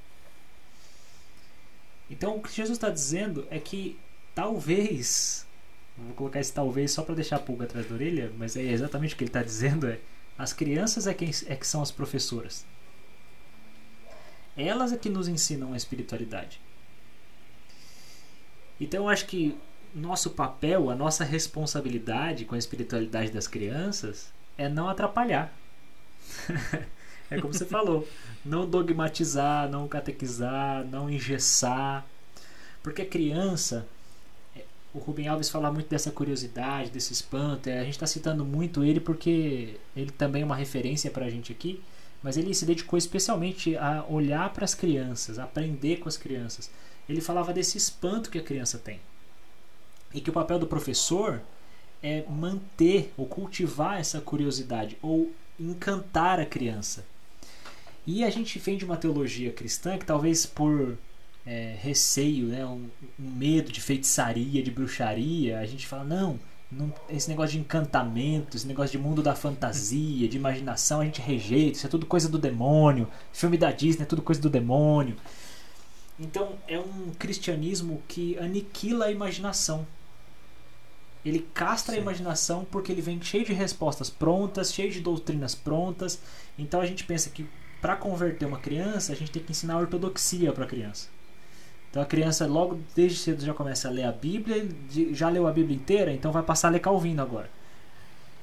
Então 2.11 2.37
o 2.37 2.43
que 2.43 2.55
Jesus 2.55 2.77
está 2.77 2.91
dizendo 2.91 3.47
é 3.51 3.59
que 3.59 3.99
talvez, 4.35 5.47
vou 5.97 6.15
colocar 6.15 6.41
esse 6.41 6.53
talvez 6.53 6.91
só 6.93 7.03
para 7.03 7.15
deixar 7.15 7.37
a 7.37 7.41
pulga 7.41 7.65
atrás 7.65 7.87
da 7.89 7.95
orelha, 7.95 8.33
mas 8.39 8.57
é 8.57 8.63
exatamente 8.63 9.15
o 9.15 9.17
que 9.19 9.25
ele 9.25 9.31
está 9.31 9.43
dizendo 9.43 9.87
é 9.87 9.99
as 10.39 10.53
crianças 10.53 11.07
é, 11.07 11.15
quem, 11.15 11.31
é 11.47 11.57
que 11.57 11.67
são 11.67 11.83
as 11.83 11.91
professoras. 11.91 12.65
Elas 14.57 14.93
é 14.93 14.97
que 14.97 15.09
nos 15.09 15.29
ensinam 15.29 15.73
a 15.73 15.77
espiritualidade. 15.77 16.61
Então 18.81 19.05
eu 19.05 19.09
acho 19.09 19.27
que 19.27 19.59
nosso 19.95 20.31
papel, 20.31 20.91
a 20.91 20.95
nossa 20.95 21.25
responsabilidade 21.25 22.45
com 22.45 22.55
a 22.55 22.59
espiritualidade 22.59 23.31
das 23.31 23.49
crianças 23.49 24.33
é 24.57 24.69
não 24.69 24.89
atrapalhar. 24.89 25.53
é 27.31 27.41
como 27.41 27.53
você 27.53 27.67
falou, 27.67 28.07
não 28.45 28.69
dogmatizar, 28.69 29.69
não 29.69 29.87
catequizar, 29.89 30.85
não 30.87 31.11
engessar. 31.11 32.07
Porque 32.83 33.03
a 33.03 33.07
criança, 33.07 33.87
é, 34.57 34.63
o 34.95 34.99
Rubem 34.99 35.29
Alves 35.29 35.51
fala 35.51 35.71
muito 35.71 35.89
dessa 35.89 36.11
curiosidade, 36.11 36.91
desse 36.91 37.13
espanto. 37.13 37.69
é, 37.69 37.81
A 37.81 37.85
gente 37.85 37.95
está 37.95 38.07
citando 38.07 38.45
muito 38.45 38.85
ele 38.85 39.01
porque 39.01 39.77
ele 39.97 40.11
também 40.11 40.43
é 40.43 40.45
uma 40.45 40.57
referência 40.57 41.11
para 41.11 41.27
a 41.27 41.31
gente 41.31 41.53
aqui. 41.53 41.83
Mas 42.23 42.37
ele 42.37 42.53
se 42.53 42.67
dedicou 42.67 42.99
especialmente 42.99 43.77
a 43.77 44.05
olhar 44.09 44.53
para 44.53 44.65
as 44.65 44.75
crianças, 44.75 45.39
a 45.39 45.45
aprender 45.45 45.99
com 45.99 46.09
as 46.09 46.17
crianças. 46.17 46.71
Ele 47.09 47.21
falava 47.21 47.53
desse 47.53 47.79
espanto 47.79 48.31
que 48.31 48.39
a 48.39 48.43
criança 48.43 48.79
tem. 48.79 49.01
E 50.13 50.21
que 50.21 50.31
o 50.31 50.33
papel 50.33 50.59
do 50.59 50.67
professor 50.67 51.41
é 52.03 52.25
manter 52.29 53.13
ou 53.17 53.27
cultivar 53.27 54.01
essa 54.01 54.21
curiosidade 54.21 54.97
ou 55.03 55.33
encantar 55.59 56.41
a 56.41 56.47
criança. 56.47 57.05
E 58.11 58.25
a 58.25 58.31
gente 58.31 58.59
vem 58.59 58.79
de 58.79 58.87
uma 58.87 58.97
teologia 58.97 59.53
cristã 59.53 59.99
que 59.99 60.07
talvez 60.07 60.47
por 60.47 60.97
é, 61.45 61.77
receio, 61.79 62.47
né, 62.47 62.65
um, 62.65 62.89
um 63.21 63.31
medo 63.33 63.71
de 63.71 63.83
feitiçaria, 63.83 64.63
de 64.63 64.71
bruxaria, 64.71 65.59
a 65.59 65.67
gente 65.67 65.87
fala, 65.87 66.05
não, 66.05 66.41
não, 66.73 66.91
esse 67.11 67.29
negócio 67.29 67.53
de 67.53 67.59
encantamento, 67.59 68.57
esse 68.57 68.67
negócio 68.67 68.93
de 68.93 69.05
mundo 69.05 69.23
da 69.23 69.35
fantasia, 69.35 70.27
de 70.27 70.39
imaginação, 70.39 71.03
a 71.03 71.05
gente 71.05 71.21
rejeita, 71.21 71.77
isso 71.77 71.87
é 71.87 71.91
tudo 71.91 72.07
coisa 72.07 72.31
do 72.31 72.39
demônio, 72.39 73.07
filme 73.31 73.59
da 73.59 73.71
Disney 73.71 74.05
é 74.05 74.07
tudo 74.07 74.23
coisa 74.23 74.41
do 74.41 74.49
demônio. 74.49 75.15
Então 76.19 76.55
é 76.67 76.81
um 76.81 77.13
cristianismo 77.19 78.03
que 78.09 78.39
aniquila 78.39 79.05
a 79.05 79.13
imaginação. 79.13 79.87
Ele 81.23 81.47
castra 81.53 81.93
a 81.93 81.97
Sim. 81.97 82.01
imaginação 82.01 82.67
porque 82.71 82.91
ele 82.91 83.03
vem 83.03 83.21
cheio 83.21 83.45
de 83.45 83.53
respostas 83.53 84.09
prontas, 84.09 84.73
cheio 84.73 84.91
de 84.91 85.01
doutrinas 85.01 85.55
prontas. 85.55 86.19
Então 86.59 86.81
a 86.81 86.87
gente 86.87 87.05
pensa 87.05 87.29
que 87.29 87.47
para 87.81 87.97
converter 87.97 88.47
uma 88.47 88.59
criança, 88.59 89.13
a 89.13 89.17
gente 89.17 89.31
tem 89.31 89.43
que 89.43 89.53
ensinar 89.53 89.75
a 89.75 89.79
ortodoxia 89.79 90.53
para 90.53 90.65
a 90.65 90.69
criança. 90.69 91.09
Então 91.91 92.03
a 92.03 92.07
criança 92.07 92.47
logo 92.47 92.81
desde 92.95 93.19
cedo 93.19 93.45
já 93.45 93.55
começa 93.55 93.89
a 93.89 93.91
ler 93.91 94.05
a 94.05 94.13
Bíblia, 94.13 94.69
já 95.13 95.29
leu 95.29 95.47
a 95.47 95.53
Bíblia 95.53 95.77
inteira, 95.77 96.13
então 96.13 96.33
vai 96.33 96.43
passar 96.43 96.69
a 96.69 96.71
ler 96.73 96.81
Calvino 96.81 97.23
agora. 97.23 97.51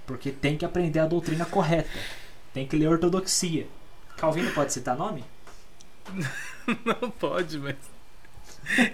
Porque 0.05 0.31
tem 0.31 0.57
que 0.57 0.65
aprender 0.65 0.99
a 0.99 1.05
doutrina 1.05 1.45
correta. 1.45 1.89
Tem 2.53 2.65
que 2.65 2.77
ler 2.77 2.87
ortodoxia. 2.87 3.67
Calvino 4.17 4.51
pode 4.51 4.71
citar 4.71 4.95
nome? 4.95 5.23
Não 6.85 7.09
pode, 7.11 7.57
mas. 7.59 7.75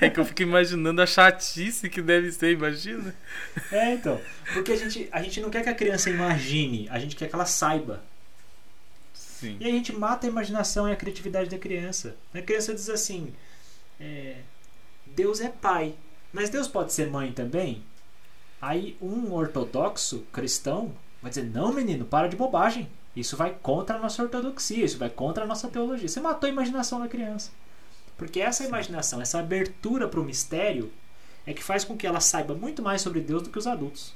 É 0.01 0.09
que 0.09 0.19
eu 0.19 0.25
fico 0.25 0.41
imaginando 0.41 1.01
a 1.01 1.05
chatice 1.05 1.89
que 1.89 2.01
deve 2.01 2.31
ser, 2.31 2.51
imagina. 2.51 3.15
É, 3.71 3.93
então. 3.93 4.19
Porque 4.53 4.73
a 4.73 4.75
gente, 4.75 5.07
a 5.11 5.21
gente 5.21 5.39
não 5.39 5.49
quer 5.49 5.63
que 5.63 5.69
a 5.69 5.73
criança 5.73 6.09
imagine, 6.09 6.89
a 6.89 6.99
gente 6.99 7.15
quer 7.15 7.29
que 7.29 7.35
ela 7.35 7.45
saiba. 7.45 8.03
Sim. 9.41 9.57
E 9.59 9.65
a 9.65 9.71
gente 9.71 9.91
mata 9.91 10.27
a 10.27 10.29
imaginação 10.29 10.87
e 10.87 10.91
a 10.91 10.95
criatividade 10.95 11.49
da 11.49 11.57
criança. 11.57 12.15
A 12.31 12.41
criança 12.43 12.75
diz 12.75 12.87
assim: 12.91 13.33
é, 13.99 14.37
Deus 15.07 15.41
é 15.41 15.49
pai, 15.49 15.95
mas 16.31 16.51
Deus 16.51 16.67
pode 16.67 16.93
ser 16.93 17.09
mãe 17.09 17.31
também? 17.31 17.83
Aí 18.61 18.95
um 19.01 19.33
ortodoxo 19.33 20.19
cristão 20.31 20.93
vai 21.23 21.31
dizer: 21.31 21.45
Não, 21.45 21.73
menino, 21.73 22.05
para 22.05 22.27
de 22.27 22.35
bobagem. 22.35 22.87
Isso 23.15 23.35
vai 23.35 23.57
contra 23.63 23.95
a 23.95 23.99
nossa 23.99 24.21
ortodoxia, 24.21 24.85
isso 24.85 24.99
vai 24.99 25.09
contra 25.09 25.43
a 25.43 25.47
nossa 25.47 25.67
teologia. 25.67 26.07
Você 26.07 26.21
matou 26.21 26.47
a 26.47 26.53
imaginação 26.53 26.99
da 26.99 27.07
criança. 27.07 27.49
Porque 28.17 28.39
essa 28.39 28.63
imaginação, 28.63 29.19
essa 29.19 29.39
abertura 29.39 30.07
para 30.07 30.19
o 30.19 30.23
mistério, 30.23 30.93
é 31.47 31.51
que 31.51 31.63
faz 31.63 31.83
com 31.83 31.97
que 31.97 32.05
ela 32.05 32.19
saiba 32.19 32.53
muito 32.53 32.83
mais 32.83 33.01
sobre 33.01 33.21
Deus 33.21 33.41
do 33.41 33.49
que 33.49 33.57
os 33.57 33.65
adultos. 33.65 34.13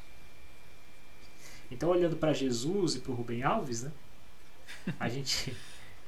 Então, 1.71 1.89
olhando 1.89 2.15
para 2.15 2.31
Jesus 2.31 2.93
e 2.93 2.99
para 2.99 3.11
o 3.11 3.15
Rubem 3.15 3.41
Alves, 3.41 3.81
né? 3.81 3.91
A 4.99 5.09
gente 5.09 5.55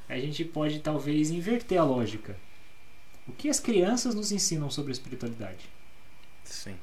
a 0.09 0.17
gente 0.17 0.45
pode 0.45 0.79
talvez 0.79 1.29
inverter 1.29 1.79
a 1.79 1.83
lógica. 1.83 2.37
O 3.27 3.33
que 3.33 3.49
as 3.49 3.59
crianças 3.59 4.15
nos 4.15 4.31
ensinam 4.31 4.69
sobre 4.69 4.91
a 4.91 4.93
espiritualidade? 4.93 5.69
Sim. 6.45 6.77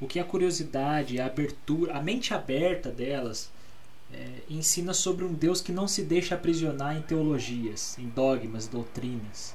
o 0.00 0.08
que 0.08 0.18
a 0.18 0.24
curiosidade, 0.24 1.20
a 1.20 1.26
abertura, 1.26 1.96
a 1.96 2.02
mente 2.02 2.34
aberta 2.34 2.90
delas 2.90 3.52
é, 4.12 4.40
ensina 4.50 4.92
sobre 4.92 5.24
um 5.24 5.32
Deus 5.32 5.60
que 5.60 5.70
não 5.70 5.86
se 5.86 6.02
deixa 6.02 6.34
aprisionar 6.34 6.96
em 6.96 7.02
teologias, 7.02 7.96
em 7.98 8.08
dogmas, 8.08 8.66
doutrinas. 8.66 9.54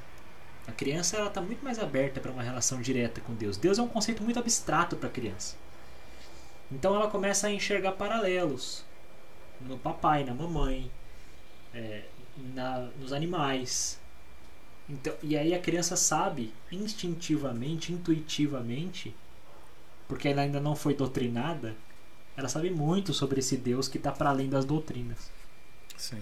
A 0.65 0.71
criança 0.71 1.17
ela 1.17 1.27
está 1.27 1.41
muito 1.41 1.63
mais 1.63 1.79
aberta 1.79 2.21
para 2.21 2.31
uma 2.31 2.41
relação 2.41 2.81
direta 2.81 3.19
com 3.21 3.33
Deus. 3.33 3.57
Deus 3.57 3.77
é 3.77 3.81
um 3.81 3.87
conceito 3.87 4.23
muito 4.23 4.39
abstrato 4.39 4.95
para 4.95 5.09
a 5.09 5.11
criança. 5.11 5.55
Então 6.71 6.95
ela 6.95 7.09
começa 7.09 7.47
a 7.47 7.51
enxergar 7.51 7.93
paralelos 7.93 8.85
no 9.59 9.77
papai, 9.77 10.23
na 10.23 10.33
mamãe, 10.33 10.89
é, 11.73 12.03
na- 12.53 12.89
nos 12.99 13.13
animais. 13.13 13.99
Então, 14.89 15.13
e 15.21 15.37
aí 15.37 15.53
a 15.53 15.59
criança 15.59 15.95
sabe 15.95 16.53
instintivamente, 16.71 17.93
intuitivamente, 17.93 19.15
porque 20.07 20.27
ela 20.27 20.41
ainda 20.41 20.59
não 20.59 20.75
foi 20.75 20.93
doutrinada, 20.95 21.75
ela 22.35 22.47
sabe 22.49 22.69
muito 22.69 23.13
sobre 23.13 23.39
esse 23.39 23.57
Deus 23.57 23.87
que 23.87 23.97
está 23.97 24.11
para 24.11 24.29
além 24.29 24.49
das 24.49 24.65
doutrinas. 24.65 25.29
Sim. 25.97 26.21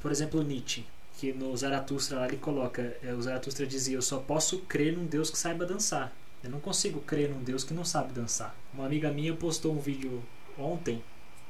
Por 0.00 0.10
exemplo, 0.10 0.42
Nietzsche, 0.42 0.86
que 1.18 1.32
no 1.32 1.54
Zaratustra 1.56 2.20
lá 2.20 2.26
ele 2.28 2.36
coloca, 2.38 2.96
é, 3.02 3.12
o 3.12 3.20
Zaratustra 3.20 3.66
dizia, 3.66 3.96
eu 3.96 4.02
só 4.02 4.18
posso 4.18 4.60
crer 4.60 4.96
num 4.96 5.06
Deus 5.06 5.30
que 5.30 5.38
saiba 5.38 5.66
dançar. 5.66 6.12
Eu 6.42 6.50
não 6.50 6.60
consigo 6.60 7.00
crer 7.00 7.30
num 7.30 7.42
Deus 7.42 7.64
que 7.64 7.74
não 7.74 7.84
sabe 7.84 8.12
dançar. 8.12 8.54
Uma 8.72 8.86
amiga 8.86 9.10
minha 9.10 9.34
postou 9.34 9.74
um 9.74 9.80
vídeo 9.80 10.22
ontem 10.56 11.02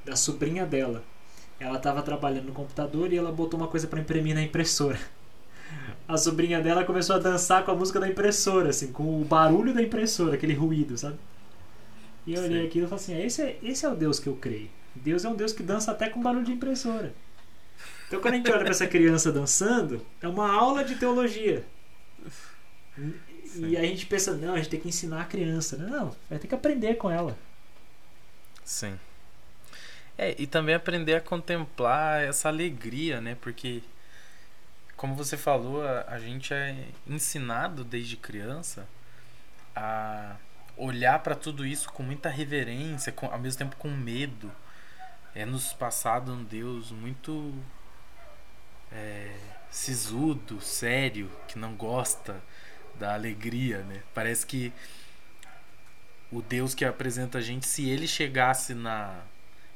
da 0.04 0.16
sobrinha 0.16 0.64
dela. 0.64 1.04
Ela 1.58 1.78
estava 1.78 2.02
trabalhando 2.02 2.46
no 2.46 2.52
computador 2.52 3.12
e 3.12 3.16
ela 3.16 3.32
botou 3.32 3.58
uma 3.58 3.68
coisa 3.68 3.86
para 3.86 4.00
imprimir 4.00 4.34
na 4.34 4.42
impressora. 4.42 4.98
A 6.06 6.16
sobrinha 6.16 6.60
dela 6.60 6.84
começou 6.84 7.16
a 7.16 7.18
dançar 7.18 7.64
com 7.64 7.70
a 7.72 7.74
música 7.74 7.98
da 7.98 8.08
impressora, 8.08 8.70
assim, 8.70 8.92
com 8.92 9.20
o 9.20 9.24
barulho 9.24 9.74
da 9.74 9.82
impressora, 9.82 10.34
aquele 10.34 10.54
ruído, 10.54 10.96
sabe? 10.96 11.18
E 12.26 12.34
eu 12.34 12.42
olhei 12.42 12.62
Sim. 12.62 12.66
aquilo 12.66 12.86
e 12.86 12.88
falei 12.88 13.04
assim: 13.04 13.14
"É, 13.14 13.26
esse 13.26 13.42
é, 13.42 13.58
esse 13.62 13.84
é 13.86 13.88
o 13.88 13.94
Deus 13.96 14.20
que 14.20 14.28
eu 14.28 14.36
creio. 14.36 14.70
Deus 14.94 15.24
é 15.24 15.28
um 15.28 15.34
Deus 15.34 15.52
que 15.52 15.62
dança 15.62 15.90
até 15.90 16.08
com 16.08 16.22
barulho 16.22 16.44
de 16.44 16.52
impressora. 16.52 17.14
Então 18.06 18.20
quando 18.20 18.34
a 18.34 18.36
gente 18.36 18.50
olha 18.50 18.60
para 18.60 18.70
essa 18.70 18.86
criança 18.86 19.32
dançando, 19.32 20.04
é 20.22 20.28
uma 20.28 20.52
aula 20.52 20.84
de 20.84 20.96
teologia. 20.96 21.66
E 23.54 23.76
aí 23.76 23.86
a 23.86 23.88
gente 23.88 24.06
pensa, 24.06 24.34
não, 24.36 24.54
a 24.54 24.58
gente 24.58 24.68
tem 24.70 24.80
que 24.80 24.88
ensinar 24.88 25.22
a 25.22 25.24
criança. 25.24 25.76
Não, 25.76 26.14
vai 26.28 26.38
ter 26.38 26.48
que 26.48 26.54
aprender 26.54 26.94
com 26.96 27.10
ela. 27.10 27.38
Sim. 28.64 28.98
É, 30.18 30.34
e 30.38 30.46
também 30.46 30.74
aprender 30.74 31.14
a 31.14 31.20
contemplar 31.20 32.22
essa 32.22 32.48
alegria, 32.48 33.20
né? 33.20 33.36
Porque, 33.40 33.82
como 34.96 35.14
você 35.14 35.36
falou, 35.36 35.86
a, 35.86 36.04
a 36.08 36.18
gente 36.18 36.54
é 36.54 36.88
ensinado 37.06 37.84
desde 37.84 38.16
criança 38.16 38.88
a 39.74 40.36
olhar 40.76 41.18
para 41.20 41.34
tudo 41.34 41.66
isso 41.66 41.90
com 41.92 42.02
muita 42.02 42.28
reverência, 42.30 43.12
com, 43.12 43.26
ao 43.26 43.38
mesmo 43.38 43.58
tempo 43.58 43.76
com 43.76 43.90
medo. 43.90 44.50
É 45.34 45.44
nos 45.44 45.74
passado 45.74 46.32
um 46.32 46.42
Deus 46.42 46.90
muito 46.90 47.54
é, 48.90 49.36
sisudo, 49.70 50.60
sério, 50.62 51.30
que 51.46 51.58
não 51.58 51.74
gosta 51.74 52.42
da 52.98 53.12
alegria, 53.12 53.82
né? 53.82 54.02
Parece 54.14 54.46
que 54.46 54.72
o 56.32 56.40
Deus 56.40 56.74
que 56.74 56.84
apresenta 56.84 57.38
a 57.38 57.40
gente, 57.42 57.66
se 57.66 57.88
ele 57.88 58.08
chegasse 58.08 58.74
na 58.74 59.22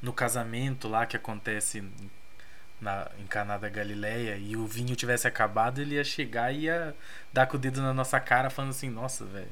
no 0.02 0.12
casamento 0.12 0.88
lá 0.88 1.06
que 1.06 1.16
acontece 1.16 1.78
em- 1.78 2.10
na, 2.80 3.10
em 3.18 3.26
Caná 3.26 3.58
da 3.58 3.68
Galileia 3.68 4.36
e 4.36 4.56
o 4.56 4.66
vinho 4.66 4.96
tivesse 4.96 5.26
acabado, 5.28 5.80
ele 5.80 5.96
ia 5.96 6.04
chegar 6.04 6.50
e 6.54 6.60
ia 6.60 6.94
dar 7.32 7.46
com 7.46 7.56
o 7.56 7.60
dedo 7.60 7.82
na 7.82 7.92
nossa 7.92 8.18
cara 8.18 8.48
falando 8.48 8.70
assim, 8.70 8.88
nossa, 8.88 9.24
velho, 9.26 9.48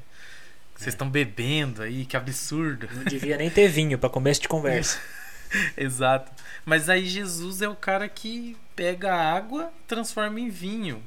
vocês 0.75 0.93
estão 0.95 1.09
bebendo 1.09 1.81
aí, 1.83 2.05
que 2.05 2.17
absurdo. 2.17 2.87
Não 2.91 3.03
devia 3.03 3.37
nem 3.37 3.49
ter 3.49 3.67
vinho 3.67 3.99
para 3.99 4.09
começo 4.09 4.41
de 4.41 4.47
conversa. 4.47 4.99
Exato. 5.77 6.31
Mas 6.65 6.89
aí 6.89 7.05
Jesus 7.05 7.61
é 7.61 7.67
o 7.69 7.75
cara 7.75 8.07
que 8.09 8.57
pega 8.75 9.13
a 9.13 9.33
água 9.35 9.71
e 9.79 9.87
transforma 9.87 10.39
em 10.39 10.49
vinho. 10.49 11.03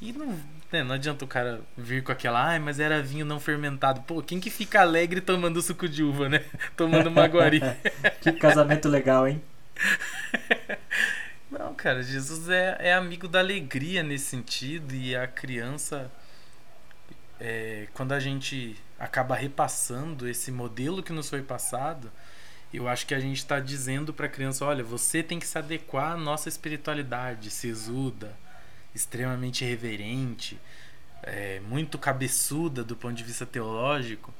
E 0.00 0.12
não, 0.12 0.38
né, 0.72 0.82
não 0.82 0.94
adianta 0.94 1.24
o 1.24 1.28
cara 1.28 1.60
vir 1.76 2.02
com 2.02 2.10
aquela, 2.10 2.42
ai, 2.44 2.58
mas 2.58 2.80
era 2.80 3.02
vinho 3.02 3.24
não 3.24 3.38
fermentado. 3.38 4.00
Pô, 4.02 4.22
quem 4.22 4.40
que 4.40 4.50
fica 4.50 4.80
alegre 4.80 5.20
tomando 5.20 5.60
suco 5.60 5.88
de 5.88 6.02
uva, 6.02 6.28
né? 6.28 6.44
Tomando 6.76 7.10
maguari. 7.10 7.60
que 8.22 8.32
casamento 8.32 8.88
legal, 8.88 9.28
hein? 9.28 9.42
Não, 11.50 11.74
cara, 11.74 12.02
Jesus 12.02 12.48
é, 12.48 12.78
é 12.80 12.94
amigo 12.94 13.28
da 13.28 13.40
alegria 13.40 14.02
nesse 14.02 14.24
sentido 14.24 14.94
e 14.94 15.14
a 15.14 15.26
criança, 15.26 16.10
é, 17.38 17.88
quando 17.92 18.12
a 18.12 18.20
gente 18.20 18.74
acaba 18.98 19.36
repassando 19.36 20.26
esse 20.26 20.50
modelo 20.50 21.02
que 21.02 21.12
nos 21.12 21.28
foi 21.28 21.42
passado, 21.42 22.10
eu 22.72 22.88
acho 22.88 23.06
que 23.06 23.14
a 23.14 23.20
gente 23.20 23.36
está 23.36 23.60
dizendo 23.60 24.14
para 24.14 24.26
a 24.26 24.30
criança: 24.30 24.64
olha, 24.64 24.82
você 24.82 25.22
tem 25.22 25.38
que 25.38 25.46
se 25.46 25.58
adequar 25.58 26.12
à 26.12 26.16
nossa 26.16 26.48
espiritualidade, 26.48 27.50
sesuda, 27.50 28.34
extremamente 28.94 29.64
reverente, 29.64 30.60
é, 31.22 31.60
muito 31.60 31.98
cabeçuda 31.98 32.82
do 32.82 32.96
ponto 32.96 33.14
de 33.14 33.24
vista 33.24 33.46
teológico. 33.46 34.32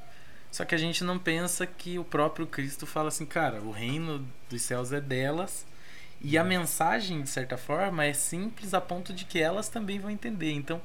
Só 0.51 0.65
que 0.65 0.75
a 0.75 0.79
gente 0.79 1.03
não 1.03 1.19
pensa 1.19 1.67
que 1.67 1.99
o 1.99 2.05
próprio 2.05 2.47
Cristo 2.47 2.87
fala 2.87 3.09
assim, 3.09 3.25
cara, 3.25 3.61
o 3.63 3.71
reino 3.71 4.27
dos 4.51 4.63
céus 4.63 4.93
é 4.93 5.01
delas 5.01 5.65
e 6.21 6.37
a 6.39 6.45
mensagem, 6.45 7.23
de 7.23 7.29
certa 7.29 7.57
forma, 7.57 8.05
é 8.05 8.13
simples 8.13 8.75
a 8.75 8.81
ponto 8.81 9.13
de 9.13 9.25
que 9.25 9.41
elas 9.41 9.69
também 9.69 9.99
vão 9.99 10.11
entender. 10.11 10.53
Então, 10.53 10.81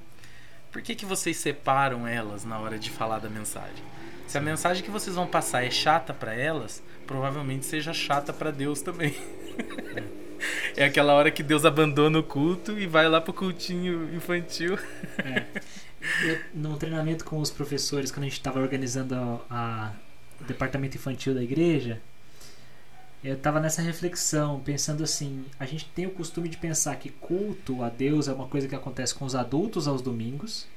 por 0.72 0.82
que, 0.82 0.95
que 0.95 1.05
vocês 1.05 1.38
separam 1.38 2.07
elas 2.07 2.43
na 2.43 2.57
hora 2.59 2.80
de 2.80 2.89
falar 2.89 3.20
da 3.20 3.30
mensagem? 3.30 3.84
Se 4.26 4.38
a 4.38 4.41
mensagem 4.41 4.84
que 4.84 4.91
vocês 4.91 5.15
vão 5.15 5.28
passar 5.28 5.63
é 5.63 5.72
chata 5.72 6.13
para 6.13 6.34
elas, 6.34 6.84
provavelmente 7.05 7.65
seja 7.65 7.93
chata 7.93 8.34
para 8.34 8.51
Deus 8.51 8.82
também. 8.82 9.15
é 10.75 10.85
aquela 10.85 11.13
hora 11.13 11.29
que 11.31 11.41
Deus 11.43 11.65
abandona 11.65 12.19
o 12.19 12.23
culto 12.23 12.77
e 12.79 12.85
vai 12.88 13.07
lá 13.07 13.19
pro 13.21 13.33
cultinho 13.33 14.13
infantil. 14.15 14.77
Eu, 16.25 16.38
no 16.53 16.77
treinamento 16.77 17.25
com 17.25 17.39
os 17.39 17.49
professores, 17.49 18.11
quando 18.11 18.23
a 18.23 18.27
gente 18.27 18.38
estava 18.38 18.59
organizando 18.59 19.15
a, 19.15 19.39
a- 19.49 19.91
o 20.39 20.43
departamento 20.43 20.95
infantil 20.95 21.33
da 21.33 21.43
igreja, 21.43 21.99
eu 23.23 23.33
estava 23.33 23.59
nessa 23.59 23.81
reflexão, 23.81 24.59
pensando 24.63 25.03
assim: 25.03 25.43
a 25.59 25.65
gente 25.65 25.85
tem 25.95 26.05
o 26.05 26.11
costume 26.11 26.47
de 26.47 26.57
pensar 26.57 26.95
que 26.97 27.09
culto 27.09 27.81
a 27.83 27.89
Deus 27.89 28.27
é 28.27 28.33
uma 28.33 28.47
coisa 28.47 28.67
que 28.67 28.75
acontece 28.75 29.13
com 29.15 29.25
os 29.25 29.35
adultos 29.35 29.88
aos 29.88 30.01
domingos, 30.01 30.67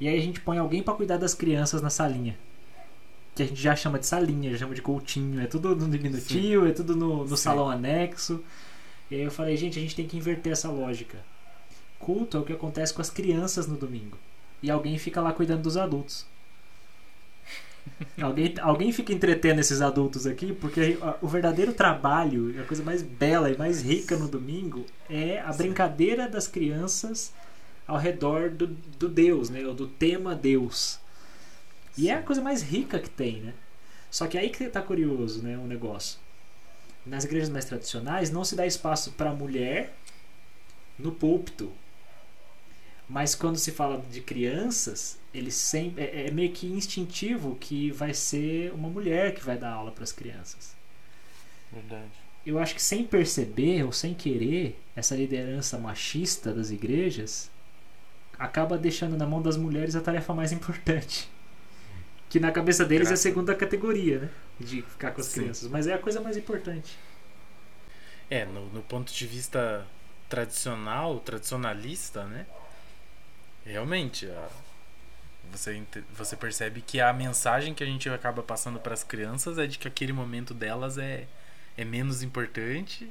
e 0.00 0.08
aí 0.08 0.18
a 0.18 0.22
gente 0.22 0.40
põe 0.40 0.58
alguém 0.58 0.82
para 0.82 0.94
cuidar 0.94 1.16
das 1.16 1.32
crianças 1.34 1.80
na 1.80 1.88
salinha. 1.90 2.36
Que 3.34 3.44
a 3.44 3.46
gente 3.46 3.62
já 3.62 3.76
chama 3.76 3.98
de 4.00 4.06
salinha, 4.06 4.50
já 4.50 4.58
chama 4.58 4.74
de 4.74 4.82
cultinho, 4.82 5.40
é 5.40 5.46
tudo 5.46 5.74
no 5.76 5.88
diminutivo, 5.88 6.66
é 6.66 6.72
tudo 6.72 6.96
no, 6.96 7.18
no 7.24 7.36
Sim. 7.36 7.44
salão 7.44 7.70
anexo. 7.70 8.42
E 9.10 9.16
aí 9.16 9.22
eu 9.22 9.30
falei, 9.30 9.56
gente, 9.56 9.78
a 9.78 9.82
gente 9.82 9.96
tem 9.96 10.06
que 10.06 10.16
inverter 10.16 10.52
essa 10.52 10.70
lógica. 10.70 11.18
Culto 11.98 12.36
é 12.36 12.40
o 12.40 12.44
que 12.44 12.52
acontece 12.52 12.94
com 12.94 13.02
as 13.02 13.10
crianças 13.10 13.66
no 13.66 13.76
domingo. 13.76 14.16
E 14.62 14.70
alguém 14.70 14.98
fica 14.98 15.20
lá 15.20 15.32
cuidando 15.32 15.62
dos 15.62 15.76
adultos. 15.76 16.26
alguém, 18.20 18.54
alguém 18.60 18.92
fica 18.92 19.12
entretendo 19.12 19.58
esses 19.58 19.80
adultos 19.80 20.26
aqui, 20.26 20.52
porque 20.52 20.98
o 21.20 21.28
verdadeiro 21.28 21.72
trabalho, 21.72 22.60
a 22.60 22.64
coisa 22.64 22.82
mais 22.82 23.02
bela 23.02 23.50
e 23.50 23.56
mais 23.56 23.82
rica 23.82 24.16
no 24.16 24.28
domingo 24.28 24.84
é 25.08 25.40
a 25.40 25.52
brincadeira 25.52 26.28
das 26.28 26.46
crianças 26.46 27.32
ao 27.86 27.98
redor 27.98 28.50
do, 28.50 28.68
do 28.68 29.08
Deus, 29.08 29.50
né? 29.50 29.66
Ou 29.66 29.74
do 29.74 29.88
tema 29.88 30.34
Deus. 30.34 31.00
E 31.98 32.08
é 32.08 32.14
a 32.14 32.22
coisa 32.22 32.40
mais 32.40 32.62
rica 32.62 32.98
que 32.98 33.10
tem, 33.10 33.40
né? 33.40 33.54
Só 34.10 34.26
que 34.26 34.38
aí 34.38 34.50
que 34.50 34.68
tá 34.68 34.80
curioso, 34.80 35.42
né? 35.42 35.56
O 35.58 35.66
negócio. 35.66 36.18
Nas 37.10 37.24
igrejas 37.24 37.48
mais 37.48 37.64
tradicionais 37.64 38.30
não 38.30 38.44
se 38.44 38.54
dá 38.54 38.64
espaço 38.64 39.10
para 39.12 39.32
mulher 39.32 39.92
no 40.96 41.10
púlpito. 41.10 41.72
Mas 43.08 43.34
quando 43.34 43.56
se 43.56 43.72
fala 43.72 44.00
de 44.12 44.20
crianças, 44.20 45.18
ele 45.34 45.50
sempre 45.50 46.04
é, 46.04 46.28
é 46.28 46.30
meio 46.30 46.52
que 46.52 46.68
instintivo 46.68 47.56
que 47.56 47.90
vai 47.90 48.14
ser 48.14 48.72
uma 48.72 48.88
mulher 48.88 49.34
que 49.34 49.44
vai 49.44 49.58
dar 49.58 49.72
aula 49.72 49.90
para 49.90 50.04
as 50.04 50.12
crianças. 50.12 50.76
Verdade. 51.72 52.12
Eu 52.46 52.60
acho 52.60 52.76
que 52.76 52.82
sem 52.82 53.02
perceber 53.02 53.82
ou 53.82 53.90
sem 53.90 54.14
querer, 54.14 54.80
essa 54.94 55.16
liderança 55.16 55.76
machista 55.78 56.54
das 56.54 56.70
igrejas 56.70 57.50
acaba 58.38 58.78
deixando 58.78 59.16
na 59.16 59.26
mão 59.26 59.42
das 59.42 59.56
mulheres 59.56 59.96
a 59.96 60.00
tarefa 60.00 60.32
mais 60.32 60.52
importante. 60.54 61.28
Que 62.28 62.38
na 62.38 62.52
cabeça 62.52 62.84
deles 62.84 63.08
é 63.08 63.10
a 63.10 63.10
Graças. 63.10 63.20
segunda 63.20 63.52
categoria, 63.52 64.20
né? 64.20 64.30
De 64.60 64.82
ficar 64.82 65.10
com 65.12 65.20
as 65.20 65.26
Sim. 65.26 65.40
crianças. 65.40 65.68
Mas 65.68 65.86
é 65.88 65.94
a 65.94 65.98
coisa 65.98 66.20
mais 66.20 66.36
importante. 66.36 66.96
É, 68.30 68.44
no, 68.44 68.66
no 68.70 68.82
ponto 68.82 69.12
de 69.12 69.26
vista 69.26 69.86
tradicional, 70.28 71.18
tradicionalista, 71.20 72.24
né? 72.26 72.46
Realmente, 73.64 74.26
a- 74.26 74.48
você, 75.52 75.82
você 76.12 76.36
percebe 76.36 76.80
que 76.82 77.00
a 77.00 77.12
mensagem 77.12 77.74
que 77.74 77.82
a 77.82 77.86
gente 77.86 78.08
acaba 78.08 78.42
passando 78.42 78.78
para 78.80 78.94
as 78.94 79.02
crianças 79.04 79.58
é 79.58 79.66
de 79.66 79.78
que 79.78 79.88
aquele 79.88 80.12
momento 80.12 80.54
delas 80.54 80.98
é, 80.98 81.26
é 81.76 81.84
menos 81.84 82.22
importante 82.22 83.10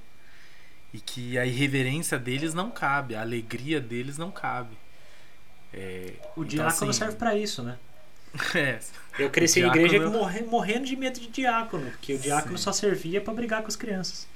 e 0.93 0.99
que 1.01 1.37
a 1.39 1.45
irreverência 1.45 2.19
deles 2.19 2.53
não 2.53 2.71
cabe, 2.71 3.15
a 3.15 3.21
alegria 3.21 3.81
deles 3.81 4.17
não 4.17 4.31
cabe. 4.31 4.77
É, 5.73 6.13
O 6.35 6.43
então, 6.43 6.65
diácono 6.65 6.91
assim, 6.91 6.93
serve 6.93 7.15
para 7.17 7.35
isso, 7.35 7.61
né? 7.63 7.77
É. 8.55 8.79
Eu 9.17 9.29
cresci 9.29 9.59
em 9.59 9.63
Diácono- 9.63 9.85
igreja 9.85 10.09
morre- 10.09 10.41
morrendo 10.43 10.85
de 10.85 10.95
medo 10.95 11.19
de 11.19 11.27
diácono, 11.27 11.89
porque 11.91 12.13
o 12.13 12.17
diácono 12.19 12.57
Sim. 12.57 12.63
só 12.63 12.71
servia 12.71 13.19
pra 13.19 13.33
brigar 13.33 13.61
com 13.61 13.67
as 13.67 13.75
crianças. 13.75 14.27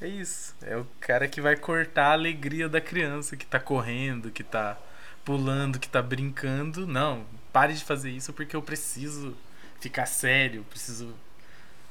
É 0.00 0.08
isso. 0.08 0.54
É 0.62 0.76
o 0.76 0.86
cara 1.00 1.26
que 1.28 1.40
vai 1.40 1.56
cortar 1.56 2.08
a 2.08 2.12
alegria 2.12 2.68
da 2.68 2.80
criança 2.80 3.36
que 3.36 3.46
tá 3.46 3.58
correndo, 3.60 4.30
que 4.30 4.42
tá 4.42 4.76
pulando, 5.24 5.78
que 5.78 5.88
tá 5.88 6.02
brincando. 6.02 6.86
Não, 6.86 7.24
pare 7.52 7.74
de 7.74 7.84
fazer 7.84 8.10
isso 8.10 8.32
porque 8.32 8.54
eu 8.56 8.62
preciso 8.62 9.36
ficar 9.80 10.06
sério, 10.06 10.64
preciso 10.68 11.14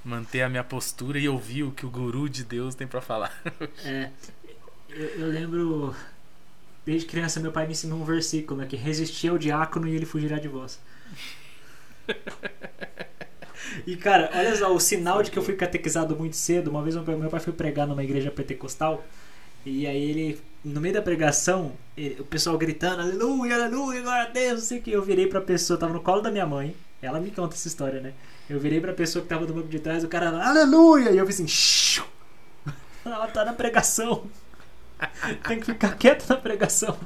manter 0.03 0.41
a 0.43 0.49
minha 0.49 0.63
postura 0.63 1.17
e 1.17 1.27
ouvir 1.27 1.63
o 1.63 1.71
que 1.71 1.85
o 1.85 1.89
guru 1.89 2.29
de 2.29 2.43
Deus 2.43 2.75
tem 2.75 2.85
pra 2.87 3.01
falar. 3.01 3.33
É, 3.83 4.09
eu, 4.89 5.05
eu 5.21 5.27
lembro. 5.27 5.95
Desde 6.85 7.07
criança, 7.07 7.39
meu 7.39 7.51
pai 7.51 7.65
me 7.65 7.71
ensinou 7.71 7.99
um 7.99 8.03
versículo, 8.05 8.59
né? 8.61 8.67
Que 8.67 8.75
resistir 8.75 9.29
ao 9.29 9.37
diácono 9.37 9.87
e 9.87 9.95
ele 9.95 10.05
fugirá 10.05 10.37
de 10.37 10.47
vós. 10.47 10.79
E 13.85 13.95
cara, 13.95 14.29
olha 14.33 14.55
só, 14.55 14.73
o 14.73 14.79
sinal 14.79 15.21
de 15.23 15.31
que 15.31 15.37
eu 15.39 15.43
fui 15.43 15.55
catequizado 15.55 16.15
muito 16.15 16.35
cedo. 16.35 16.69
Uma 16.69 16.83
vez 16.83 16.95
meu 16.95 17.29
pai 17.29 17.39
foi 17.39 17.53
pregar 17.53 17.87
numa 17.87 18.03
igreja 18.03 18.31
pentecostal. 18.31 19.03
E 19.65 19.87
aí 19.87 20.09
ele, 20.09 20.41
no 20.63 20.79
meio 20.79 20.93
da 20.93 21.01
pregação, 21.01 21.71
ele- 21.97 22.21
o 22.21 22.25
pessoal 22.25 22.57
gritando, 22.57 23.01
aleluia, 23.01 23.55
aleluia, 23.55 24.01
glória 24.01 24.23
a 24.25 24.29
Deus, 24.29 24.59
não 24.61 24.67
sei 24.67 24.79
o 24.79 24.81
que. 24.81 24.91
Eu 24.91 25.01
virei 25.01 25.27
pra 25.27 25.41
pessoa, 25.41 25.79
tava 25.79 25.93
no 25.93 26.01
colo 26.01 26.21
da 26.21 26.29
minha 26.31 26.45
mãe. 26.45 26.75
Ela 27.01 27.19
me 27.19 27.31
conta 27.31 27.55
essa 27.55 27.67
história, 27.67 27.99
né? 27.99 28.13
Eu 28.49 28.59
virei 28.59 28.79
pra 28.79 28.93
pessoa 28.93 29.23
que 29.23 29.29
tava 29.29 29.45
do 29.45 29.53
banco 29.53 29.67
de 29.67 29.79
trás, 29.79 30.03
o 30.03 30.07
cara, 30.07 30.29
aleluia! 30.47 31.09
E 31.11 31.17
eu 31.17 31.25
fiz 31.25 31.41
assim, 31.41 32.03
ela 33.05 33.27
tá 33.27 33.43
na 33.43 33.53
pregação. 33.53 34.25
Tem 35.47 35.59
que 35.59 35.65
ficar 35.65 35.95
quieto 35.97 36.27
na 36.29 36.37
pregação. 36.37 36.97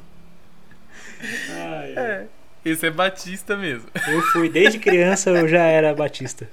Ai. 1.21 1.93
É. 1.97 2.27
Esse 2.63 2.87
é 2.87 2.91
Batista 2.91 3.55
mesmo. 3.55 3.89
Eu 4.07 4.21
fui, 4.21 4.49
desde 4.49 4.79
criança 4.79 5.29
eu 5.29 5.47
já 5.47 5.63
era 5.63 5.93
batista. 5.93 6.49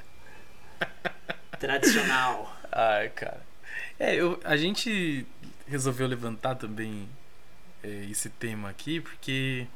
Tradicional. 1.58 2.56
Ai, 2.70 3.08
cara. 3.10 3.40
É, 3.98 4.14
eu, 4.14 4.38
a 4.44 4.56
gente 4.56 5.26
resolveu 5.66 6.06
levantar 6.06 6.54
também 6.54 7.08
é, 7.82 8.06
esse 8.10 8.28
tema 8.30 8.70
aqui 8.70 9.00
porque 9.00 9.66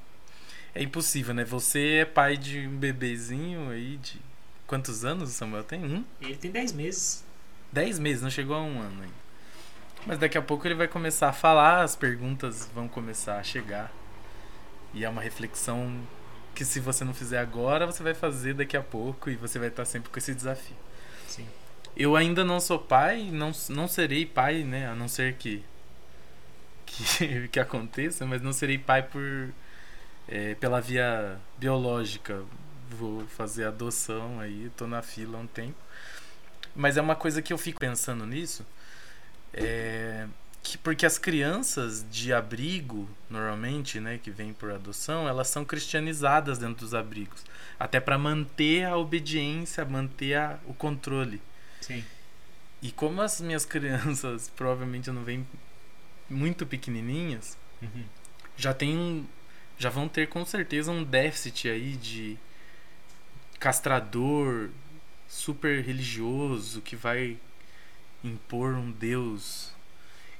é 0.74 0.82
impossível, 0.82 1.34
né? 1.34 1.44
Você 1.44 1.98
é 2.00 2.04
pai 2.04 2.36
de 2.36 2.66
um 2.66 2.76
bebezinho 2.76 3.70
aí 3.70 3.96
de. 3.96 4.20
Quantos 4.66 5.04
anos 5.04 5.30
o 5.30 5.32
Samuel 5.32 5.64
tem? 5.64 5.84
Um? 5.84 6.04
Ele 6.20 6.36
tem 6.36 6.50
10 6.50 6.72
meses. 6.74 7.24
Dez 7.72 7.98
meses, 7.98 8.22
não 8.22 8.30
chegou 8.30 8.54
a 8.54 8.62
um 8.62 8.80
ano 8.80 9.02
ainda. 9.02 9.14
Mas 10.06 10.18
daqui 10.18 10.38
a 10.38 10.42
pouco 10.42 10.66
ele 10.66 10.74
vai 10.74 10.88
começar 10.88 11.28
a 11.28 11.32
falar, 11.32 11.82
as 11.82 11.94
perguntas 11.94 12.70
vão 12.74 12.88
começar 12.88 13.38
a 13.38 13.42
chegar. 13.42 13.92
E 14.94 15.04
é 15.04 15.08
uma 15.08 15.20
reflexão 15.20 16.00
que 16.54 16.64
se 16.64 16.80
você 16.80 17.04
não 17.04 17.14
fizer 17.14 17.38
agora, 17.38 17.86
você 17.86 18.02
vai 18.02 18.14
fazer 18.14 18.54
daqui 18.54 18.76
a 18.76 18.82
pouco 18.82 19.30
e 19.30 19.36
você 19.36 19.58
vai 19.58 19.68
estar 19.68 19.84
sempre 19.84 20.10
com 20.10 20.18
esse 20.18 20.34
desafio. 20.34 20.76
Sim. 21.26 21.46
Eu 21.96 22.16
ainda 22.16 22.44
não 22.44 22.58
sou 22.60 22.78
pai, 22.78 23.30
não, 23.30 23.52
não 23.68 23.86
serei 23.86 24.24
pai, 24.24 24.64
né? 24.64 24.88
A 24.88 24.94
não 24.94 25.08
ser 25.08 25.34
que 25.34 25.64
que, 26.86 27.48
que 27.52 27.60
aconteça, 27.60 28.26
mas 28.26 28.42
não 28.42 28.52
serei 28.52 28.78
pai 28.78 29.02
por 29.02 29.50
é, 30.28 30.54
pela 30.56 30.80
via 30.80 31.38
biológica. 31.58 32.42
Vou 32.90 33.24
fazer 33.28 33.64
adoção 33.64 34.40
aí, 34.40 34.70
tô 34.76 34.86
na 34.86 35.02
fila 35.02 35.38
há 35.38 35.40
um 35.40 35.46
tempo. 35.46 35.76
Mas 36.74 36.96
é 36.96 37.00
uma 37.00 37.16
coisa 37.16 37.40
que 37.42 37.52
eu 37.52 37.58
fico 37.58 37.78
pensando 37.78 38.26
nisso, 38.26 38.66
é, 39.52 40.26
que 40.62 40.78
porque 40.78 41.06
as 41.06 41.18
crianças 41.18 42.04
de 42.10 42.32
abrigo, 42.32 43.08
normalmente, 43.28 44.00
né, 44.00 44.18
que 44.22 44.30
vêm 44.30 44.52
por 44.52 44.70
adoção, 44.72 45.28
elas 45.28 45.48
são 45.48 45.64
cristianizadas 45.64 46.58
dentro 46.58 46.76
dos 46.84 46.94
abrigos, 46.94 47.44
até 47.78 48.00
para 48.00 48.18
manter 48.18 48.84
a 48.84 48.96
obediência, 48.96 49.84
manter 49.84 50.34
a, 50.36 50.58
o 50.66 50.74
controle. 50.74 51.40
Sim. 51.80 52.04
E 52.82 52.90
como 52.92 53.20
as 53.22 53.40
minhas 53.40 53.64
crianças 53.66 54.48
provavelmente 54.56 55.10
não 55.10 55.24
vêm 55.24 55.46
muito 56.28 56.66
pequenininhas, 56.66 57.58
Uhum. 57.82 58.04
já 58.56 58.74
tem 58.74 58.96
um, 58.98 59.26
já 59.78 59.88
vão 59.90 60.08
ter 60.08 60.28
com 60.28 60.44
certeza 60.44 60.90
um 60.92 61.02
déficit 61.02 61.68
aí 61.68 61.96
de 61.96 62.38
castrador 63.58 64.70
super 65.28 65.82
religioso 65.84 66.80
que 66.80 66.96
vai 66.96 67.38
impor 68.24 68.74
um 68.74 68.90
deus 68.90 69.72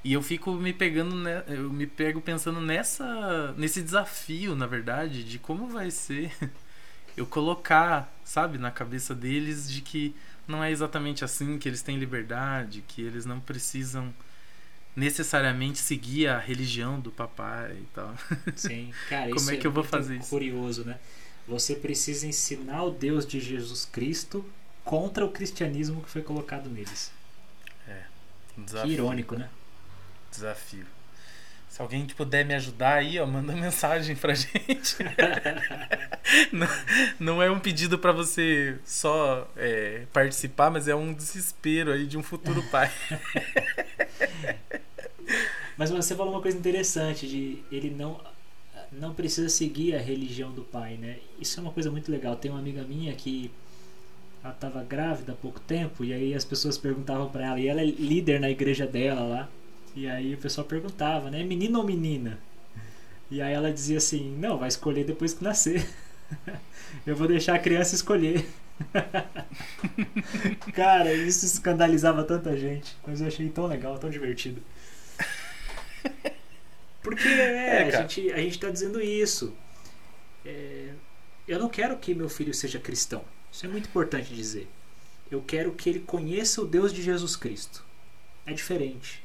e 0.03 0.13
eu 0.13 0.21
fico 0.21 0.53
me 0.53 0.73
pegando 0.73 1.15
ne- 1.15 1.43
eu 1.47 1.71
me 1.71 1.87
pego 1.87 2.21
pensando 2.21 2.61
nessa 2.61 3.53
nesse 3.57 3.81
desafio 3.81 4.55
na 4.55 4.67
verdade 4.67 5.23
de 5.23 5.39
como 5.39 5.67
vai 5.67 5.91
ser 5.91 6.31
eu 7.17 7.25
colocar 7.25 8.13
sabe 8.23 8.57
na 8.57 8.71
cabeça 8.71 9.15
deles 9.15 9.71
de 9.71 9.81
que 9.81 10.15
não 10.47 10.63
é 10.63 10.71
exatamente 10.71 11.23
assim 11.25 11.57
que 11.59 11.69
eles 11.69 11.81
têm 11.81 11.97
liberdade 11.99 12.83
que 12.87 13.01
eles 13.01 13.25
não 13.25 13.39
precisam 13.39 14.13
necessariamente 14.95 15.79
seguir 15.79 16.27
a 16.27 16.37
religião 16.39 16.99
do 16.99 17.11
papai 17.11 17.77
e 17.79 17.85
tal 17.93 18.13
Sim. 18.55 18.91
Cara, 19.09 19.29
Como 19.29 19.37
isso 19.37 19.51
é 19.51 19.57
que 19.57 19.65
eu 19.67 19.71
vou 19.71 19.83
fazer 19.83 20.17
isso? 20.17 20.29
curioso, 20.29 20.83
né? 20.83 20.99
Você 21.47 21.75
precisa 21.75 22.27
ensinar 22.27 22.83
o 22.83 22.91
Deus 22.91 23.25
de 23.25 23.39
Jesus 23.39 23.85
Cristo 23.85 24.45
contra 24.83 25.25
o 25.25 25.31
cristianismo 25.31 26.01
que 26.01 26.09
foi 26.09 26.21
colocado 26.21 26.69
neles. 26.69 27.11
Um 28.61 28.65
Que 28.65 28.71
desafio. 28.73 28.93
irônico, 28.93 29.35
né? 29.35 29.49
desafio. 30.31 30.85
Se 31.67 31.81
alguém 31.81 32.05
puder 32.05 32.45
me 32.45 32.53
ajudar 32.53 32.95
aí, 32.95 33.17
ó, 33.19 33.25
manda 33.25 33.53
mensagem 33.55 34.15
pra 34.15 34.33
gente. 34.33 34.97
não, 36.51 36.67
não 37.19 37.41
é 37.41 37.49
um 37.49 37.59
pedido 37.59 37.97
pra 37.97 38.11
você 38.11 38.77
só 38.85 39.47
é, 39.57 40.05
participar, 40.13 40.69
mas 40.69 40.87
é 40.87 40.95
um 40.95 41.13
desespero 41.13 41.91
aí 41.91 42.05
de 42.05 42.17
um 42.17 42.23
futuro 42.23 42.61
pai. 42.63 42.91
Mas 45.77 45.89
você 45.89 46.15
falou 46.15 46.33
uma 46.33 46.41
coisa 46.41 46.57
interessante 46.57 47.27
de 47.27 47.63
ele 47.71 47.89
não 47.89 48.21
não 48.91 49.13
precisa 49.15 49.47
seguir 49.49 49.95
a 49.95 49.99
religião 49.99 50.51
do 50.51 50.61
pai, 50.63 50.97
né? 50.97 51.17
Isso 51.39 51.59
é 51.59 51.63
uma 51.63 51.71
coisa 51.71 51.89
muito 51.89 52.11
legal. 52.11 52.35
Tem 52.35 52.51
uma 52.51 52.59
amiga 52.59 52.83
minha 52.83 53.13
que 53.15 53.49
ela 54.43 54.53
estava 54.53 54.83
grávida 54.83 55.33
há 55.33 55.35
pouco 55.35 55.59
tempo 55.59 56.03
e 56.03 56.13
aí 56.13 56.33
as 56.33 56.45
pessoas 56.45 56.77
perguntavam 56.77 57.29
para 57.29 57.45
ela 57.45 57.59
e 57.59 57.67
ela 57.67 57.81
é 57.81 57.85
líder 57.85 58.39
na 58.39 58.49
igreja 58.49 58.87
dela 58.87 59.21
lá. 59.21 59.49
E 59.95 60.07
aí 60.07 60.33
o 60.33 60.37
pessoal 60.37 60.65
perguntava, 60.65 61.29
né? 61.29 61.43
Menino 61.43 61.79
ou 61.79 61.85
menina? 61.85 62.39
E 63.31 63.41
aí 63.41 63.53
ela 63.53 63.71
dizia 63.73 63.97
assim: 63.97 64.35
"Não, 64.37 64.57
vai 64.57 64.67
escolher 64.69 65.05
depois 65.05 65.33
que 65.33 65.43
nascer. 65.43 65.87
Eu 67.05 67.15
vou 67.15 67.27
deixar 67.27 67.55
a 67.55 67.59
criança 67.59 67.95
escolher." 67.95 68.45
Cara, 70.73 71.13
isso 71.13 71.45
escandalizava 71.45 72.23
tanta 72.23 72.55
gente, 72.57 72.95
mas 73.05 73.21
eu 73.21 73.27
achei 73.27 73.49
tão 73.49 73.67
legal, 73.67 73.97
tão 73.99 74.09
divertido. 74.09 74.61
Porque 77.01 77.27
é, 77.27 77.83
É, 77.83 77.83
a, 77.83 78.01
gente, 78.01 78.31
a 78.31 78.37
gente 78.37 78.59
tá 78.59 78.69
dizendo 78.69 79.01
isso. 79.01 79.55
É, 80.45 80.89
eu 81.47 81.59
não 81.59 81.69
quero 81.69 81.97
que 81.97 82.15
meu 82.15 82.29
filho 82.29 82.53
seja 82.53 82.79
cristão. 82.79 83.23
Isso 83.51 83.65
é 83.65 83.69
muito 83.69 83.89
importante 83.89 84.33
dizer. 84.33 84.67
Eu 85.29 85.41
quero 85.41 85.71
que 85.71 85.89
ele 85.89 85.99
conheça 85.99 86.61
o 86.61 86.65
Deus 86.65 86.93
de 86.93 87.01
Jesus 87.01 87.35
Cristo. 87.35 87.83
É 88.45 88.53
diferente. 88.53 89.23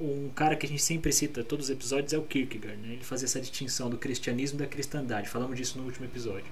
Um 0.00 0.30
cara 0.30 0.56
que 0.56 0.66
a 0.66 0.68
gente 0.68 0.82
sempre 0.82 1.12
cita 1.12 1.40
em 1.40 1.44
todos 1.44 1.66
os 1.66 1.70
episódios 1.70 2.12
é 2.12 2.18
o 2.18 2.22
Kierkegaard. 2.22 2.80
Né? 2.80 2.94
Ele 2.94 3.04
fazia 3.04 3.26
essa 3.26 3.40
distinção 3.40 3.90
do 3.90 3.98
cristianismo 3.98 4.58
e 4.58 4.62
da 4.62 4.68
cristandade. 4.68 5.28
Falamos 5.28 5.56
disso 5.56 5.78
no 5.78 5.84
último 5.84 6.06
episódio. 6.06 6.46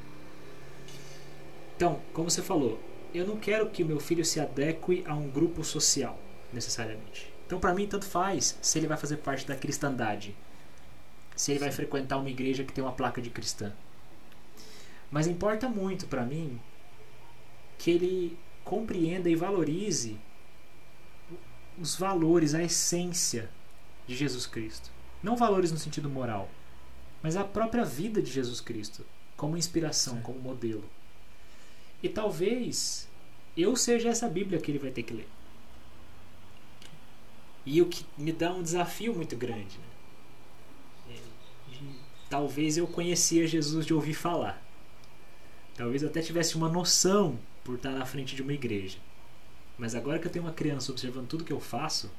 Então, 1.77 2.01
como 2.13 2.31
você 2.31 2.43
falou, 2.43 2.81
eu 3.15 3.27
não 3.27 3.37
quero 3.37 3.69
que 3.71 3.85
meu 3.85 4.01
filho 4.01 4.25
se 4.25 4.41
adeque 4.41 5.05
a 5.07 5.15
um 5.15 5.29
grupo 5.29 5.63
social, 5.63 6.19
necessariamente. 6.53 7.33
Então, 7.47 7.61
para 7.61 7.75
mim, 7.75 7.87
tanto 7.87 8.07
faz 8.07 8.59
se 8.63 8.79
ele 8.79 8.87
vai 8.87 8.97
fazer 8.97 9.19
parte 9.19 9.47
da 9.47 9.55
cristandade, 9.55 10.35
se 11.37 11.53
ele 11.53 11.61
vai 11.61 11.71
frequentar 11.71 12.19
uma 12.19 12.31
igreja 12.31 12.65
que 12.65 12.73
tem 12.73 12.83
uma 12.83 12.93
placa 12.93 13.21
de 13.21 13.31
cristã. 13.31 13.73
Mas 15.13 15.27
importa 15.27 15.69
muito 15.69 16.07
para 16.07 16.25
mim 16.25 16.59
que 17.79 17.91
ele 17.91 18.39
compreenda 18.65 19.29
e 19.29 19.37
valorize 19.37 20.19
os 21.79 21.95
valores, 21.95 22.55
a 22.55 22.63
essência 22.63 23.51
de 24.07 24.17
Jesus 24.17 24.47
Cristo. 24.47 24.91
Não 25.23 25.37
valores 25.37 25.71
no 25.71 25.79
sentido 25.79 26.09
moral, 26.09 26.51
mas 27.23 27.37
a 27.37 27.45
própria 27.45 27.85
vida 27.85 28.23
de 28.23 28.31
Jesus 28.31 28.61
Cristo, 28.61 29.05
como 29.37 29.57
inspiração, 29.57 30.23
como 30.23 30.39
modelo. 30.39 30.85
E 32.03 32.09
talvez 32.09 33.07
eu 33.55 33.77
seja 33.77 34.09
essa 34.09 34.29
Bíblia 34.29 34.61
que 34.61 34.71
ele 34.71 34.79
vai 34.79 34.91
ter 34.91 35.03
que 35.03 35.13
ler. 35.13 35.29
E 37.67 37.83
o 37.83 37.87
que 37.87 38.07
me 38.17 38.33
dá 38.33 38.53
um 38.53 38.63
desafio 38.63 39.15
muito 39.15 39.37
grande. 39.37 39.79
Né? 41.09 41.17
Talvez 42.31 42.79
eu 42.79 42.87
conhecia 42.87 43.47
Jesus 43.47 43.85
de 43.85 43.93
ouvir 43.93 44.15
falar. 44.15 44.72
Talvez 45.77 46.03
eu 46.03 46.09
até 46.09 46.21
tivesse 46.21 46.57
uma 46.57 46.69
noção 46.69 47.39
por 47.65 47.77
estar 47.77 47.91
na 47.91 48.05
frente 48.05 48.35
de 48.37 48.43
uma 48.43 48.53
igreja. 48.53 48.99
Mas 49.79 49.95
agora 49.95 50.19
que 50.19 50.27
eu 50.27 50.31
tenho 50.31 50.45
uma 50.45 50.53
criança 50.53 50.93
observando 50.93 51.29
tudo 51.29 51.45
que 51.45 51.53
eu 51.53 51.61
faço, 51.61 52.11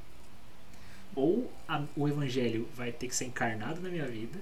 ou 1.15 1.51
a- 1.67 1.83
o 1.95 2.07
evangelho 2.07 2.67
vai 2.75 2.91
ter 2.91 3.07
que 3.07 3.15
ser 3.15 3.25
encarnado 3.25 3.79
na 3.79 3.89
minha 3.89 4.07
vida, 4.07 4.39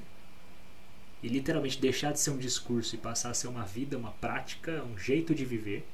e 1.21 1.27
literalmente 1.27 1.79
deixar 1.79 2.11
de 2.13 2.19
ser 2.19 2.31
um 2.31 2.37
discurso 2.37 2.95
e 2.95 2.97
passar 2.97 3.29
a 3.29 3.33
ser 3.33 3.47
uma 3.47 3.63
vida, 3.63 3.97
uma 3.97 4.11
prática, 4.11 4.83
um 4.83 4.97
jeito 4.97 5.35
de 5.35 5.45
viver. 5.45 5.85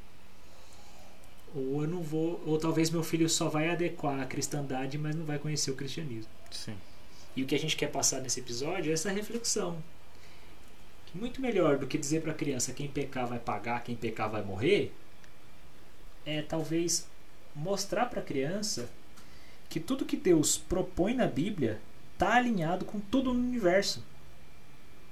Ou 1.54 1.82
eu 1.84 1.88
não 1.88 2.02
vou, 2.02 2.42
ou 2.46 2.58
talvez 2.58 2.90
meu 2.90 3.04
filho 3.04 3.28
só 3.28 3.50
vai 3.50 3.70
adequar 3.70 4.22
à 4.22 4.26
cristandade, 4.26 4.98
mas 4.98 5.16
não 5.16 5.26
vai 5.26 5.40
conhecer 5.40 5.72
o 5.72 5.76
cristianismo. 5.76 6.32
Sim. 6.52 6.76
E 7.36 7.44
o 7.44 7.46
que 7.46 7.56
a 7.56 7.60
gente 7.60 7.76
quer 7.76 7.88
passar 7.92 8.22
nesse 8.22 8.40
episódio 8.40 8.90
é 8.90 8.94
essa 8.94 9.12
reflexão. 9.12 9.82
Muito 11.14 11.42
melhor 11.42 11.78
do 11.78 11.88
que 11.88 11.98
dizer 11.98 12.22
para 12.22 12.32
a 12.32 12.36
criança 12.36 12.74
quem 12.74 12.88
pecar 12.88 13.28
vai 13.28 13.40
pagar, 13.40 13.84
quem 13.84 13.96
pecar 13.96 14.30
vai 14.30 14.44
morrer, 14.44 14.94
é 16.26 16.42
talvez 16.42 17.08
mostrar 17.56 18.06
para 18.06 18.20
a 18.20 18.24
criança 18.24 18.90
que 19.70 19.80
tudo 19.80 20.06
que 20.06 20.18
Deus 20.18 20.58
propõe 20.58 21.14
na 21.14 21.28
Bíblia 21.28 21.80
está 22.14 22.36
alinhado 22.36 22.86
com 22.86 23.00
tudo 23.00 23.34
no 23.34 23.40
universo. 23.40 24.04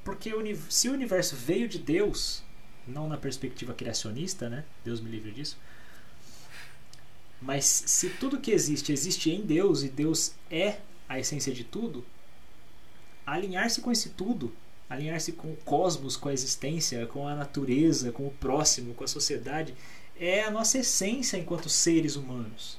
Porque 0.04 0.34
o 0.34 0.72
se 0.72 0.90
o 0.90 0.94
universo 0.94 1.36
veio 1.36 1.68
de 1.68 1.80
Deus, 1.80 2.44
não 2.88 3.08
na 3.08 3.18
perspectiva 3.18 3.74
criacionista, 3.74 4.50
né? 4.50 4.64
Deus 4.84 5.02
me 5.02 5.10
livre 5.10 5.32
disso. 5.32 5.58
Mas 7.42 7.66
se 7.66 8.10
tudo 8.10 8.40
que 8.40 8.52
existe 8.52 8.92
existe 8.92 9.32
em 9.32 9.42
Deus 9.42 9.84
e 9.84 9.90
Deus 9.90 10.34
é 10.50 10.80
a 11.08 11.20
essência 11.20 11.54
de 11.54 11.64
tudo, 11.64 12.06
alinhar-se 13.26 13.82
com 13.82 13.92
esse 13.92 14.10
tudo, 14.10 14.54
alinhar-se 14.90 15.32
com 15.32 15.52
o 15.52 15.58
cosmos, 15.58 16.16
com 16.16 16.30
a 16.30 16.34
existência, 16.34 17.06
com 17.08 17.28
a 17.28 17.36
natureza, 17.36 18.12
com 18.12 18.28
o 18.28 18.32
próximo, 18.32 18.94
com 18.94 19.04
a 19.04 19.08
sociedade, 19.08 19.74
é 20.20 20.44
a 20.44 20.52
nossa 20.52 20.78
essência 20.78 21.38
enquanto 21.38 21.70
seres 21.70 22.16
humanos. 22.16 22.78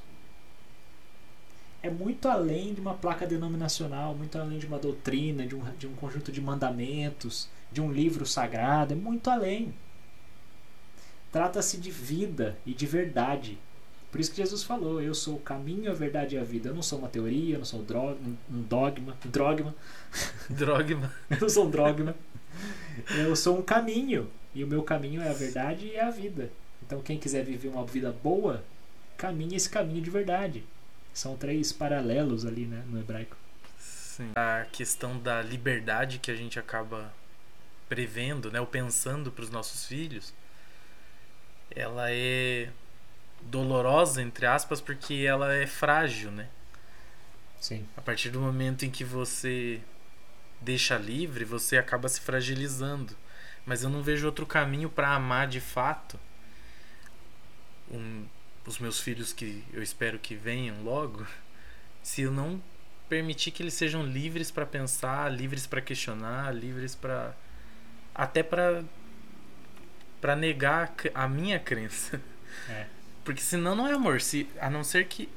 É 1.82 1.90
muito 1.90 2.28
além 2.28 2.74
de 2.74 2.80
uma 2.80 2.94
placa 2.94 3.26
denominacional, 3.26 4.14
muito 4.14 4.38
além 4.38 4.58
de 4.58 4.66
uma 4.66 4.78
doutrina, 4.78 5.46
de 5.46 5.54
um, 5.54 5.62
de 5.78 5.86
um 5.86 5.94
conjunto 5.94 6.32
de 6.32 6.40
mandamentos, 6.40 7.48
de 7.70 7.80
um 7.80 7.92
livro 7.92 8.26
sagrado, 8.26 8.92
é 8.92 8.96
muito 8.96 9.30
além. 9.30 9.74
Trata-se 11.30 11.76
de 11.76 11.90
vida 11.90 12.56
e 12.64 12.72
de 12.72 12.86
verdade. 12.86 13.58
Por 14.10 14.20
isso 14.20 14.30
que 14.30 14.36
Jesus 14.36 14.62
falou: 14.62 15.00
Eu 15.00 15.14
sou 15.14 15.36
o 15.36 15.40
caminho, 15.40 15.90
a 15.90 15.94
verdade 15.94 16.36
e 16.36 16.38
a 16.38 16.44
vida. 16.44 16.70
Eu 16.70 16.74
não 16.74 16.82
sou 16.82 16.98
uma 16.98 17.08
teoria, 17.08 17.54
eu 17.54 17.58
não 17.58 17.66
sou 17.66 17.80
um 17.80 18.62
dogma, 18.62 19.16
drogma, 19.24 19.74
Drogma. 20.48 21.12
eu 21.30 21.40
não 21.40 21.48
sou 21.48 21.66
um 21.66 21.70
drogma. 21.70 22.14
Eu 23.10 23.36
sou 23.36 23.58
um 23.58 23.62
caminho. 23.62 24.30
E 24.54 24.64
o 24.64 24.66
meu 24.66 24.82
caminho 24.82 25.20
é 25.20 25.28
a 25.28 25.34
verdade 25.34 25.86
e 25.86 25.98
a 25.98 26.10
vida. 26.10 26.50
Então, 26.82 27.02
quem 27.02 27.18
quiser 27.18 27.44
viver 27.44 27.68
uma 27.68 27.84
vida 27.84 28.10
boa, 28.22 28.64
caminhe 29.16 29.56
esse 29.56 29.68
caminho 29.68 30.00
de 30.00 30.08
verdade. 30.08 30.64
São 31.12 31.36
três 31.36 31.72
paralelos 31.72 32.46
ali 32.46 32.64
né, 32.64 32.82
no 32.88 32.98
hebraico. 32.98 33.36
Sim. 33.78 34.30
A 34.34 34.66
questão 34.72 35.18
da 35.18 35.42
liberdade 35.42 36.18
que 36.18 36.30
a 36.30 36.34
gente 36.34 36.58
acaba 36.58 37.12
prevendo, 37.88 38.50
né, 38.50 38.60
ou 38.60 38.66
pensando 38.66 39.30
para 39.30 39.44
os 39.44 39.50
nossos 39.50 39.84
filhos, 39.84 40.32
ela 41.70 42.10
é 42.10 42.70
dolorosa 43.50 44.22
entre 44.22 44.46
aspas 44.46 44.80
porque 44.80 45.24
ela 45.26 45.54
é 45.54 45.66
frágil, 45.66 46.30
né? 46.30 46.48
Sim. 47.60 47.86
A 47.96 48.00
partir 48.00 48.30
do 48.30 48.40
momento 48.40 48.84
em 48.84 48.90
que 48.90 49.04
você 49.04 49.80
deixa 50.60 50.96
livre, 50.96 51.44
você 51.44 51.76
acaba 51.76 52.08
se 52.08 52.20
fragilizando. 52.20 53.16
Mas 53.64 53.82
eu 53.82 53.90
não 53.90 54.02
vejo 54.02 54.26
outro 54.26 54.46
caminho 54.46 54.88
para 54.88 55.08
amar 55.14 55.48
de 55.48 55.60
fato 55.60 56.18
um- 57.90 58.26
os 58.66 58.78
meus 58.78 59.00
filhos 59.00 59.32
que 59.32 59.64
eu 59.72 59.82
espero 59.82 60.18
que 60.18 60.34
venham 60.34 60.82
logo, 60.82 61.26
se 62.02 62.22
eu 62.22 62.32
não 62.32 62.60
permitir 63.08 63.52
que 63.52 63.62
eles 63.62 63.74
sejam 63.74 64.04
livres 64.04 64.50
para 64.50 64.66
pensar, 64.66 65.30
livres 65.32 65.66
para 65.66 65.80
questionar, 65.80 66.52
livres 66.54 66.94
para 66.94 67.34
até 68.14 68.42
para 68.42 68.84
para 70.20 70.34
negar 70.34 70.94
a 71.14 71.28
minha 71.28 71.60
crença. 71.60 72.20
É. 72.68 72.86
Porque 73.26 73.42
senão 73.42 73.74
não 73.74 73.88
é 73.88 73.92
amor, 73.92 74.20
se 74.20 74.48
a 74.60 74.70
não 74.70 74.84
ser 74.84 75.06
que 75.08 75.28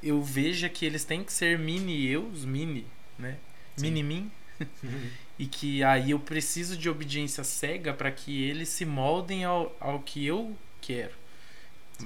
eu 0.00 0.22
veja 0.22 0.68
que 0.68 0.86
eles 0.86 1.04
têm 1.04 1.24
que 1.24 1.32
ser 1.32 1.58
mini 1.58 2.06
eus, 2.06 2.44
mini, 2.44 2.86
né? 3.18 3.38
Mini 3.76 4.04
mim. 4.04 4.30
e 5.36 5.46
que 5.46 5.82
aí 5.82 6.12
eu 6.12 6.20
preciso 6.20 6.76
de 6.76 6.88
obediência 6.88 7.42
cega 7.42 7.92
para 7.92 8.12
que 8.12 8.40
eles 8.40 8.68
se 8.68 8.84
moldem 8.84 9.44
ao, 9.44 9.76
ao 9.80 9.98
que 9.98 10.24
eu 10.24 10.56
quero. 10.80 11.12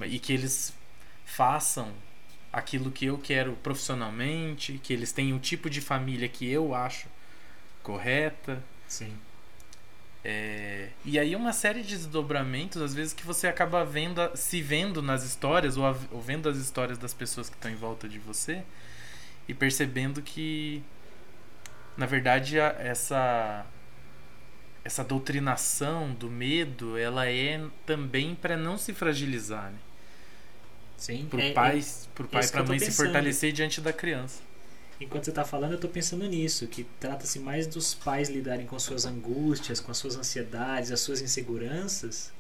E 0.07 0.19
que 0.19 0.33
eles 0.33 0.73
façam 1.27 1.93
aquilo 2.51 2.91
que 2.91 3.05
eu 3.05 3.19
quero 3.19 3.53
profissionalmente, 3.63 4.81
que 4.83 4.95
eles 4.95 5.13
tenham 5.13 5.37
o 5.37 5.41
tipo 5.41 5.69
de 5.69 5.83
família 5.83 6.27
que 6.27 6.51
eu 6.51 6.75
acho 6.75 7.07
correta. 7.83 8.65
Sim. 8.89 9.15
É, 10.23 10.91
e 11.05 11.19
aí 11.19 11.35
uma 11.35 11.53
série 11.53 11.83
de 11.83 11.97
desdobramentos, 11.97 12.83
às 12.83 12.95
vezes, 12.95 13.13
que 13.15 13.25
você 13.25 13.47
acaba 13.47 13.85
vendo, 13.85 14.21
se 14.35 14.61
vendo 14.61 15.01
nas 15.01 15.25
histórias, 15.25 15.77
ou, 15.79 15.87
a- 15.87 15.97
ou 16.11 16.21
vendo 16.21 16.49
as 16.49 16.59
histórias 16.59 16.99
das 16.99 17.15
pessoas 17.15 17.49
que 17.49 17.57
estão 17.57 17.71
em 17.71 17.75
volta 17.77 18.07
de 18.09 18.19
você, 18.19 18.63
e 19.49 19.55
percebendo 19.55 20.21
que, 20.21 20.83
na 21.97 22.05
verdade, 22.05 22.61
a- 22.61 22.77
essa, 22.79 23.65
essa 24.85 25.03
doutrinação 25.03 26.13
do 26.13 26.31
medo, 26.31 26.99
ela 26.99 27.27
é 27.27 27.61
também 27.87 28.35
para 28.35 28.57
não 28.59 28.77
se 28.77 28.93
fragilizar, 28.93 29.71
né? 29.73 29.79
Sim. 30.99 31.27
Pro 31.31 31.41
É- 31.41 31.53
pai, 31.53 31.79
é- 31.79 31.83
pro 32.15 32.29
pai 32.29 32.45
e 32.45 32.49
pra 32.49 32.63
mãe 32.63 32.79
se 32.79 32.91
fortalecer 32.93 33.53
diante 33.53 33.81
da 33.81 33.93
criança. 33.93 34.43
Enquanto 35.01 35.25
você 35.25 35.31
está 35.31 35.47
falando, 35.47 35.73
eu 35.73 35.77
estou 35.77 35.91
pensando 35.91 36.27
nisso, 36.27 36.67
que 36.67 36.85
trata-se 37.01 37.39
mais 37.39 37.67
dos 37.67 37.95
pais 37.95 38.29
lidarem 38.29 38.67
com 38.67 38.79
suas 38.79 39.07
angústias, 39.07 39.81
com 39.81 39.91
as 39.91 39.97
suas 39.97 40.15
ansiedades, 40.15 40.93
as 40.93 41.01
suas 41.01 41.23
inseguranças, 41.23 42.31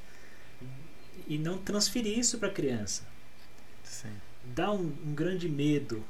e 1.26 1.38
não 1.38 1.56
transferir 1.56 2.18
isso 2.18 2.38
para 2.38 2.48
a 2.48 2.52
criança. 2.52 3.02
Sim. 3.82 4.12
Dá 4.44 4.70
um, 4.70 4.92
um 5.04 5.14
grande 5.14 5.48
medo 5.48 6.04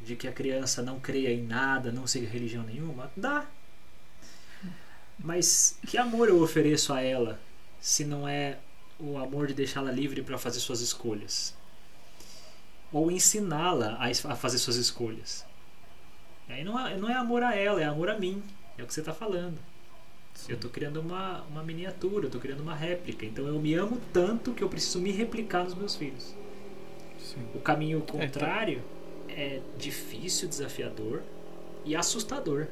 de 0.00 0.16
que 0.16 0.26
a 0.26 0.32
criança 0.32 0.82
não 0.82 0.98
creia 0.98 1.32
em 1.32 1.44
nada, 1.44 1.92
não 1.92 2.08
siga 2.08 2.28
religião 2.28 2.64
nenhuma? 2.64 3.12
Dá. 3.16 3.46
Mas 5.16 5.78
que 5.86 5.96
amor 5.96 6.28
eu 6.28 6.42
ofereço 6.42 6.92
a 6.92 7.00
ela 7.00 7.40
se 7.80 8.04
não 8.04 8.26
é 8.26 8.58
o 8.98 9.16
amor 9.16 9.46
de 9.46 9.54
deixá-la 9.54 9.92
livre 9.92 10.22
para 10.22 10.38
fazer 10.38 10.58
suas 10.58 10.80
escolhas? 10.80 11.54
Ou 12.92 13.12
ensiná-la 13.12 13.96
a 14.00 14.34
fazer 14.34 14.58
suas 14.58 14.76
escolhas? 14.76 15.51
Aí 16.48 16.64
não 16.64 16.78
é, 16.78 16.96
não 16.96 17.08
é 17.08 17.14
amor 17.14 17.42
a 17.42 17.54
ela, 17.54 17.80
é 17.80 17.84
amor 17.84 18.10
a 18.10 18.18
mim. 18.18 18.42
É 18.76 18.82
o 18.82 18.86
que 18.86 18.94
você 18.94 19.00
está 19.00 19.12
falando. 19.12 19.58
Eu 20.48 20.56
estou 20.56 20.70
criando 20.70 21.00
uma, 21.00 21.42
uma 21.42 21.62
miniatura, 21.62 22.24
eu 22.24 22.28
estou 22.28 22.40
criando 22.40 22.60
uma 22.60 22.74
réplica. 22.74 23.24
Então 23.24 23.46
eu 23.46 23.60
me 23.60 23.74
amo 23.74 24.00
tanto 24.12 24.52
que 24.52 24.62
eu 24.62 24.68
preciso 24.68 25.00
me 25.00 25.12
replicar 25.12 25.64
nos 25.64 25.74
meus 25.74 25.94
filhos. 25.94 26.34
Sim. 27.20 27.46
O 27.54 27.60
caminho 27.60 28.00
contrário 28.00 28.82
é 29.28 29.60
difícil, 29.78 30.48
desafiador 30.48 31.22
e 31.84 31.94
assustador. 31.94 32.66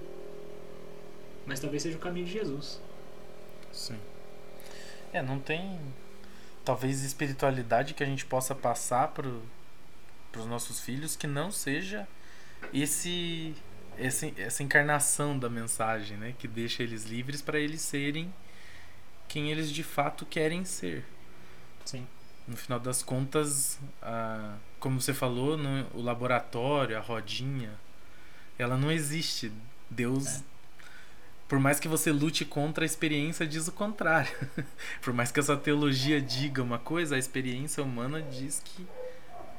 Mas 1.46 1.60
talvez 1.60 1.82
seja 1.82 1.96
o 1.96 2.00
caminho 2.00 2.26
de 2.26 2.32
Jesus. 2.32 2.80
Sim. 3.72 3.98
É, 5.12 5.22
não 5.22 5.38
tem 5.38 5.78
talvez 6.64 7.02
espiritualidade 7.02 7.94
que 7.94 8.02
a 8.02 8.06
gente 8.06 8.26
possa 8.26 8.54
passar 8.54 9.08
para 9.08 9.28
os 9.28 10.46
nossos 10.46 10.80
filhos 10.80 11.16
que 11.16 11.26
não 11.26 11.50
seja 11.50 12.06
esse, 12.72 13.54
esse 13.98 14.34
essa 14.36 14.62
encarnação 14.62 15.38
da 15.38 15.48
mensagem, 15.48 16.16
né, 16.16 16.34
que 16.38 16.48
deixa 16.48 16.82
eles 16.82 17.04
livres 17.04 17.42
para 17.42 17.58
eles 17.58 17.80
serem 17.80 18.32
quem 19.30 19.50
eles 19.50 19.70
de 19.70 19.84
fato 19.84 20.26
querem 20.26 20.64
ser. 20.64 21.04
Sim. 21.84 22.04
No 22.48 22.56
final 22.56 22.80
das 22.80 23.00
contas, 23.00 23.78
a, 24.02 24.56
como 24.80 25.00
você 25.00 25.14
falou, 25.14 25.56
no, 25.56 25.86
o 25.94 26.02
laboratório, 26.02 26.96
a 26.96 27.00
rodinha, 27.00 27.70
ela 28.58 28.76
não 28.76 28.90
existe. 28.90 29.52
Deus, 29.88 30.42
por 31.46 31.60
mais 31.60 31.78
que 31.78 31.86
você 31.86 32.10
lute 32.10 32.44
contra 32.44 32.84
a 32.84 32.86
experiência, 32.86 33.46
diz 33.46 33.68
o 33.68 33.72
contrário. 33.72 34.32
por 35.00 35.12
mais 35.12 35.30
que 35.30 35.38
essa 35.38 35.56
teologia 35.56 36.20
diga 36.20 36.60
uma 36.60 36.78
coisa, 36.78 37.14
a 37.14 37.18
experiência 37.18 37.84
humana 37.84 38.20
diz 38.20 38.60
que 38.64 38.84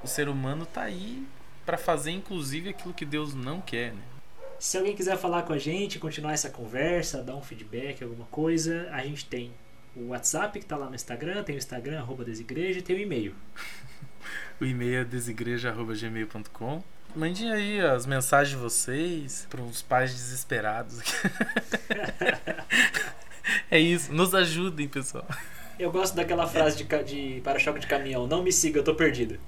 o 0.04 0.08
ser 0.08 0.28
humano 0.28 0.66
tá 0.66 0.82
aí 0.82 1.26
para 1.66 1.78
fazer, 1.78 2.12
inclusive, 2.12 2.70
aquilo 2.70 2.94
que 2.94 3.06
Deus 3.06 3.34
não 3.34 3.62
quer. 3.62 3.94
Né? 3.94 4.02
Se 4.60 4.78
alguém 4.78 4.96
quiser 4.96 5.18
falar 5.18 5.44
com 5.44 5.54
a 5.54 5.58
gente, 5.58 6.00
continuar 6.00 6.34
essa 6.34 6.50
conversa, 6.50 7.24
dar 7.24 7.36
um 7.36 7.42
feedback, 7.42 8.04
alguma 8.04 8.26
coisa, 8.26 8.88
a 8.92 9.04
gente 9.04 9.26
tem 9.26 9.52
o 9.96 10.10
WhatsApp 10.10 10.58
que 10.60 10.66
está 10.66 10.78
lá 10.78 10.88
no 10.88 10.96
Instagram, 10.96 11.44
tem 11.44 11.56
o 11.56 11.58
Instagram, 11.58 12.00
arroba 12.00 12.24
desigreja, 12.24 12.80
e 12.80 12.82
tem 12.82 12.96
o 12.96 13.00
e-mail. 13.00 13.36
O 14.60 14.66
e-mail 14.66 15.02
é 15.02 15.04
desigreja.gmail.com. 15.04 16.84
Mandem 17.16 17.52
aí 17.52 17.82
as 17.82 18.06
mensagens 18.06 18.56
de 18.56 18.64
vocês 18.64 19.48
para 19.50 19.60
uns 19.60 19.82
pais 19.82 20.14
desesperados. 20.14 21.02
é 23.72 23.80
isso. 23.80 24.14
Nos 24.14 24.36
ajudem, 24.36 24.88
pessoal. 24.88 25.26
Eu 25.80 25.92
gosto 25.92 26.16
daquela 26.16 26.46
frase 26.46 26.84
de, 26.84 27.04
de 27.04 27.42
para-choque 27.42 27.80
de 27.80 27.88
caminhão, 27.88 28.28
não 28.28 28.44
me 28.44 28.52
siga, 28.52 28.80
eu 28.80 28.84
tô 28.84 28.94
perdido. 28.94 29.40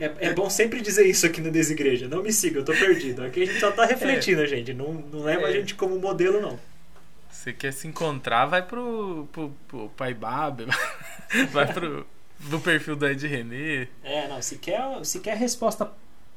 É, 0.00 0.28
é 0.28 0.32
bom 0.34 0.48
sempre 0.48 0.80
dizer 0.80 1.06
isso 1.06 1.26
aqui 1.26 1.40
no 1.40 1.50
Desigreja. 1.50 2.08
Não 2.08 2.22
me 2.22 2.32
siga, 2.32 2.60
eu 2.60 2.64
tô 2.64 2.72
perdido. 2.72 3.22
Aqui 3.24 3.42
a 3.42 3.46
gente 3.46 3.60
só 3.60 3.70
tá 3.70 3.84
refletindo, 3.84 4.46
gente. 4.46 4.72
Não, 4.72 4.92
não 4.94 5.20
leva 5.22 5.46
a 5.46 5.50
É. 5.50 5.52
gente 5.52 5.74
como 5.74 5.98
modelo, 5.98 6.40
não. 6.40 6.58
Você 7.30 7.52
quer 7.52 7.72
se 7.72 7.86
encontrar, 7.88 8.46
vai 8.46 8.62
pro, 8.62 9.28
pro, 9.32 9.52
pro 9.68 9.88
Pai 9.90 10.14
Bab, 10.14 10.64
vai 11.50 11.70
pro, 11.72 12.06
pro 12.48 12.60
perfil 12.60 12.94
do 12.96 13.06
Ed 13.06 13.26
René. 13.26 13.88
É, 14.04 14.28
não. 14.28 14.40
Se 14.40 14.56
quer, 14.58 15.04
se 15.04 15.20
quer 15.20 15.36
resposta 15.36 15.90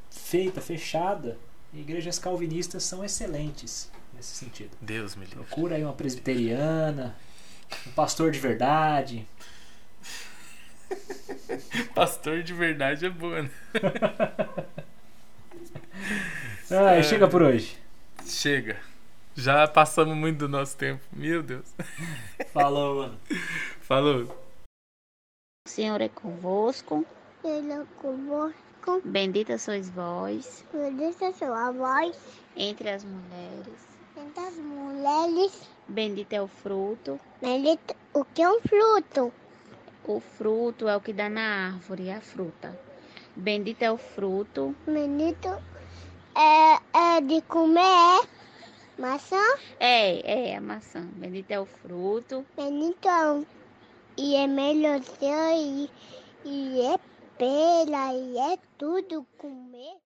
feita, 0.09 0.59
fechada, 0.61 1.38
igrejas 1.74 2.18
calvinistas 2.18 2.84
são 2.84 3.03
excelentes 3.05 3.91
nesse 4.13 4.36
sentido. 4.36 4.72
Deus 4.82 5.16
me 5.16 5.26
livre. 5.26 5.43
Procura 5.45 5.76
aí 5.76 5.84
uma 5.84 5.93
presbiteriana, 5.93 7.16
um 7.88 7.91
pastor 7.91 8.32
de 8.32 8.39
verdade. 8.39 9.28
Pastor 11.95 12.43
de 12.43 12.53
verdade 12.53 13.05
é 13.05 13.09
boa, 13.09 13.41
né? 13.43 13.49
Ah, 16.71 16.95
É. 16.95 17.03
chega 17.03 17.27
por 17.27 17.41
hoje. 17.41 17.77
Chega. 18.25 18.77
Já 19.36 19.67
passamos 19.67 20.15
muito 20.15 20.39
do 20.39 20.49
nosso 20.49 20.75
tempo. 20.77 21.01
Meu 21.11 21.43
Deus. 21.43 21.65
Falou, 22.53 22.95
mano. 23.03 23.19
Falou. 23.81 24.23
O 25.67 25.69
Senhor 25.69 25.99
é 26.01 26.09
convosco, 26.09 27.05
Ele 27.43 27.71
é 27.71 27.83
convosco, 28.01 29.01
bendita 29.03 29.57
sois 29.57 29.89
vós 29.89 30.63
bendita 30.71 31.31
sua 31.33 31.71
voz 31.71 32.15
entre 32.55 32.89
as 32.89 33.03
mulheres, 33.03 33.73
entre 34.17 34.43
as 34.43 34.55
mulheres, 34.55 35.61
bendito 35.88 36.33
é 36.33 36.41
o 36.41 36.47
fruto. 36.47 37.19
bendito 37.41 37.95
o 38.13 38.23
que 38.25 38.41
é 38.43 38.49
um 38.49 38.59
fruto, 38.61 39.33
O 40.08 40.20
fruto 40.20 40.88
é 40.88 40.95
o 40.95 41.01
que 41.01 41.12
dá 41.12 41.28
na 41.30 41.68
árvore, 41.68 42.12
a 42.12 42.22
fruta. 42.22 42.80
Bendito 43.36 43.82
é 43.82 43.91
o 43.91 43.97
fruto, 43.97 44.76
bendito 44.86 45.49
é, 46.36 46.80
é 46.93 47.22
de 47.22 47.41
comer, 47.41 47.82
é 47.82 49.01
maçã, 49.01 49.41
é, 49.80 50.51
é 50.51 50.56
a 50.58 50.62
maçã. 50.62 51.10
Bendito 51.14 51.49
é 51.49 51.60
o 51.60 51.66
fruto, 51.66 52.45
bendito 52.56 53.08
é 53.08 53.32
um, 53.32 53.45
e 54.16 54.36
é 54.36 54.45
melancia, 54.45 55.56
e, 55.56 55.89
e 56.45 56.82
é 56.82 56.99
pera, 57.39 58.14
e 58.14 58.38
é 58.38 58.60
tudo 58.78 59.26
comer. 59.39 59.97